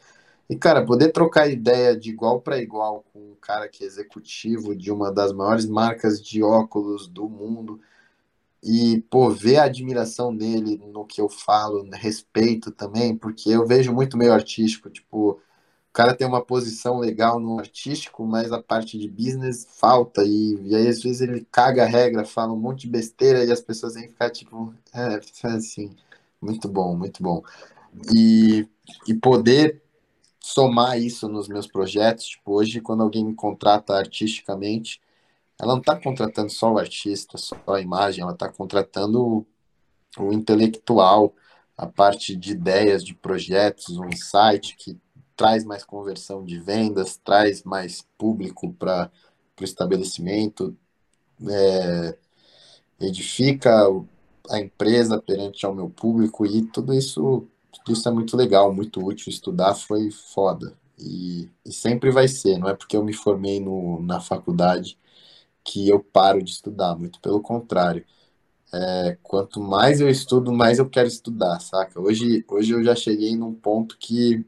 e, 0.50 0.56
cara, 0.56 0.84
poder 0.84 1.12
trocar 1.12 1.48
ideia 1.48 1.96
de 1.96 2.10
igual 2.10 2.42
para 2.42 2.58
igual 2.58 3.04
com 3.10 3.20
um 3.20 3.36
cara 3.40 3.68
que 3.68 3.84
é 3.84 3.86
executivo 3.86 4.76
de 4.76 4.92
uma 4.92 5.10
das 5.10 5.32
maiores 5.32 5.64
marcas 5.64 6.22
de 6.22 6.42
óculos 6.42 7.08
do 7.08 7.26
mundo 7.26 7.80
e, 8.62 9.00
pô, 9.10 9.30
ver 9.30 9.56
a 9.56 9.64
admiração 9.64 10.36
dele 10.36 10.76
no 10.92 11.06
que 11.06 11.22
eu 11.22 11.28
falo, 11.30 11.88
respeito 11.94 12.70
também, 12.70 13.16
porque 13.16 13.48
eu 13.50 13.66
vejo 13.66 13.94
muito 13.94 14.18
meio 14.18 14.32
artístico, 14.32 14.90
tipo, 14.90 15.40
o 15.92 15.94
cara 15.94 16.14
tem 16.14 16.26
uma 16.26 16.42
posição 16.42 16.98
legal 16.98 17.38
no 17.38 17.58
artístico, 17.58 18.24
mas 18.24 18.50
a 18.50 18.62
parte 18.62 18.98
de 18.98 19.06
business 19.06 19.68
falta, 19.78 20.24
e, 20.24 20.58
e 20.62 20.74
aí 20.74 20.88
às 20.88 21.02
vezes 21.02 21.20
ele 21.20 21.46
caga 21.52 21.82
a 21.82 21.86
regra, 21.86 22.24
fala 22.24 22.54
um 22.54 22.56
monte 22.56 22.82
de 22.82 22.88
besteira 22.88 23.44
e 23.44 23.52
as 23.52 23.60
pessoas 23.60 23.92
vêm 23.92 24.08
ficar 24.08 24.30
tipo, 24.30 24.74
é, 24.94 25.20
assim, 25.48 25.94
muito 26.40 26.66
bom, 26.66 26.96
muito 26.96 27.22
bom. 27.22 27.42
E, 28.14 28.66
e 29.06 29.12
poder 29.12 29.82
somar 30.40 30.98
isso 30.98 31.28
nos 31.28 31.46
meus 31.46 31.66
projetos. 31.66 32.24
Tipo, 32.24 32.52
hoje, 32.54 32.80
quando 32.80 33.02
alguém 33.02 33.26
me 33.26 33.34
contrata 33.34 33.94
artisticamente, 33.94 34.98
ela 35.60 35.74
não 35.74 35.80
está 35.80 35.94
contratando 35.94 36.50
só 36.50 36.72
o 36.72 36.78
artista, 36.78 37.36
só 37.36 37.54
a 37.68 37.82
imagem, 37.82 38.22
ela 38.22 38.32
está 38.32 38.48
contratando 38.48 39.22
o, 39.22 39.46
o, 40.18 40.32
intelectual, 40.32 41.34
a 41.76 41.86
parte 41.86 42.34
de 42.34 42.52
ideias, 42.52 43.04
de 43.04 43.14
projetos, 43.14 43.98
um 43.98 44.08
insight 44.08 44.74
que 44.76 44.98
traz 45.42 45.64
mais 45.64 45.84
conversão 45.84 46.44
de 46.44 46.56
vendas, 46.60 47.16
traz 47.16 47.64
mais 47.64 48.06
público 48.16 48.72
para 48.74 49.10
o 49.60 49.64
estabelecimento, 49.64 50.76
é, 51.48 52.16
edifica 53.00 53.70
a 54.48 54.60
empresa 54.60 55.20
perante 55.20 55.66
ao 55.66 55.74
meu 55.74 55.90
público 55.90 56.46
e 56.46 56.62
tudo 56.62 56.94
isso 56.94 57.48
isso 57.88 58.08
é 58.08 58.12
muito 58.12 58.36
legal, 58.36 58.72
muito 58.72 59.04
útil. 59.04 59.30
Estudar 59.30 59.74
foi 59.74 60.10
foda. 60.12 60.76
E, 60.98 61.50
e, 61.64 61.72
sempre 61.72 62.12
vai 62.12 62.28
ser. 62.28 62.58
Não 62.58 62.68
é 62.68 62.74
porque 62.74 62.96
eu 62.96 63.04
me 63.04 63.12
formei 63.12 63.58
no, 63.58 64.00
na 64.02 64.20
faculdade 64.20 64.96
que 65.64 65.88
eu 65.88 66.00
paro 66.00 66.42
de 66.42 66.52
estudar. 66.52 66.96
Muito 66.96 67.20
pelo 67.20 67.40
contrário. 67.42 68.04
É, 68.72 69.18
quanto 69.22 69.60
mais 69.60 70.00
eu 70.00 70.08
estudo, 70.08 70.52
mais 70.52 70.78
eu 70.78 70.88
quero 70.88 71.08
estudar, 71.08 71.60
saca? 71.60 72.00
Hoje, 72.00 72.44
hoje 72.48 72.72
eu 72.72 72.84
já 72.84 72.94
cheguei 72.94 73.36
num 73.36 73.54
ponto 73.54 73.98
que 73.98 74.46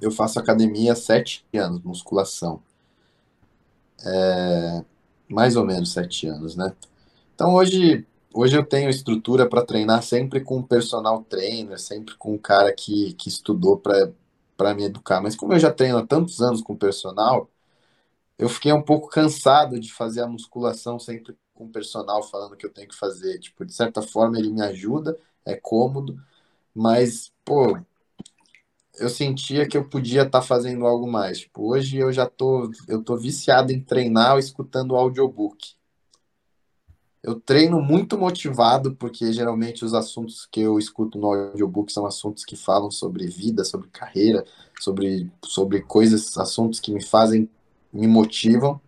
eu 0.00 0.10
faço 0.10 0.38
academia 0.38 0.92
há 0.92 0.96
sete 0.96 1.44
anos, 1.54 1.82
musculação. 1.82 2.62
É, 4.04 4.84
mais 5.28 5.56
ou 5.56 5.64
menos 5.64 5.92
sete 5.92 6.26
anos, 6.26 6.56
né? 6.56 6.74
Então 7.34 7.54
hoje 7.54 8.06
hoje 8.34 8.56
eu 8.56 8.64
tenho 8.66 8.90
estrutura 8.90 9.48
para 9.48 9.64
treinar 9.64 10.02
sempre 10.02 10.40
com 10.40 10.62
personal 10.62 11.22
trainer, 11.24 11.78
sempre 11.80 12.16
com 12.16 12.34
um 12.34 12.38
cara 12.38 12.72
que, 12.74 13.14
que 13.14 13.28
estudou 13.28 13.78
para 13.78 14.74
me 14.74 14.84
educar. 14.84 15.20
Mas 15.22 15.36
como 15.36 15.54
eu 15.54 15.58
já 15.60 15.72
treino 15.72 15.98
há 15.98 16.06
tantos 16.06 16.42
anos 16.42 16.60
com 16.62 16.76
personal, 16.76 17.48
eu 18.38 18.48
fiquei 18.48 18.72
um 18.72 18.82
pouco 18.82 19.08
cansado 19.08 19.78
de 19.80 19.92
fazer 19.92 20.22
a 20.22 20.26
musculação 20.28 20.98
sempre 20.98 21.36
com 21.54 21.66
o 21.66 21.70
personal 21.70 22.22
falando 22.22 22.56
que 22.56 22.66
eu 22.66 22.72
tenho 22.72 22.88
que 22.88 22.96
fazer. 22.96 23.38
Tipo, 23.38 23.64
de 23.64 23.74
certa 23.74 24.02
forma 24.02 24.38
ele 24.38 24.50
me 24.50 24.62
ajuda, 24.62 25.18
é 25.46 25.54
cômodo, 25.56 26.20
mas, 26.74 27.32
pô, 27.44 27.78
eu 28.98 29.08
sentia 29.08 29.66
que 29.66 29.76
eu 29.76 29.88
podia 29.88 30.22
estar 30.22 30.40
tá 30.40 30.42
fazendo 30.42 30.86
algo 30.86 31.10
mais. 31.10 31.40
Tipo, 31.40 31.70
hoje 31.72 31.98
eu 31.98 32.12
já 32.12 32.26
tô, 32.26 32.70
eu 32.88 33.02
tô 33.02 33.16
viciado 33.16 33.72
em 33.72 33.80
treinar 33.80 34.38
escutando 34.38 34.96
audiobook. 34.96 35.74
Eu 37.22 37.40
treino 37.40 37.80
muito 37.80 38.18
motivado, 38.18 38.94
porque 38.96 39.32
geralmente 39.32 39.82
os 39.82 39.94
assuntos 39.94 40.46
que 40.46 40.60
eu 40.60 40.78
escuto 40.78 41.18
no 41.18 41.28
audiobook 41.28 41.90
são 41.90 42.04
assuntos 42.04 42.44
que 42.44 42.54
falam 42.54 42.90
sobre 42.90 43.26
vida, 43.26 43.64
sobre 43.64 43.88
carreira, 43.88 44.44
sobre, 44.78 45.30
sobre 45.42 45.80
coisas, 45.80 46.36
assuntos 46.36 46.80
que 46.80 46.92
me 46.92 47.02
fazem, 47.02 47.48
me 47.90 48.06
motivam. 48.06 48.78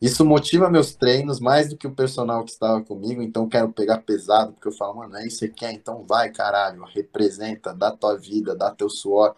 Isso 0.00 0.24
motiva 0.24 0.68
meus 0.68 0.94
treinos 0.94 1.40
mais 1.40 1.68
do 1.70 1.76
que 1.78 1.86
o 1.86 1.94
personal 1.94 2.44
que 2.44 2.50
estava 2.50 2.82
comigo, 2.82 3.22
então 3.22 3.48
quero 3.48 3.72
pegar 3.72 3.98
pesado, 3.98 4.52
porque 4.52 4.68
eu 4.68 4.72
falo, 4.72 4.96
mano, 4.96 5.16
é 5.16 5.26
isso 5.26 5.40
que 5.40 5.48
quer, 5.48 5.72
então 5.72 6.04
vai, 6.04 6.30
caralho, 6.30 6.84
representa, 6.84 7.72
dá 7.72 7.90
tua 7.90 8.16
vida, 8.16 8.54
dá 8.54 8.70
teu 8.70 8.90
suor. 8.90 9.34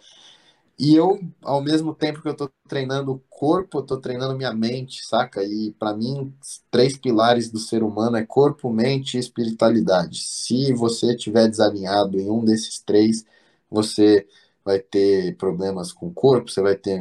E 0.78 0.94
eu, 0.94 1.18
ao 1.42 1.62
mesmo 1.62 1.94
tempo 1.94 2.20
que 2.20 2.28
eu 2.28 2.36
tô 2.36 2.50
treinando 2.68 3.12
o 3.12 3.18
corpo, 3.30 3.78
eu 3.78 3.82
tô 3.82 3.98
treinando 3.98 4.36
minha 4.36 4.52
mente, 4.52 5.04
saca? 5.06 5.42
E 5.42 5.72
para 5.78 5.96
mim, 5.96 6.34
três 6.70 6.96
pilares 6.98 7.50
do 7.50 7.58
ser 7.58 7.82
humano 7.82 8.16
é 8.18 8.26
corpo, 8.26 8.70
mente 8.70 9.16
e 9.16 9.20
espiritualidade. 9.20 10.20
Se 10.20 10.72
você 10.74 11.14
estiver 11.14 11.48
desalinhado 11.48 12.18
em 12.20 12.30
um 12.30 12.44
desses 12.44 12.78
três, 12.80 13.24
você 13.70 14.26
vai 14.66 14.80
ter 14.80 15.36
problemas 15.36 15.92
com 15.92 16.08
o 16.08 16.12
corpo, 16.12 16.50
você 16.50 16.60
vai 16.60 16.74
ter, 16.76 17.00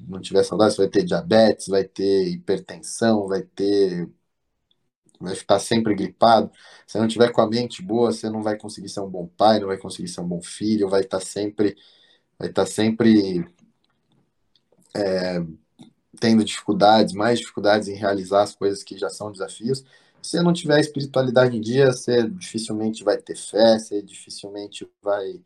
não 0.00 0.20
tiver 0.22 0.42
saudável, 0.42 0.72
você 0.74 0.82
vai 0.82 0.90
ter 0.90 1.04
diabetes, 1.04 1.68
vai 1.68 1.84
ter 1.84 2.28
hipertensão, 2.30 3.28
vai 3.28 3.42
ter 3.42 4.08
vai 5.20 5.34
ficar 5.34 5.58
sempre 5.58 5.94
gripado. 5.94 6.50
Se 6.86 6.98
não 6.98 7.06
tiver 7.06 7.30
com 7.30 7.40
a 7.42 7.48
mente 7.48 7.82
boa, 7.82 8.10
você 8.10 8.30
não 8.30 8.42
vai 8.42 8.56
conseguir 8.56 8.88
ser 8.88 9.00
um 9.00 9.08
bom 9.10 9.26
pai, 9.36 9.60
não 9.60 9.68
vai 9.68 9.78
conseguir 9.78 10.08
ser 10.08 10.22
um 10.22 10.28
bom 10.28 10.40
filho, 10.42 10.88
vai 10.88 11.02
estar 11.02 11.20
sempre 11.20 11.76
vai 12.38 12.48
estar 12.48 12.66
sempre 12.66 13.46
é, 14.96 15.40
tendo 16.20 16.44
dificuldades, 16.44 17.14
mais 17.14 17.38
dificuldades 17.40 17.88
em 17.88 17.94
realizar 17.96 18.42
as 18.42 18.54
coisas 18.54 18.82
que 18.82 18.96
já 18.98 19.10
são 19.10 19.30
desafios. 19.32 19.84
Se 20.22 20.42
não 20.42 20.52
tiver 20.54 20.80
espiritualidade 20.80 21.56
em 21.56 21.60
dia, 21.60 21.92
você 21.92 22.28
dificilmente 22.28 23.04
vai 23.04 23.18
ter 23.18 23.36
fé, 23.36 23.78
você 23.78 24.02
dificilmente 24.02 24.88
vai 25.02 25.42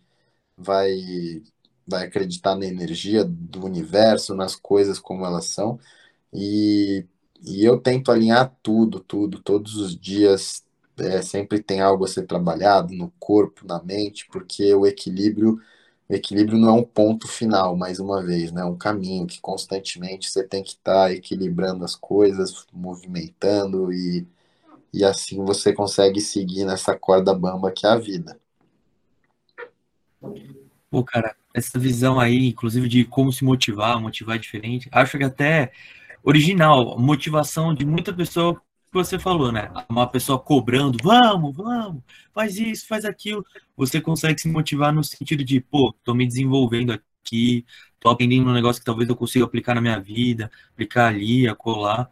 vai 0.59 1.43
vai 1.87 2.05
acreditar 2.07 2.55
na 2.55 2.67
energia 2.67 3.25
do 3.25 3.65
universo, 3.65 4.35
nas 4.35 4.55
coisas 4.55 4.99
como 4.99 5.25
elas 5.25 5.47
são. 5.47 5.79
E, 6.33 7.07
e 7.43 7.65
eu 7.65 7.79
tento 7.81 8.13
alinhar 8.13 8.55
tudo, 8.63 9.01
tudo, 9.01 9.41
todos 9.43 9.77
os 9.77 9.97
dias. 9.99 10.65
É, 10.99 11.23
sempre 11.23 11.63
tem 11.63 11.81
algo 11.81 12.05
a 12.05 12.09
ser 12.09 12.27
trabalhado 12.27 12.93
no 12.95 13.11
corpo, 13.21 13.67
na 13.67 13.83
mente, 13.83 14.29
porque 14.33 14.75
o 14.75 14.87
equilíbrio 14.87 15.61
o 16.09 16.15
equilíbrio 16.15 16.59
não 16.59 16.69
é 16.71 16.73
um 16.73 16.85
ponto 16.85 17.29
final, 17.29 17.77
mais 17.77 18.01
uma 18.01 18.23
vez, 18.23 18.51
né? 18.53 18.63
É 18.63 18.65
um 18.65 18.77
caminho 18.77 19.27
que 19.27 19.41
constantemente 19.41 20.31
você 20.31 20.43
tem 20.47 20.63
que 20.63 20.71
estar 20.71 21.09
tá 21.09 21.13
equilibrando 21.13 21.85
as 21.85 21.95
coisas, 21.95 22.67
movimentando 22.73 23.93
e, 23.93 24.27
e 24.93 25.05
assim 25.05 25.45
você 25.45 25.73
consegue 25.73 26.21
seguir 26.21 26.65
nessa 26.67 26.97
corda 26.99 27.35
bamba 27.35 27.73
que 27.73 27.87
é 27.87 27.91
a 27.91 27.97
vida. 27.99 28.41
Pô, 30.91 31.05
cara, 31.05 31.37
essa 31.55 31.79
visão 31.79 32.19
aí, 32.19 32.47
inclusive 32.49 32.89
de 32.89 33.05
como 33.05 33.33
se 33.33 33.45
motivar, 33.45 34.01
motivar 34.01 34.39
diferente, 34.39 34.89
acho 34.91 35.19
que 35.19 35.25
até 35.25 35.71
original, 36.23 36.99
motivação 36.99 37.75
de 37.75 37.85
muita 37.85 38.13
pessoa 38.13 38.55
que 38.55 38.95
você 38.95 39.19
falou, 39.19 39.53
né? 39.53 39.71
Uma 39.89 40.07
pessoa 40.11 40.39
cobrando, 40.39 40.99
vamos, 41.03 41.55
vamos, 41.55 42.03
faz 42.35 42.57
isso, 42.59 42.87
faz 42.87 43.05
aquilo. 43.05 43.45
Você 43.77 44.01
consegue 44.01 44.41
se 44.41 44.49
motivar 44.49 44.93
no 44.93 45.05
sentido 45.05 45.45
de, 45.45 45.61
pô, 45.61 45.95
tô 46.05 46.15
me 46.15 46.27
desenvolvendo 46.27 46.93
aqui, 46.93 47.67
tô 48.01 48.09
aprendendo 48.09 48.49
um 48.49 48.55
negócio 48.55 48.81
que 48.81 48.87
talvez 48.87 49.09
eu 49.09 49.17
consiga 49.17 49.45
aplicar 49.45 49.75
na 49.75 49.81
minha 49.83 50.01
vida, 50.01 50.51
aplicar 50.73 51.09
ali, 51.09 51.47
acolá. 51.47 52.09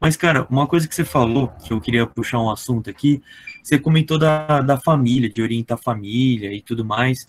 Mas, 0.00 0.16
cara, 0.16 0.46
uma 0.50 0.66
coisa 0.66 0.88
que 0.88 0.94
você 0.94 1.04
falou, 1.04 1.48
que 1.64 1.72
eu 1.72 1.80
queria 1.80 2.06
puxar 2.06 2.40
um 2.40 2.50
assunto 2.50 2.88
aqui, 2.88 3.22
você 3.62 3.78
comentou 3.78 4.18
da, 4.18 4.60
da 4.60 4.78
família, 4.78 5.30
de 5.30 5.42
orientar 5.42 5.78
a 5.78 5.82
família 5.82 6.52
e 6.52 6.60
tudo 6.60 6.84
mais. 6.84 7.26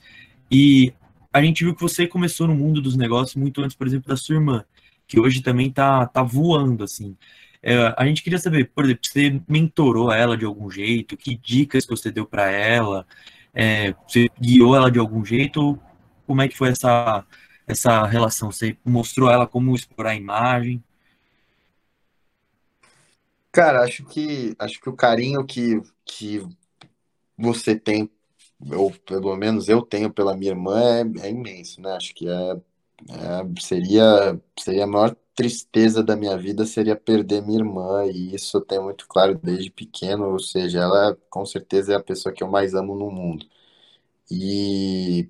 E 0.49 0.93
a 1.33 1.41
gente 1.41 1.63
viu 1.63 1.75
que 1.75 1.81
você 1.81 2.07
começou 2.07 2.47
no 2.47 2.55
mundo 2.55 2.81
dos 2.81 2.95
negócios 2.95 3.35
muito 3.35 3.61
antes, 3.61 3.75
por 3.75 3.87
exemplo, 3.87 4.09
da 4.09 4.17
sua 4.17 4.35
irmã, 4.35 4.65
que 5.07 5.19
hoje 5.19 5.41
também 5.41 5.71
tá, 5.71 6.05
tá 6.07 6.23
voando, 6.23 6.83
assim. 6.83 7.15
É, 7.63 7.93
a 7.95 8.05
gente 8.05 8.23
queria 8.23 8.39
saber, 8.39 8.71
por 8.73 8.85
exemplo, 8.85 9.01
você 9.03 9.41
mentorou 9.47 10.11
ela 10.11 10.35
de 10.35 10.45
algum 10.45 10.69
jeito? 10.69 11.15
Que 11.15 11.35
dicas 11.37 11.85
você 11.85 12.11
deu 12.11 12.25
para 12.25 12.49
ela? 12.49 13.05
É, 13.53 13.93
você 14.07 14.29
guiou 14.39 14.75
ela 14.75 14.91
de 14.91 14.99
algum 14.99 15.23
jeito? 15.23 15.79
Como 16.25 16.41
é 16.41 16.47
que 16.47 16.57
foi 16.57 16.69
essa, 16.69 17.25
essa 17.67 18.05
relação? 18.05 18.51
Você 18.51 18.77
mostrou 18.85 19.29
ela 19.29 19.45
como 19.47 19.75
explorar 19.75 20.11
a 20.11 20.15
imagem? 20.15 20.83
Cara, 23.51 23.83
acho 23.83 24.05
que 24.05 24.55
acho 24.59 24.79
que 24.79 24.89
o 24.89 24.95
carinho 24.95 25.45
que, 25.45 25.81
que 26.05 26.41
você 27.37 27.77
tem, 27.79 28.09
ou 28.75 28.91
pelo 28.91 29.35
menos 29.37 29.69
eu 29.69 29.81
tenho 29.81 30.11
pela 30.13 30.35
minha 30.37 30.51
irmã, 30.51 30.79
é, 31.21 31.27
é 31.27 31.31
imenso, 31.31 31.81
né? 31.81 31.91
Acho 31.93 32.13
que 32.15 32.27
é, 32.29 32.33
é, 32.53 33.61
seria, 33.61 34.39
seria 34.59 34.83
a 34.85 34.87
maior 34.87 35.15
tristeza 35.35 36.03
da 36.03 36.15
minha 36.15 36.37
vida 36.37 36.65
seria 36.65 36.95
perder 36.95 37.41
minha 37.43 37.59
irmã, 37.59 38.05
e 38.05 38.35
isso 38.35 38.57
eu 38.57 38.61
tenho 38.61 38.83
muito 38.83 39.07
claro 39.07 39.39
desde 39.43 39.71
pequeno, 39.71 40.29
ou 40.31 40.39
seja, 40.39 40.79
ela 40.81 41.17
com 41.29 41.45
certeza 41.45 41.93
é 41.93 41.95
a 41.95 42.03
pessoa 42.03 42.33
que 42.33 42.43
eu 42.43 42.49
mais 42.49 42.73
amo 42.75 42.95
no 42.95 43.11
mundo. 43.11 43.45
E, 44.29 45.29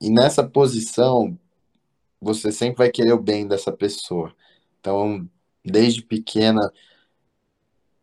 e 0.00 0.10
nessa 0.10 0.44
posição, 0.48 1.38
você 2.20 2.52
sempre 2.52 2.78
vai 2.78 2.90
querer 2.90 3.12
o 3.12 3.20
bem 3.22 3.46
dessa 3.46 3.72
pessoa. 3.72 4.34
Então, 4.80 5.28
desde 5.64 6.02
pequena, 6.02 6.72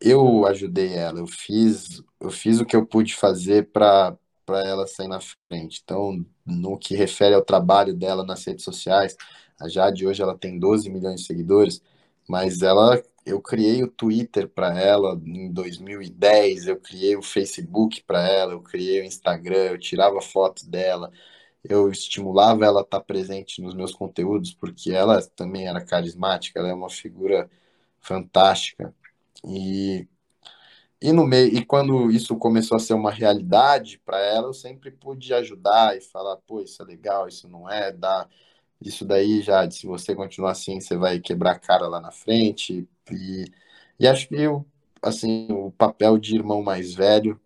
eu 0.00 0.46
ajudei 0.46 0.94
ela, 0.94 1.18
eu 1.20 1.26
fiz, 1.26 2.02
eu 2.20 2.30
fiz 2.30 2.60
o 2.60 2.66
que 2.66 2.76
eu 2.76 2.86
pude 2.86 3.14
fazer 3.14 3.70
para 3.72 4.16
para 4.46 4.66
ela 4.66 4.84
sair 4.86 5.06
na 5.06 5.20
frente. 5.48 5.80
Então, 5.84 6.26
no 6.44 6.76
que 6.76 6.96
refere 6.96 7.34
ao 7.36 7.42
trabalho 7.44 7.94
dela 7.94 8.24
nas 8.24 8.44
redes 8.44 8.64
sociais, 8.64 9.16
a 9.60 9.68
Jade 9.68 10.04
hoje 10.06 10.20
ela 10.22 10.36
tem 10.36 10.58
12 10.58 10.90
milhões 10.90 11.20
de 11.20 11.26
seguidores, 11.26 11.80
mas 12.28 12.60
ela 12.62 13.00
eu 13.24 13.40
criei 13.40 13.82
o 13.84 13.88
Twitter 13.88 14.48
para 14.48 14.76
ela 14.80 15.14
em 15.24 15.52
2010, 15.52 16.66
eu 16.66 16.76
criei 16.80 17.16
o 17.16 17.22
Facebook 17.22 18.02
para 18.04 18.26
ela, 18.26 18.52
eu 18.54 18.60
criei 18.62 19.02
o 19.02 19.04
Instagram, 19.04 19.70
eu 19.72 19.78
tirava 19.78 20.20
fotos 20.20 20.64
dela, 20.64 21.12
eu 21.64 21.90
estimulava 21.90 22.64
ela 22.64 22.80
a 22.80 22.82
estar 22.84 23.00
presente 23.00 23.60
nos 23.62 23.74
meus 23.74 23.92
conteúdos, 23.94 24.54
porque 24.54 24.92
ela 24.92 25.20
também 25.36 25.66
era 25.68 25.84
carismática, 25.84 26.58
ela 26.60 26.68
é 26.70 26.74
uma 26.74 26.90
figura 26.90 27.50
fantástica. 28.00 28.94
E, 29.44 30.06
e 31.00 31.12
no 31.12 31.26
meio, 31.26 31.54
e 31.56 31.64
quando 31.64 32.10
isso 32.10 32.36
começou 32.36 32.76
a 32.76 32.80
ser 32.80 32.94
uma 32.94 33.10
realidade 33.10 33.98
para 34.04 34.18
ela, 34.20 34.48
eu 34.48 34.54
sempre 34.54 34.90
pude 34.90 35.32
ajudar 35.34 35.96
e 35.96 36.00
falar, 36.00 36.36
pô, 36.38 36.60
isso 36.60 36.82
é 36.82 36.84
legal, 36.86 37.28
isso 37.28 37.48
não 37.48 37.68
é, 37.70 37.92
dar 37.92 38.28
isso 38.80 39.04
daí 39.04 39.42
já, 39.42 39.70
se 39.70 39.86
você 39.86 40.14
continuar 40.14 40.52
assim, 40.52 40.80
você 40.80 40.96
vai 40.96 41.20
quebrar 41.20 41.52
a 41.52 41.58
cara 41.58 41.88
lá 41.88 42.00
na 42.00 42.10
frente. 42.12 42.88
E, 43.12 43.44
e 44.00 44.08
acho 44.08 44.28
que 44.28 44.36
eu, 44.36 44.66
assim, 45.02 45.48
o 45.52 45.70
papel 45.72 46.18
de 46.18 46.34
irmão 46.36 46.62
mais 46.62 46.94
velho 46.94 47.40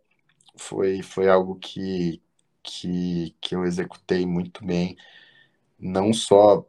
foi, 0.57 1.03
foi 1.03 1.29
algo 1.29 1.57
que, 1.57 2.23
que, 2.63 3.37
que 3.41 3.55
eu 3.57 3.65
executei 3.65 4.27
muito 4.27 4.65
bem, 4.65 4.97
não 5.79 6.13
só 6.13 6.67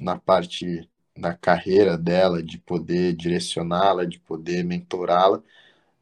na 0.00 0.18
parte 0.18 0.88
da 1.18 1.34
carreira 1.34 1.96
dela, 1.98 2.42
de 2.42 2.58
poder 2.58 3.14
direcioná-la, 3.14 4.04
de 4.04 4.18
poder 4.20 4.64
mentorá-la, 4.64 5.42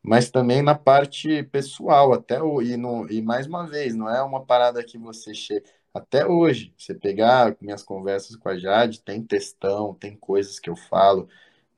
mas 0.02 0.30
também 0.30 0.62
na 0.62 0.74
parte 0.74 1.42
pessoal, 1.44 2.12
até 2.12 2.42
o, 2.42 2.62
e, 2.62 2.76
no, 2.76 3.10
e 3.10 3.22
mais 3.22 3.46
uma 3.46 3.66
vez, 3.66 3.94
não 3.94 4.08
é 4.08 4.22
uma 4.22 4.44
parada 4.44 4.82
que 4.84 4.98
você 4.98 5.34
chega 5.34 5.66
até 5.94 6.26
hoje, 6.26 6.74
você 6.76 6.94
pegar 6.94 7.56
minhas 7.60 7.82
conversas 7.82 8.36
com 8.36 8.48
a 8.50 8.58
Jade, 8.58 9.00
tem 9.00 9.22
textão, 9.22 9.94
tem 9.94 10.14
coisas 10.16 10.58
que 10.60 10.68
eu 10.68 10.76
falo, 10.76 11.28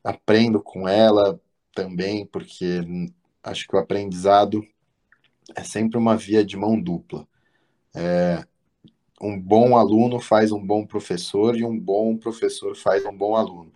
aprendo 0.03 0.61
com 0.63 0.89
ela 0.89 1.41
também, 1.75 2.27
porque 2.27 2.81
acho 3.43 3.69
que 3.69 3.77
o 3.77 3.79
aprendizado 3.79 4.67
é 5.55 5.63
sempre 5.65 5.99
uma 5.99 6.17
via 6.17 6.45
de 6.45 6.57
mão 6.57 6.81
dupla. 6.81 7.27
É, 7.95 8.45
um 9.21 9.39
bom 9.41 9.77
aluno 9.77 10.21
faz 10.21 10.53
um 10.53 10.65
bom 10.65 10.87
professor 10.87 11.57
e 11.57 11.65
um 11.65 11.79
bom 11.79 12.17
professor 12.17 12.77
faz 12.77 13.05
um 13.05 13.17
bom 13.17 13.37
aluno. 13.37 13.73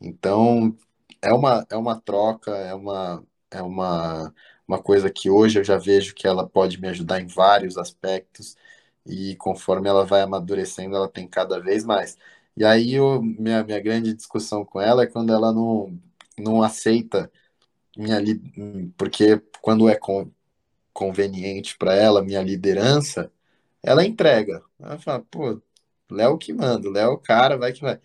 Então, 0.00 0.76
é 1.22 1.32
uma, 1.32 1.66
é 1.70 1.76
uma 1.76 2.00
troca, 2.00 2.52
é 2.52 2.74
uma, 2.74 3.24
é 3.50 3.62
uma, 3.62 4.34
uma 4.68 4.82
coisa 4.82 5.10
que 5.10 5.30
hoje 5.30 5.58
eu 5.60 5.64
já 5.64 5.78
vejo 5.78 6.14
que 6.14 6.26
ela 6.26 6.48
pode 6.48 6.80
me 6.80 6.88
ajudar 6.88 7.20
em 7.20 7.26
vários 7.26 7.78
aspectos 7.78 8.56
e 9.06 9.36
conforme 9.36 9.88
ela 9.88 10.04
vai 10.04 10.22
amadurecendo, 10.22 10.96
ela 10.96 11.08
tem 11.08 11.28
cada 11.28 11.60
vez 11.60 11.84
mais. 11.84 12.18
E 12.56 12.64
aí, 12.64 12.94
eu, 12.94 13.22
minha, 13.22 13.62
minha 13.64 13.80
grande 13.80 14.14
discussão 14.14 14.64
com 14.64 14.80
ela 14.80 15.02
é 15.04 15.06
quando 15.06 15.32
ela 15.32 15.52
não, 15.52 15.98
não 16.38 16.62
aceita 16.62 17.30
minha 17.96 18.18
porque 18.96 19.40
quando 19.62 19.88
é 19.88 19.96
con, 19.96 20.30
conveniente 20.92 21.76
para 21.78 21.94
ela, 21.94 22.22
minha 22.22 22.42
liderança, 22.42 23.32
ela 23.86 24.04
entrega. 24.04 24.62
Ela 24.80 24.98
fala, 24.98 25.24
pô, 25.30 25.60
Léo 26.10 26.38
que 26.38 26.52
manda, 26.52 26.90
Léo 26.90 27.14
é 27.14 27.18
cara, 27.26 27.56
vai 27.58 27.72
que 27.72 27.82
vai. 27.82 28.00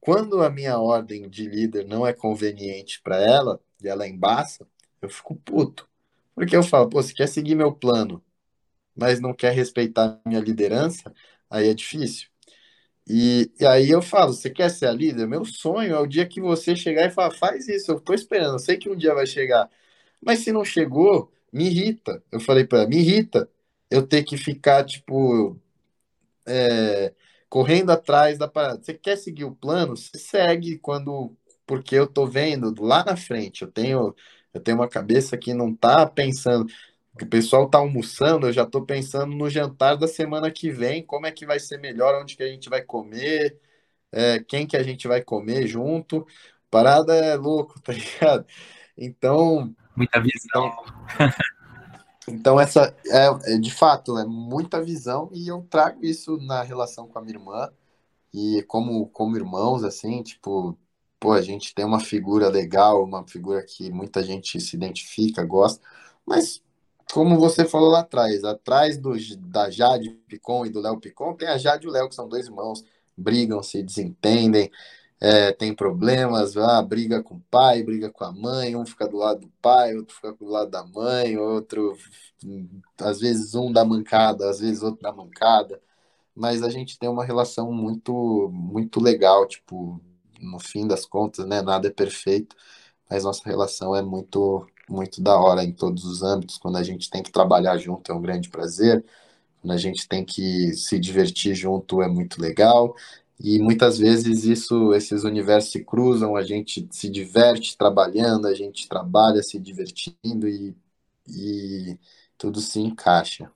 Quando 0.00 0.42
a 0.42 0.50
minha 0.50 0.78
ordem 0.78 1.28
de 1.28 1.48
líder 1.48 1.86
não 1.86 2.06
é 2.06 2.12
conveniente 2.12 3.00
para 3.02 3.18
ela, 3.20 3.60
e 3.82 3.88
ela 3.88 4.08
embaça, 4.08 4.66
eu 5.02 5.08
fico 5.10 5.36
puto. 5.36 5.88
Porque 6.34 6.56
eu 6.56 6.62
falo, 6.62 6.88
pô, 6.90 7.02
você 7.02 7.14
quer 7.14 7.28
seguir 7.28 7.54
meu 7.54 7.72
plano, 7.74 8.22
mas 8.96 9.20
não 9.20 9.34
quer 9.34 9.52
respeitar 9.54 10.20
minha 10.26 10.40
liderança, 10.40 11.12
aí 11.50 11.68
é 11.68 11.74
difícil. 11.74 12.28
E, 13.08 13.52
e 13.60 13.66
aí 13.66 13.90
eu 13.90 14.02
falo, 14.02 14.32
você 14.32 14.50
quer 14.50 14.68
ser 14.70 14.86
a 14.86 14.92
líder? 14.92 15.26
Meu 15.26 15.44
sonho 15.44 15.94
é 15.94 16.00
o 16.00 16.06
dia 16.06 16.26
que 16.26 16.40
você 16.40 16.74
chegar 16.74 17.06
e 17.06 17.10
falar, 17.10 17.30
faz 17.32 17.68
isso, 17.68 17.92
eu 17.92 18.00
tô 18.00 18.14
esperando, 18.14 18.54
eu 18.54 18.58
sei 18.58 18.76
que 18.76 18.88
um 18.90 18.96
dia 18.96 19.14
vai 19.14 19.26
chegar. 19.26 19.70
Mas 20.22 20.40
se 20.40 20.52
não 20.52 20.64
chegou, 20.64 21.32
me 21.52 21.66
irrita. 21.66 22.22
Eu 22.32 22.40
falei 22.40 22.64
para 22.66 22.80
ela, 22.80 22.88
me 22.88 22.98
irrita 22.98 23.48
eu 23.90 24.06
ter 24.06 24.24
que 24.24 24.36
ficar, 24.36 24.84
tipo, 24.84 25.58
é, 26.46 27.14
correndo 27.48 27.90
atrás 27.90 28.38
da 28.38 28.48
parada. 28.48 28.82
Você 28.82 28.94
quer 28.94 29.16
seguir 29.16 29.44
o 29.44 29.54
plano? 29.54 29.96
Você 29.96 30.18
segue 30.18 30.78
quando. 30.78 31.36
Porque 31.66 31.96
eu 31.96 32.06
tô 32.06 32.26
vendo 32.26 32.74
lá 32.80 33.04
na 33.04 33.16
frente, 33.16 33.62
eu 33.62 33.70
tenho, 33.70 34.14
eu 34.54 34.60
tenho 34.60 34.76
uma 34.78 34.88
cabeça 34.88 35.36
que 35.36 35.52
não 35.52 35.74
tá 35.74 36.06
pensando 36.06 36.66
o 37.24 37.26
pessoal 37.26 37.68
tá 37.68 37.78
almoçando, 37.78 38.46
eu 38.46 38.52
já 38.52 38.64
estou 38.64 38.84
pensando 38.84 39.34
no 39.34 39.48
jantar 39.48 39.96
da 39.96 40.06
semana 40.06 40.50
que 40.50 40.70
vem, 40.70 41.04
como 41.04 41.26
é 41.26 41.32
que 41.32 41.46
vai 41.46 41.58
ser 41.58 41.78
melhor, 41.78 42.20
onde 42.20 42.36
que 42.36 42.42
a 42.42 42.48
gente 42.48 42.68
vai 42.68 42.82
comer, 42.82 43.58
é, 44.12 44.40
quem 44.40 44.66
que 44.66 44.76
a 44.76 44.82
gente 44.82 45.08
vai 45.08 45.22
comer 45.22 45.66
junto. 45.66 46.26
Parada 46.70 47.14
é 47.14 47.36
louco, 47.36 47.80
tá 47.82 47.92
ligado? 47.92 48.46
Então. 48.96 49.74
Muita 49.96 50.20
visão. 50.20 50.66
Então, 50.66 51.30
essa 52.60 52.94
é, 53.06 53.54
é, 53.54 53.58
de 53.58 53.72
fato, 53.72 54.18
é 54.18 54.24
muita 54.24 54.82
visão, 54.82 55.30
e 55.32 55.48
eu 55.48 55.66
trago 55.70 56.04
isso 56.04 56.36
na 56.38 56.62
relação 56.62 57.06
com 57.06 57.18
a 57.18 57.22
minha 57.22 57.36
irmã, 57.36 57.70
e 58.34 58.62
como, 58.64 59.06
como 59.08 59.36
irmãos, 59.36 59.84
assim, 59.84 60.22
tipo, 60.22 60.76
pô, 61.20 61.32
a 61.32 61.42
gente 61.42 61.74
tem 61.74 61.84
uma 61.84 62.00
figura 62.00 62.48
legal, 62.48 63.04
uma 63.04 63.26
figura 63.26 63.62
que 63.62 63.90
muita 63.90 64.22
gente 64.22 64.60
se 64.60 64.76
identifica, 64.76 65.44
gosta, 65.44 65.80
mas 66.26 66.62
como 67.12 67.38
você 67.38 67.64
falou 67.64 67.90
lá 67.90 68.00
atrás, 68.00 68.44
atrás 68.44 68.98
do, 68.98 69.12
da 69.38 69.70
Jade 69.70 70.10
Picon 70.28 70.66
e 70.66 70.70
do 70.70 70.80
Léo 70.80 70.98
Picon, 71.00 71.34
tem 71.34 71.48
a 71.48 71.58
Jade 71.58 71.86
e 71.86 71.88
o 71.88 71.92
Léo, 71.92 72.08
que 72.08 72.14
são 72.14 72.28
dois 72.28 72.46
irmãos, 72.46 72.84
brigam, 73.16 73.62
se 73.62 73.82
desentendem, 73.82 74.70
é, 75.20 75.52
tem 75.52 75.74
problemas, 75.74 76.56
ah, 76.56 76.82
briga 76.82 77.22
com 77.22 77.36
o 77.36 77.40
pai, 77.50 77.82
briga 77.82 78.10
com 78.10 78.24
a 78.24 78.32
mãe, 78.32 78.76
um 78.76 78.84
fica 78.86 79.08
do 79.08 79.16
lado 79.16 79.40
do 79.40 79.48
pai, 79.62 79.96
outro 79.96 80.14
fica 80.14 80.32
do 80.32 80.46
lado 80.46 80.70
da 80.70 80.84
mãe, 80.84 81.36
outro, 81.38 81.96
às 83.00 83.20
vezes 83.20 83.54
um 83.54 83.72
dá 83.72 83.84
mancada, 83.84 84.48
às 84.50 84.60
vezes 84.60 84.82
outro 84.82 85.00
dá 85.02 85.12
mancada, 85.12 85.80
mas 86.34 86.62
a 86.62 86.70
gente 86.70 86.98
tem 86.98 87.08
uma 87.08 87.24
relação 87.24 87.72
muito, 87.72 88.50
muito 88.52 89.00
legal, 89.02 89.46
tipo, 89.48 90.00
no 90.40 90.58
fim 90.60 90.86
das 90.86 91.06
contas, 91.06 91.46
né, 91.46 91.62
nada 91.62 91.88
é 91.88 91.90
perfeito, 91.90 92.56
mas 93.10 93.24
nossa 93.24 93.42
relação 93.46 93.94
é 93.96 94.02
muito, 94.02 94.66
muito 94.88 95.22
da 95.22 95.38
hora 95.38 95.64
em 95.64 95.72
todos 95.72 96.04
os 96.04 96.22
âmbitos, 96.22 96.58
quando 96.58 96.76
a 96.78 96.82
gente 96.82 97.10
tem 97.10 97.22
que 97.22 97.32
trabalhar 97.32 97.78
junto 97.78 98.12
é 98.12 98.14
um 98.14 98.22
grande 98.22 98.50
prazer, 98.50 99.04
quando 99.62 99.72
a 99.72 99.78
gente 99.78 100.08
tem 100.08 100.24
que 100.24 100.72
se 100.74 100.98
divertir 100.98 101.54
junto 101.54 102.02
é 102.02 102.08
muito 102.08 102.40
legal, 102.40 102.94
e 103.38 103.58
muitas 103.58 103.98
vezes 103.98 104.44
isso, 104.44 104.94
esses 104.94 105.22
universos 105.22 105.70
se 105.70 105.84
cruzam, 105.84 106.36
a 106.36 106.42
gente 106.42 106.86
se 106.90 107.08
diverte 107.10 107.76
trabalhando, 107.76 108.46
a 108.46 108.54
gente 108.54 108.88
trabalha 108.88 109.42
se 109.42 109.58
divertindo 109.58 110.48
e, 110.48 110.74
e 111.28 111.98
tudo 112.38 112.60
se 112.60 112.80
encaixa. 112.80 113.50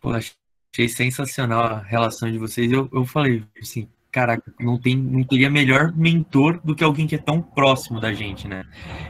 Pô, 0.00 0.10
achei 0.10 0.88
sensacional 0.88 1.62
a 1.62 1.78
relação 1.78 2.30
de 2.30 2.36
vocês. 2.36 2.70
Eu, 2.72 2.88
eu 2.92 3.06
falei 3.06 3.44
assim, 3.60 3.88
caraca, 4.10 4.52
não 4.58 4.76
tem, 4.78 4.96
não 4.96 5.22
teria 5.22 5.48
melhor 5.48 5.96
mentor 5.96 6.60
do 6.64 6.74
que 6.74 6.82
alguém 6.82 7.06
que 7.06 7.14
é 7.14 7.18
tão 7.18 7.40
próximo 7.40 8.00
da 8.00 8.12
gente, 8.12 8.48
né? 8.48 8.64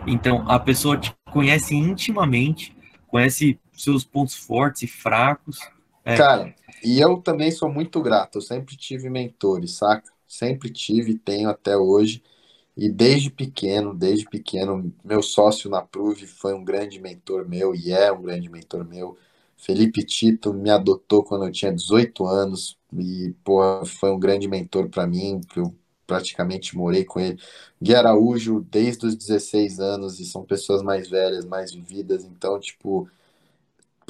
Então, 0.06 0.48
a 0.48 0.60
pessoa 0.60 0.98
te 0.98 1.14
conhece 1.32 1.74
intimamente, 1.74 2.76
conhece 3.08 3.58
seus 3.72 4.04
pontos 4.04 4.34
fortes 4.36 4.82
e 4.82 4.86
fracos. 4.86 5.58
É. 6.04 6.16
Cara, 6.16 6.54
e 6.84 7.00
eu 7.00 7.18
também 7.20 7.50
sou 7.50 7.70
muito 7.70 8.00
grato, 8.02 8.38
eu 8.38 8.42
sempre 8.42 8.76
tive 8.76 9.08
mentores, 9.10 9.72
saca? 9.76 10.10
Sempre 10.26 10.70
tive 10.70 11.14
tenho 11.18 11.48
até 11.50 11.76
hoje. 11.76 12.22
E 12.76 12.88
desde 12.90 13.30
pequeno, 13.30 13.94
desde 13.94 14.26
pequeno, 14.28 14.92
meu 15.04 15.22
sócio 15.22 15.70
na 15.70 15.82
Prove 15.82 16.26
foi 16.26 16.54
um 16.54 16.64
grande 16.64 17.00
mentor 17.00 17.48
meu 17.48 17.74
e 17.74 17.92
é 17.92 18.10
um 18.12 18.22
grande 18.22 18.48
mentor 18.48 18.84
meu. 18.86 19.16
Felipe 19.56 20.04
Tito 20.04 20.52
me 20.54 20.70
adotou 20.70 21.22
quando 21.22 21.44
eu 21.46 21.52
tinha 21.52 21.72
18 21.72 22.26
anos 22.26 22.78
e 22.92 23.34
pô, 23.44 23.84
foi 23.86 24.10
um 24.10 24.18
grande 24.18 24.48
mentor 24.48 24.88
para 24.88 25.06
mim, 25.06 25.40
eu 25.56 25.74
praticamente 26.06 26.76
morei 26.76 27.04
com 27.04 27.20
ele. 27.20 27.38
Gui 27.80 27.94
Araújo 27.94 28.60
desde 28.70 29.06
os 29.06 29.14
16 29.16 29.78
anos 29.80 30.18
e 30.20 30.24
são 30.26 30.44
pessoas 30.44 30.82
mais 30.82 31.08
velhas, 31.08 31.44
mais 31.44 31.72
vividas, 31.72 32.24
então 32.24 32.58
tipo, 32.58 33.08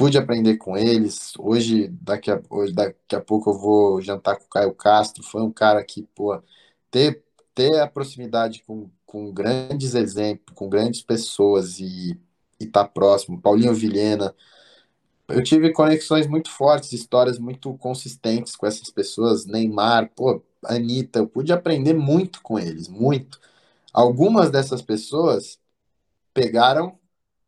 pude 0.02 0.18
aprender 0.18 0.56
com 0.56 0.76
eles. 0.76 1.32
Hoje, 1.38 1.86
daqui 2.00 2.28
a, 2.28 2.42
hoje, 2.50 2.72
daqui 2.72 3.14
a 3.14 3.20
pouco 3.20 3.50
eu 3.50 3.54
vou 3.58 4.02
jantar 4.02 4.36
com 4.36 4.46
o 4.46 4.48
Caio 4.48 4.74
Castro. 4.74 5.22
Foi 5.22 5.40
um 5.40 5.52
cara 5.52 5.84
que, 5.84 6.02
pô, 6.12 6.42
ter, 6.90 7.22
ter 7.54 7.78
a 7.80 7.86
proximidade 7.86 8.64
com, 8.66 8.90
com 9.06 9.32
grandes 9.32 9.94
exemplos, 9.94 10.56
com 10.56 10.68
grandes 10.68 11.02
pessoas 11.02 11.78
e 11.78 12.18
estar 12.58 12.82
tá 12.82 12.88
próximo. 12.88 13.40
Paulinho 13.40 13.72
Vilhena. 13.72 14.34
Eu 15.28 15.40
tive 15.40 15.72
conexões 15.72 16.26
muito 16.26 16.50
fortes, 16.50 16.92
histórias 16.92 17.38
muito 17.38 17.72
consistentes 17.74 18.56
com 18.56 18.66
essas 18.66 18.90
pessoas. 18.90 19.46
Neymar, 19.46 20.10
pô, 20.16 20.42
Anitta, 20.64 21.20
eu 21.20 21.28
pude 21.28 21.52
aprender 21.52 21.94
muito 21.94 22.42
com 22.42 22.58
eles, 22.58 22.88
muito. 22.88 23.40
Algumas 23.92 24.50
dessas 24.50 24.82
pessoas 24.82 25.60
pegaram 26.34 26.98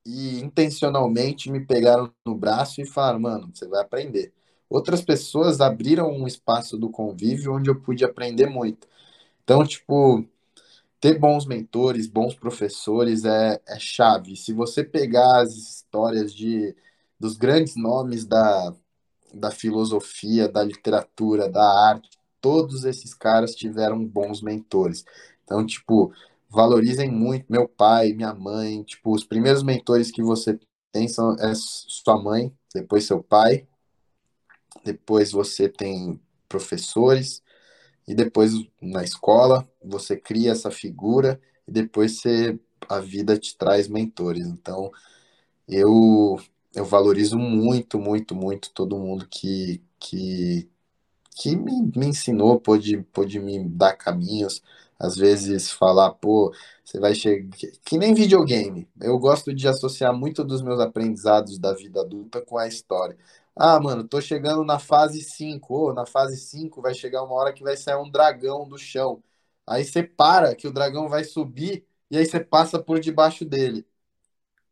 e 0.05 0.41
intencionalmente 0.41 1.51
me 1.51 1.65
pegaram 1.65 2.13
no 2.25 2.35
braço 2.35 2.81
e 2.81 2.87
falaram, 2.87 3.21
mano, 3.21 3.51
você 3.55 3.67
vai 3.67 3.81
aprender. 3.81 4.33
Outras 4.69 5.03
pessoas 5.03 5.61
abriram 5.61 6.11
um 6.11 6.27
espaço 6.27 6.77
do 6.77 6.91
convívio 6.91 7.55
onde 7.55 7.71
eu 7.71 7.81
pude 7.81 8.05
aprender 8.05 8.47
muito. 8.47 8.89
Então, 9.45 9.65
tipo, 9.65 10.27
ter 11.01 11.19
bons 11.19 11.47
mentores, 11.47 12.07
bons 12.07 12.35
professores 12.35 13.25
é, 13.25 13.61
é 13.69 13.79
chave. 13.79 14.37
Se 14.37 14.53
você 14.53 14.83
pegar 14.83 15.43
as 15.43 15.55
histórias 15.55 16.35
de, 16.35 16.75
dos 17.21 17.37
grandes 17.37 17.77
nomes 17.77 18.25
da, 18.25 18.75
da 19.33 19.51
filosofia, 19.51 20.49
da 20.49 20.63
literatura, 20.63 21.49
da 21.49 21.65
arte, 21.65 22.19
todos 22.41 22.85
esses 22.85 23.15
caras 23.15 23.55
tiveram 23.55 24.05
bons 24.05 24.43
mentores. 24.43 25.05
Então, 25.45 25.65
tipo, 25.65 26.13
valorizem 26.55 27.11
muito 27.11 27.47
meu 27.51 27.69
pai, 27.69 28.13
minha 28.13 28.35
mãe, 28.35 28.83
tipo, 28.85 29.13
os 29.15 29.25
primeiros 29.25 29.63
mentores 29.63 30.11
que 30.11 30.23
você 30.23 30.59
tem 30.93 31.09
são 31.09 31.35
é 31.39 31.53
sua 31.55 32.23
mãe, 32.23 32.53
depois 32.75 33.05
seu 33.07 33.23
pai, 33.23 33.67
depois 34.85 35.33
você 35.33 35.69
tem 35.69 36.21
professores 36.49 37.43
e 38.07 38.15
depois 38.15 38.53
na 38.81 39.05
escola 39.05 39.69
você 39.83 40.17
cria 40.17 40.53
essa 40.53 40.71
figura 40.71 41.41
e 41.67 41.73
depois 41.73 42.21
você 42.21 42.59
a 42.89 43.01
vida 43.01 43.39
te 43.39 43.57
traz 43.57 43.89
mentores. 43.89 44.47
Então, 44.47 44.91
eu 45.69 46.39
eu 46.75 46.85
valorizo 46.85 47.39
muito, 47.39 47.99
muito, 47.99 48.35
muito 48.35 48.73
todo 48.73 48.99
mundo 48.99 49.27
que 49.31 49.83
que 50.01 50.69
que 51.37 51.57
me, 51.57 51.93
me 51.97 52.07
ensinou, 52.07 52.61
pôde, 52.61 53.03
pôde 53.13 53.39
me 53.41 53.65
dar 53.69 53.95
caminhos, 53.97 54.63
às 55.05 55.17
vezes 55.17 55.71
falar, 55.71 56.13
pô, 56.13 56.53
você 56.85 56.99
vai 56.99 57.15
chegar. 57.15 57.57
Que 57.85 57.99
nem 57.99 58.15
videogame. 58.15 58.89
Eu 59.01 59.19
gosto 59.19 59.55
de 59.55 59.69
associar 59.69 60.15
muito 60.15 60.45
dos 60.45 60.63
meus 60.63 60.81
aprendizados 60.81 61.59
da 61.59 61.73
vida 61.75 62.01
adulta 62.01 62.41
com 62.43 62.59
a 62.59 62.67
história. 62.67 63.17
Ah, 63.57 63.79
mano, 63.81 64.07
tô 64.07 64.21
chegando 64.21 64.65
na 64.65 64.79
fase 64.79 65.21
5. 65.23 65.91
Oh, 65.91 65.93
na 65.93 66.07
fase 66.07 66.37
5 66.37 66.83
vai 66.83 66.95
chegar 66.95 67.23
uma 67.23 67.35
hora 67.35 67.53
que 67.53 67.63
vai 67.63 67.77
sair 67.77 67.97
um 67.97 68.11
dragão 68.11 68.69
do 68.69 68.79
chão. 68.79 69.23
Aí 69.67 69.85
você 69.85 70.03
para, 70.03 70.55
que 70.55 70.69
o 70.69 70.73
dragão 70.73 71.09
vai 71.09 71.25
subir, 71.25 71.87
e 72.11 72.19
aí 72.19 72.27
você 72.27 72.41
passa 72.41 72.79
por 72.83 73.01
debaixo 73.01 73.45
dele. 73.45 73.87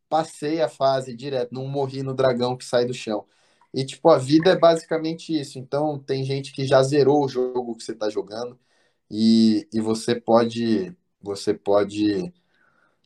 Passei 0.09 0.61
a 0.61 0.69
fase 0.69 1.15
direto, 1.15 1.53
não 1.55 1.67
morri 1.67 2.03
no 2.03 2.15
dragão 2.15 2.57
que 2.57 2.65
sai 2.65 2.85
do 2.85 2.95
chão. 2.95 3.27
E, 3.75 3.85
tipo, 3.87 4.11
a 4.11 4.19
vida 4.19 4.51
é 4.51 4.57
basicamente 4.59 5.39
isso. 5.39 5.59
Então, 5.59 5.99
tem 5.99 6.25
gente 6.25 6.53
que 6.53 6.67
já 6.67 6.83
zerou 6.83 7.25
o 7.25 7.29
jogo 7.29 7.75
que 7.77 7.83
você 7.83 7.95
tá 7.95 8.11
jogando 8.11 8.59
e, 9.11 9.69
e 9.73 9.81
você 9.81 10.15
pode 10.15 10.95
você 11.21 11.55
pode 11.55 12.33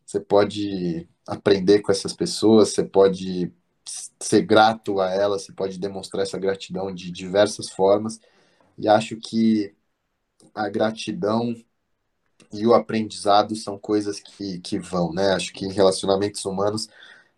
você 0.06 0.20
pode 0.20 1.08
aprender 1.26 1.80
com 1.80 1.92
essas 1.92 2.12
pessoas, 2.12 2.70
você 2.70 2.84
pode 2.84 3.52
ser 4.20 4.42
grato 4.42 5.00
a 5.00 5.10
elas, 5.10 5.42
você 5.44 5.52
pode 5.52 5.78
demonstrar 5.78 6.22
essa 6.22 6.38
gratidão 6.38 6.94
de 6.94 7.10
diversas 7.10 7.70
formas. 7.70 8.20
E 8.78 8.88
acho 8.88 9.16
que 9.16 9.74
a 10.54 10.68
gratidão 10.68 11.54
e 12.52 12.66
o 12.66 12.74
aprendizado 12.74 13.54
são 13.56 13.78
coisas 13.78 14.20
que, 14.20 14.58
que 14.60 14.78
vão, 14.78 15.12
né? 15.12 15.32
Acho 15.32 15.52
que 15.52 15.66
em 15.66 15.72
relacionamentos 15.72 16.44
humanos, 16.44 16.88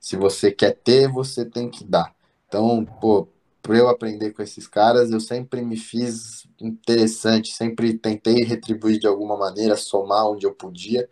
se 0.01 0.17
você 0.17 0.53
quer 0.53 0.73
ter, 0.73 1.09
você 1.09 1.45
tem 1.45 1.71
que 1.71 1.85
dar. 1.85 2.15
Então, 2.47 2.85
pô, 2.85 3.29
por 3.69 3.77
eu 3.77 3.87
aprender 3.87 4.33
com 4.33 4.41
esses 4.43 4.67
caras, 4.67 5.11
eu 5.11 5.21
sempre 5.21 5.61
me 5.61 5.77
fiz 5.77 6.49
interessante, 6.59 7.53
sempre 7.53 7.99
tentei 7.99 8.43
retribuir 8.43 8.99
de 8.99 9.07
alguma 9.07 9.37
maneira, 9.37 9.77
somar 9.77 10.27
onde 10.27 10.47
eu 10.47 10.55
podia. 10.55 11.07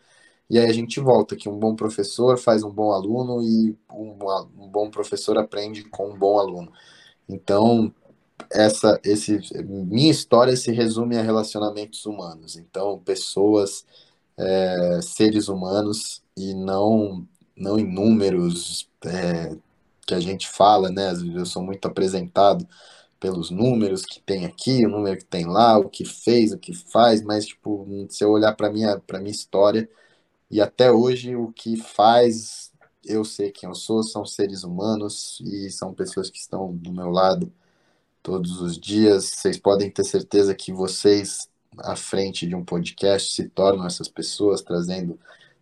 E 0.49 0.59
aí 0.59 0.65
a 0.65 0.73
gente 0.73 0.99
volta 0.99 1.37
que 1.37 1.51
um 1.51 1.59
bom 1.59 1.77
professor 1.77 2.39
faz 2.39 2.63
um 2.65 2.71
bom 2.71 2.93
aluno 2.93 3.43
e 3.43 3.77
um, 3.93 4.17
bom 4.71 4.91
professor 4.91 5.37
aprende 5.37 5.85
com 5.85 6.09
um 6.13 6.19
bom 6.19 6.39
aluno. 6.39 6.73
Então, 7.29 7.95
essa 8.51 8.99
esse 9.05 9.39
minha 9.65 10.11
história 10.11 10.57
se 10.57 10.73
resume 10.73 11.19
a 11.19 11.23
relacionamentos 11.23 12.07
humanos. 12.07 12.57
Então, 12.57 12.99
pessoas, 13.01 13.85
é, 14.39 15.01
seres 15.03 15.49
humanos 15.49 16.23
e 16.37 16.55
não 16.55 17.29
não 17.57 17.79
em 17.79 17.85
números, 17.85 18.89
é, 19.05 19.57
que 20.07 20.15
a 20.15 20.21
gente 20.21 20.49
fala, 20.49 20.91
né? 20.91 21.13
Eu 21.35 21.47
sou 21.47 21.63
muito 21.63 21.87
apresentado 21.89 22.67
pelos 23.21 23.51
números 23.51 24.05
que 24.05 24.21
tem 24.21 24.45
aqui, 24.47 24.85
o 24.87 24.89
número 24.91 25.19
que 25.19 25.25
tem 25.25 25.47
lá, 25.47 25.79
o 25.79 25.89
que 25.89 26.05
fez, 26.05 26.53
o 26.53 26.59
que 26.59 26.75
faz, 26.75 27.23
mas 27.23 27.47
tipo, 27.47 27.87
se 28.11 28.25
eu 28.25 28.31
olhar 28.31 28.55
para 28.55 28.71
minha 28.71 29.01
para 29.01 29.19
minha 29.19 29.31
história 29.33 29.89
e 30.51 30.61
até 30.61 30.91
hoje 30.93 31.35
o 31.37 31.53
que 31.53 31.77
faz 31.77 32.73
eu 33.05 33.25
sei 33.25 33.51
quem 33.53 33.69
eu 33.69 33.75
sou, 33.75 34.03
são 34.03 34.25
seres 34.25 34.65
humanos 34.65 35.41
e 35.45 35.71
são 35.71 35.95
pessoas 35.95 36.31
que 36.31 36.39
estão 36.39 36.75
do 36.77 36.93
meu 36.93 37.11
lado 37.11 37.53
todos 38.23 38.61
os 38.61 38.79
dias. 38.79 39.27
Vocês 39.27 39.59
podem 39.59 39.91
ter 39.91 40.05
certeza 40.05 40.55
que 40.55 40.73
vocês 40.73 41.49
à 41.79 41.95
frente 41.97 42.47
de 42.47 42.55
um 42.55 42.65
podcast 42.65 43.35
se 43.35 43.49
tornam 43.49 43.87
essas 43.87 44.09
pessoas 44.09 44.63
trazendo 44.63 45.19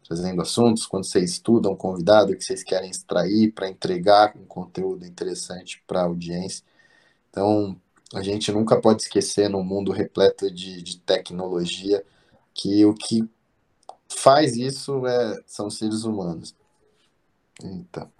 trazendo 0.06 0.42
assuntos, 0.42 0.86
quando 0.86 1.04
vocês 1.04 1.32
estudam 1.32 1.72
um 1.72 1.76
convidado 1.76 2.36
que 2.36 2.44
vocês 2.44 2.62
querem 2.62 2.90
extrair 2.90 3.52
para 3.52 3.68
entregar 3.68 4.36
um 4.36 4.44
conteúdo 4.44 5.04
interessante 5.06 5.82
para 5.86 6.00
a 6.00 6.04
audiência. 6.04 6.64
Então, 7.30 7.76
a 8.14 8.22
gente 8.22 8.52
nunca 8.52 8.80
pode 8.80 9.02
esquecer 9.02 9.48
num 9.48 9.64
mundo 9.64 9.90
repleto 9.90 10.50
de, 10.50 10.82
de 10.82 10.98
tecnologia 10.98 12.04
que 12.52 12.84
o 12.84 12.94
que 12.94 13.28
faz 14.08 14.56
isso 14.56 15.06
é, 15.06 15.42
são 15.46 15.70
seres 15.70 16.04
humanos. 16.04 16.54
Eita. 17.62 18.10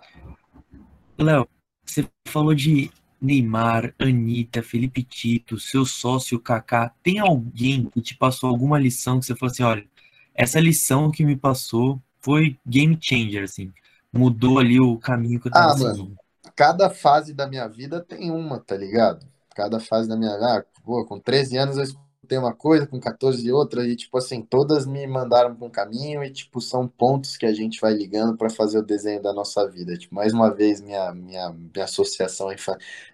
Léo, 1.19 1.47
você 1.85 2.09
falou 2.27 2.55
de 2.55 2.91
Neymar, 3.21 3.95
Anitta, 3.99 4.63
Felipe 4.63 5.03
Tito, 5.03 5.59
seu 5.59 5.85
sócio 5.85 6.41
Kaká. 6.41 6.93
Tem 7.03 7.19
alguém 7.19 7.87
que 7.87 8.01
te 8.01 8.17
passou 8.17 8.49
alguma 8.51 8.79
lição 8.79 9.21
que 9.21 9.27
você 9.27 9.37
falou 9.37 9.53
assim, 9.53 9.63
olha, 9.63 9.87
essa 10.35 10.59
lição 10.59 11.11
que 11.11 11.25
me 11.25 11.37
passou 11.37 12.01
foi 12.21 12.59
game 12.67 12.99
changer, 13.01 13.45
assim. 13.45 13.73
Mudou 14.13 14.59
ali 14.59 14.81
o 14.81 14.99
caminho 14.99 15.41
que 15.41 15.49
eu 15.49 15.53
tava 15.53 15.73
ah, 15.73 15.77
seguindo. 15.77 16.05
Mano, 16.05 16.17
cada 16.57 16.91
fase 16.91 17.33
da 17.33 17.47
minha 17.47 17.69
vida 17.69 18.01
tem 18.01 18.31
uma, 18.31 18.59
tá 18.59 18.77
ligado? 18.77 19.27
Cada 19.55 19.79
fase 19.79 20.09
da 20.09 20.17
minha 20.17 20.33
vida. 20.35 20.59
Ah, 20.59 20.65
pô, 20.85 21.05
com 21.05 21.21
13 21.21 21.57
anos 21.57 21.77
eu 21.77 21.85
escutei 21.85 22.39
uma 22.39 22.55
coisa, 22.55 22.87
com 22.87 22.99
14 22.99 23.53
outra, 23.53 23.87
e 23.87 23.95
tipo 23.95 24.17
assim, 24.17 24.41
todas 24.41 24.87
me 24.87 25.07
mandaram 25.07 25.55
para 25.55 25.67
um 25.67 25.71
caminho 25.71 26.25
e 26.25 26.31
tipo, 26.33 26.61
são 26.61 26.89
pontos 26.89 27.37
que 27.37 27.45
a 27.45 27.53
gente 27.53 27.81
vai 27.81 27.93
ligando 27.93 28.37
para 28.37 28.49
fazer 28.49 28.79
o 28.79 28.83
desenho 28.83 29.23
da 29.23 29.33
nossa 29.33 29.69
vida. 29.69 29.97
Tipo, 29.97 30.15
mais 30.15 30.33
uma 30.33 30.53
vez, 30.53 30.81
minha, 30.81 31.13
minha, 31.13 31.51
minha 31.51 31.85
associação 31.85 32.51
é, 32.51 32.57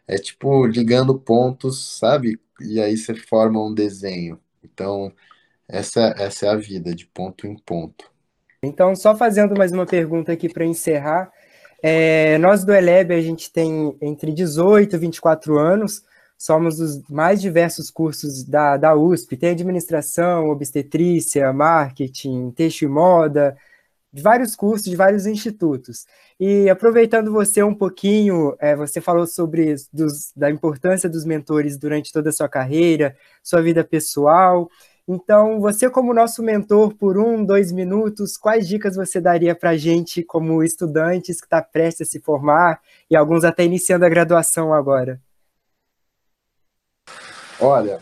é 0.06 0.16
tipo 0.16 0.66
ligando 0.66 1.18
pontos, 1.18 1.98
sabe? 1.98 2.40
E 2.60 2.80
aí 2.80 2.96
você 2.96 3.14
forma 3.14 3.62
um 3.64 3.74
desenho. 3.74 4.38
Então, 4.62 5.12
essa, 5.72 6.14
essa 6.18 6.46
é 6.46 6.48
a 6.48 6.56
vida, 6.56 6.94
de 6.94 7.06
ponto 7.06 7.46
em 7.46 7.56
ponto. 7.56 8.10
Então, 8.62 8.94
só 8.94 9.16
fazendo 9.16 9.56
mais 9.56 9.72
uma 9.72 9.86
pergunta 9.86 10.32
aqui 10.32 10.48
para 10.48 10.64
encerrar. 10.64 11.32
É, 11.82 12.36
nós 12.38 12.62
do 12.64 12.74
Eleb, 12.74 13.14
a 13.14 13.20
gente 13.22 13.50
tem 13.50 13.96
entre 14.02 14.32
18 14.32 14.96
e 14.96 14.98
24 14.98 15.58
anos, 15.58 16.02
somos 16.36 16.78
os 16.78 17.02
mais 17.08 17.40
diversos 17.40 17.90
cursos 17.90 18.44
da, 18.44 18.76
da 18.76 18.94
USP, 18.94 19.36
tem 19.36 19.50
administração, 19.50 20.50
obstetrícia, 20.50 21.52
marketing, 21.52 22.50
texto 22.50 22.82
e 22.82 22.86
moda, 22.88 23.56
vários 24.12 24.54
cursos 24.54 24.88
de 24.90 24.96
vários 24.96 25.26
institutos. 25.26 26.06
E 26.38 26.68
aproveitando 26.68 27.32
você 27.32 27.62
um 27.62 27.74
pouquinho, 27.74 28.56
é, 28.58 28.74
você 28.74 29.00
falou 29.00 29.26
sobre 29.26 29.74
dos, 29.92 30.32
da 30.34 30.50
importância 30.50 31.08
dos 31.08 31.24
mentores 31.24 31.78
durante 31.78 32.12
toda 32.12 32.30
a 32.30 32.32
sua 32.32 32.48
carreira, 32.48 33.16
sua 33.42 33.62
vida 33.62 33.84
pessoal, 33.84 34.68
então, 35.12 35.60
você, 35.60 35.90
como 35.90 36.14
nosso 36.14 36.40
mentor, 36.40 36.94
por 36.94 37.18
um, 37.18 37.44
dois 37.44 37.72
minutos, 37.72 38.36
quais 38.36 38.68
dicas 38.68 38.94
você 38.94 39.20
daria 39.20 39.56
para 39.56 39.70
a 39.70 39.76
gente, 39.76 40.22
como 40.22 40.62
estudantes 40.62 41.40
que 41.40 41.46
está 41.46 41.60
prestes 41.60 42.06
a 42.06 42.10
se 42.10 42.20
formar 42.20 42.80
e 43.10 43.16
alguns 43.16 43.42
até 43.42 43.64
iniciando 43.64 44.04
a 44.04 44.08
graduação 44.08 44.72
agora? 44.72 45.20
Olha, 47.60 48.00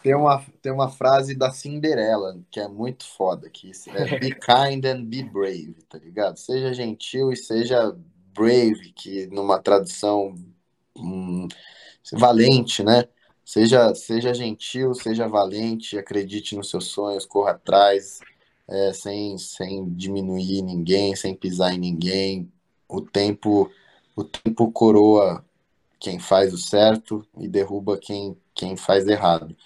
tem 0.00 0.14
uma, 0.14 0.44
tem 0.62 0.70
uma 0.70 0.88
frase 0.88 1.34
da 1.34 1.50
Cinderela 1.50 2.38
que 2.52 2.60
é 2.60 2.68
muito 2.68 3.04
foda, 3.04 3.50
que 3.50 3.72
é 3.88 4.18
be 4.20 4.32
kind 4.32 4.84
and 4.84 5.06
be 5.06 5.24
brave, 5.24 5.74
tá 5.88 5.98
ligado? 5.98 6.38
Seja 6.38 6.72
gentil 6.72 7.32
e 7.32 7.36
seja 7.36 7.96
brave, 8.32 8.92
que 8.92 9.26
numa 9.26 9.58
tradução 9.58 10.36
hum, 10.96 11.48
valente, 12.12 12.84
né? 12.84 13.08
Seja, 13.48 13.94
seja 13.94 14.34
gentil, 14.34 14.92
seja 14.92 15.26
valente, 15.26 15.96
acredite 15.96 16.54
nos 16.54 16.68
seus 16.68 16.88
sonhos, 16.88 17.24
corra 17.24 17.52
atrás, 17.52 18.20
é, 18.68 18.92
sem, 18.92 19.38
sem 19.38 19.88
diminuir 19.94 20.60
ninguém, 20.60 21.16
sem 21.16 21.34
pisar 21.34 21.72
em 21.72 21.78
ninguém. 21.78 22.52
O 22.86 23.00
tempo, 23.00 23.70
o 24.14 24.22
tempo 24.22 24.70
coroa 24.70 25.42
quem 25.98 26.18
faz 26.18 26.52
o 26.52 26.58
certo 26.58 27.26
e 27.38 27.48
derruba 27.48 27.96
quem, 27.96 28.36
quem 28.54 28.76
faz 28.76 29.08
errado. 29.08 29.56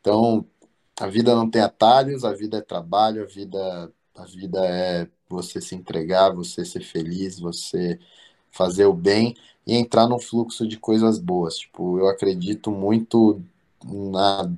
Então, 0.00 0.46
a 1.00 1.08
vida 1.08 1.34
não 1.34 1.50
tem 1.50 1.62
atalhos, 1.62 2.24
a 2.24 2.32
vida 2.32 2.58
é 2.58 2.60
trabalho, 2.60 3.24
a 3.24 3.26
vida, 3.26 3.92
a 4.14 4.24
vida 4.24 4.64
é 4.64 5.08
você 5.28 5.60
se 5.60 5.74
entregar, 5.74 6.32
você 6.32 6.64
ser 6.64 6.84
feliz, 6.84 7.40
você 7.40 7.98
fazer 8.52 8.84
o 8.84 8.92
bem 8.92 9.34
e 9.66 9.74
entrar 9.74 10.06
num 10.06 10.18
fluxo 10.18 10.66
de 10.66 10.78
coisas 10.78 11.18
boas. 11.18 11.56
Tipo, 11.58 11.98
eu 11.98 12.08
acredito 12.08 12.70
muito 12.70 13.40
na 13.84 14.48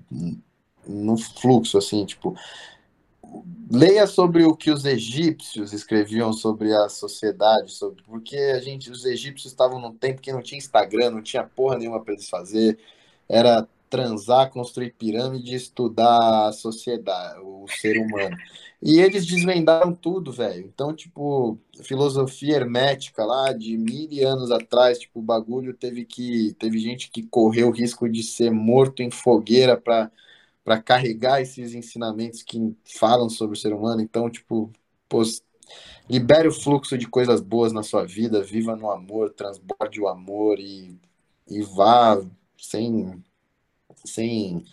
no 0.86 1.16
fluxo 1.16 1.78
assim, 1.78 2.04
tipo, 2.04 2.36
leia 3.70 4.06
sobre 4.06 4.44
o 4.44 4.54
que 4.54 4.70
os 4.70 4.84
egípcios 4.84 5.72
escreviam 5.72 6.32
sobre 6.32 6.74
a 6.74 6.88
sociedade, 6.88 7.72
sobre 7.72 8.02
porque 8.02 8.36
a 8.36 8.60
gente, 8.60 8.90
os 8.90 9.04
egípcios 9.04 9.52
estavam 9.52 9.80
num 9.80 9.94
tempo 9.94 10.20
que 10.20 10.32
não 10.32 10.42
tinha 10.42 10.58
Instagram, 10.58 11.10
não 11.10 11.22
tinha 11.22 11.42
porra 11.42 11.78
nenhuma 11.78 12.00
para 12.00 12.12
eles 12.12 12.28
fazer, 12.28 12.78
era 13.28 13.66
transar, 13.94 14.50
construir 14.50 14.90
pirâmide, 14.98 15.54
estudar 15.54 16.48
a 16.48 16.52
sociedade, 16.52 17.38
o 17.40 17.64
ser 17.68 17.96
humano. 17.96 18.36
E 18.82 18.98
eles 18.98 19.24
desvendaram 19.24 19.94
tudo, 19.94 20.32
velho. 20.32 20.66
Então, 20.66 20.92
tipo, 20.92 21.56
filosofia 21.84 22.56
hermética 22.56 23.24
lá 23.24 23.52
de 23.52 23.78
mil 23.78 24.28
anos 24.28 24.50
atrás, 24.50 24.98
tipo, 24.98 25.20
o 25.20 25.22
bagulho 25.22 25.72
teve 25.72 26.04
que. 26.04 26.54
Teve 26.58 26.78
gente 26.80 27.08
que 27.08 27.22
correu 27.22 27.68
o 27.68 27.70
risco 27.70 28.08
de 28.08 28.24
ser 28.24 28.50
morto 28.50 29.00
em 29.00 29.10
fogueira 29.10 29.76
para 29.76 30.10
para 30.64 30.80
carregar 30.80 31.42
esses 31.42 31.74
ensinamentos 31.74 32.42
que 32.42 32.74
falam 32.98 33.28
sobre 33.28 33.54
o 33.54 33.60
ser 33.60 33.74
humano. 33.74 34.00
Então, 34.00 34.30
tipo, 34.30 34.72
libere 36.08 36.48
o 36.48 36.52
fluxo 36.52 36.96
de 36.96 37.06
coisas 37.06 37.42
boas 37.42 37.70
na 37.70 37.82
sua 37.82 38.06
vida, 38.06 38.42
viva 38.42 38.74
no 38.74 38.90
amor, 38.90 39.30
transborde 39.30 40.00
o 40.00 40.08
amor 40.08 40.58
e, 40.58 40.98
e 41.46 41.62
vá 41.62 42.18
sem 42.58 43.22
sem 44.04 44.64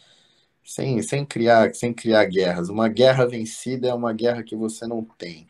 sem, 0.64 1.02
sem, 1.02 1.26
criar, 1.26 1.74
sem 1.76 1.94
criar 1.94 2.26
guerras. 2.26 2.70
Uma 2.70 2.88
guerra 2.88 3.28
vencida 3.28 3.90
é 3.90 3.94
uma 3.94 4.14
guerra 4.14 4.44
que 4.44 4.56
você 4.56 4.88
não 4.88 5.04
tem. 5.04 5.48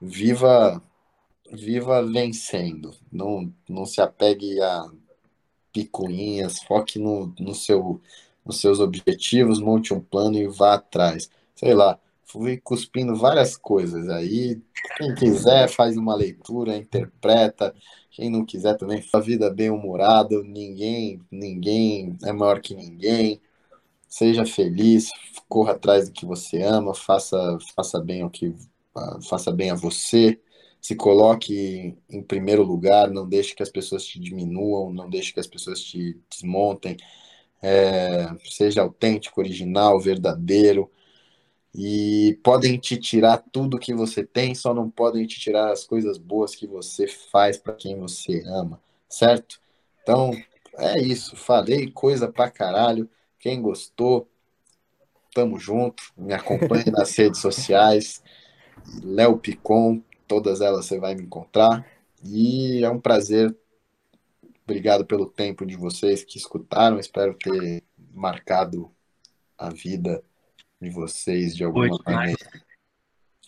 Viva 0.00 0.82
viva 1.50 2.04
vencendo. 2.04 2.94
Não, 3.10 3.52
não 3.68 3.86
se 3.86 4.00
apegue 4.00 4.60
a 4.60 4.90
picuinhas, 5.72 6.60
foque 6.62 6.98
no, 6.98 7.32
no 7.38 7.54
seu, 7.54 8.00
nos 8.44 8.60
seus 8.60 8.80
objetivos, 8.80 9.60
monte 9.60 9.94
um 9.94 10.00
plano 10.00 10.36
e 10.36 10.46
vá 10.46 10.74
atrás. 10.74 11.30
Sei 11.54 11.74
lá, 11.74 11.98
fui 12.30 12.58
cuspindo 12.58 13.16
várias 13.16 13.56
coisas 13.56 14.08
aí. 14.08 14.60
Quem 14.96 15.14
quiser 15.14 15.68
faz 15.68 15.96
uma 15.96 16.14
leitura, 16.14 16.76
interpreta. 16.76 17.74
Quem 18.10 18.30
não 18.30 18.44
quiser 18.44 18.76
também, 18.76 19.02
a 19.12 19.20
vida 19.20 19.50
bem 19.50 19.70
humorada. 19.70 20.42
Ninguém, 20.42 21.20
ninguém 21.30 22.16
é 22.24 22.32
maior 22.32 22.60
que 22.60 22.74
ninguém. 22.74 23.40
Seja 24.08 24.46
feliz, 24.46 25.10
corra 25.48 25.72
atrás 25.72 26.08
do 26.08 26.12
que 26.12 26.24
você 26.24 26.62
ama, 26.62 26.94
faça, 26.94 27.58
faça 27.74 28.00
bem 28.00 28.24
o 28.24 28.30
que 28.30 28.54
faça 29.28 29.50
bem 29.52 29.70
a 29.70 29.74
você, 29.74 30.38
se 30.80 30.94
coloque 30.94 31.96
em 32.08 32.22
primeiro 32.22 32.62
lugar, 32.62 33.10
não 33.10 33.28
deixe 33.28 33.54
que 33.54 33.62
as 33.62 33.70
pessoas 33.70 34.04
te 34.04 34.18
diminuam, 34.18 34.92
não 34.92 35.08
deixe 35.08 35.32
que 35.32 35.40
as 35.40 35.46
pessoas 35.46 35.80
te 35.80 36.16
desmontem. 36.30 36.96
É, 37.60 38.28
seja 38.44 38.82
autêntico, 38.82 39.40
original, 39.40 39.98
verdadeiro. 40.00 40.90
E 41.74 42.38
podem 42.42 42.78
te 42.78 42.96
tirar 42.96 43.38
tudo 43.52 43.78
que 43.78 43.94
você 43.94 44.24
tem, 44.24 44.54
só 44.54 44.72
não 44.72 44.88
podem 44.88 45.26
te 45.26 45.38
tirar 45.38 45.70
as 45.70 45.84
coisas 45.84 46.18
boas 46.18 46.54
que 46.54 46.66
você 46.66 47.06
faz 47.06 47.58
para 47.58 47.74
quem 47.74 47.98
você 47.98 48.42
ama, 48.46 48.80
certo? 49.08 49.60
Então, 50.02 50.32
é 50.78 50.98
isso. 51.00 51.36
Falei 51.36 51.90
coisa 51.90 52.30
pra 52.30 52.50
caralho. 52.50 53.08
Quem 53.38 53.60
gostou, 53.60 54.28
tamo 55.34 55.58
junto. 55.58 56.02
Me 56.16 56.32
acompanhe 56.32 56.90
nas 56.90 57.14
redes 57.18 57.40
sociais. 57.40 58.22
Léo 59.02 59.38
Picon, 59.38 60.02
todas 60.26 60.60
elas 60.60 60.86
você 60.86 60.98
vai 60.98 61.14
me 61.14 61.24
encontrar. 61.24 61.86
E 62.24 62.82
é 62.82 62.90
um 62.90 63.00
prazer. 63.00 63.54
Obrigado 64.64 65.04
pelo 65.04 65.26
tempo 65.26 65.66
de 65.66 65.76
vocês 65.76 66.24
que 66.24 66.38
escutaram. 66.38 66.98
Espero 66.98 67.34
ter 67.34 67.82
marcado 68.14 68.90
a 69.56 69.70
vida 69.70 70.22
de 70.80 70.90
vocês 70.90 71.56
de 71.56 71.64
alguma 71.64 71.88
Foi 71.88 71.98
demais. 71.98 72.16
maneira. 72.16 72.66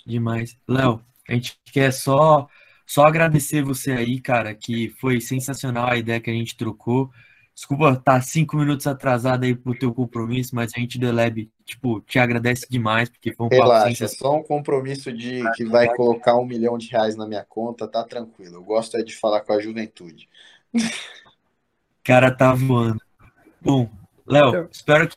Demais. 0.06 0.56
Léo, 0.68 1.04
a 1.28 1.34
gente 1.34 1.58
quer 1.72 1.92
só 1.92 2.48
só 2.90 3.06
agradecer 3.06 3.62
você 3.62 3.92
aí, 3.92 4.20
cara, 4.20 4.52
que 4.52 4.88
foi 5.00 5.20
sensacional 5.20 5.88
a 5.90 5.96
ideia 5.96 6.20
que 6.20 6.28
a 6.28 6.34
gente 6.34 6.56
trocou. 6.56 7.08
Desculpa 7.54 7.90
estar 7.90 8.02
tá 8.02 8.20
cinco 8.20 8.56
minutos 8.56 8.84
atrasado 8.84 9.44
aí 9.44 9.54
pro 9.54 9.78
teu 9.78 9.94
compromisso, 9.94 10.56
mas 10.56 10.72
a 10.74 10.80
gente 10.80 10.98
do 10.98 11.12
Lab, 11.12 11.48
tipo, 11.64 12.00
te 12.00 12.18
agradece 12.18 12.66
demais, 12.68 13.08
porque 13.08 13.32
foi 13.32 13.46
um 13.46 13.48
Relaxa, 13.48 14.06
é 14.06 14.08
só 14.08 14.34
um 14.34 14.42
compromisso 14.42 15.12
de 15.12 15.42
que 15.52 15.64
vai 15.64 15.94
colocar 15.94 16.36
um 16.36 16.44
milhão 16.44 16.76
de 16.76 16.88
reais 16.88 17.14
na 17.14 17.28
minha 17.28 17.44
conta, 17.44 17.86
tá 17.86 18.02
tranquilo. 18.02 18.56
Eu 18.56 18.64
gosto 18.64 18.96
é 18.96 19.04
de 19.04 19.14
falar 19.14 19.42
com 19.42 19.52
a 19.52 19.60
juventude. 19.60 20.28
Cara, 22.02 22.34
tá 22.34 22.52
voando. 22.54 23.00
Bom, 23.60 23.88
Léo, 24.30 24.48
então- 24.48 24.68
espero 24.70 25.08
que 25.08 25.16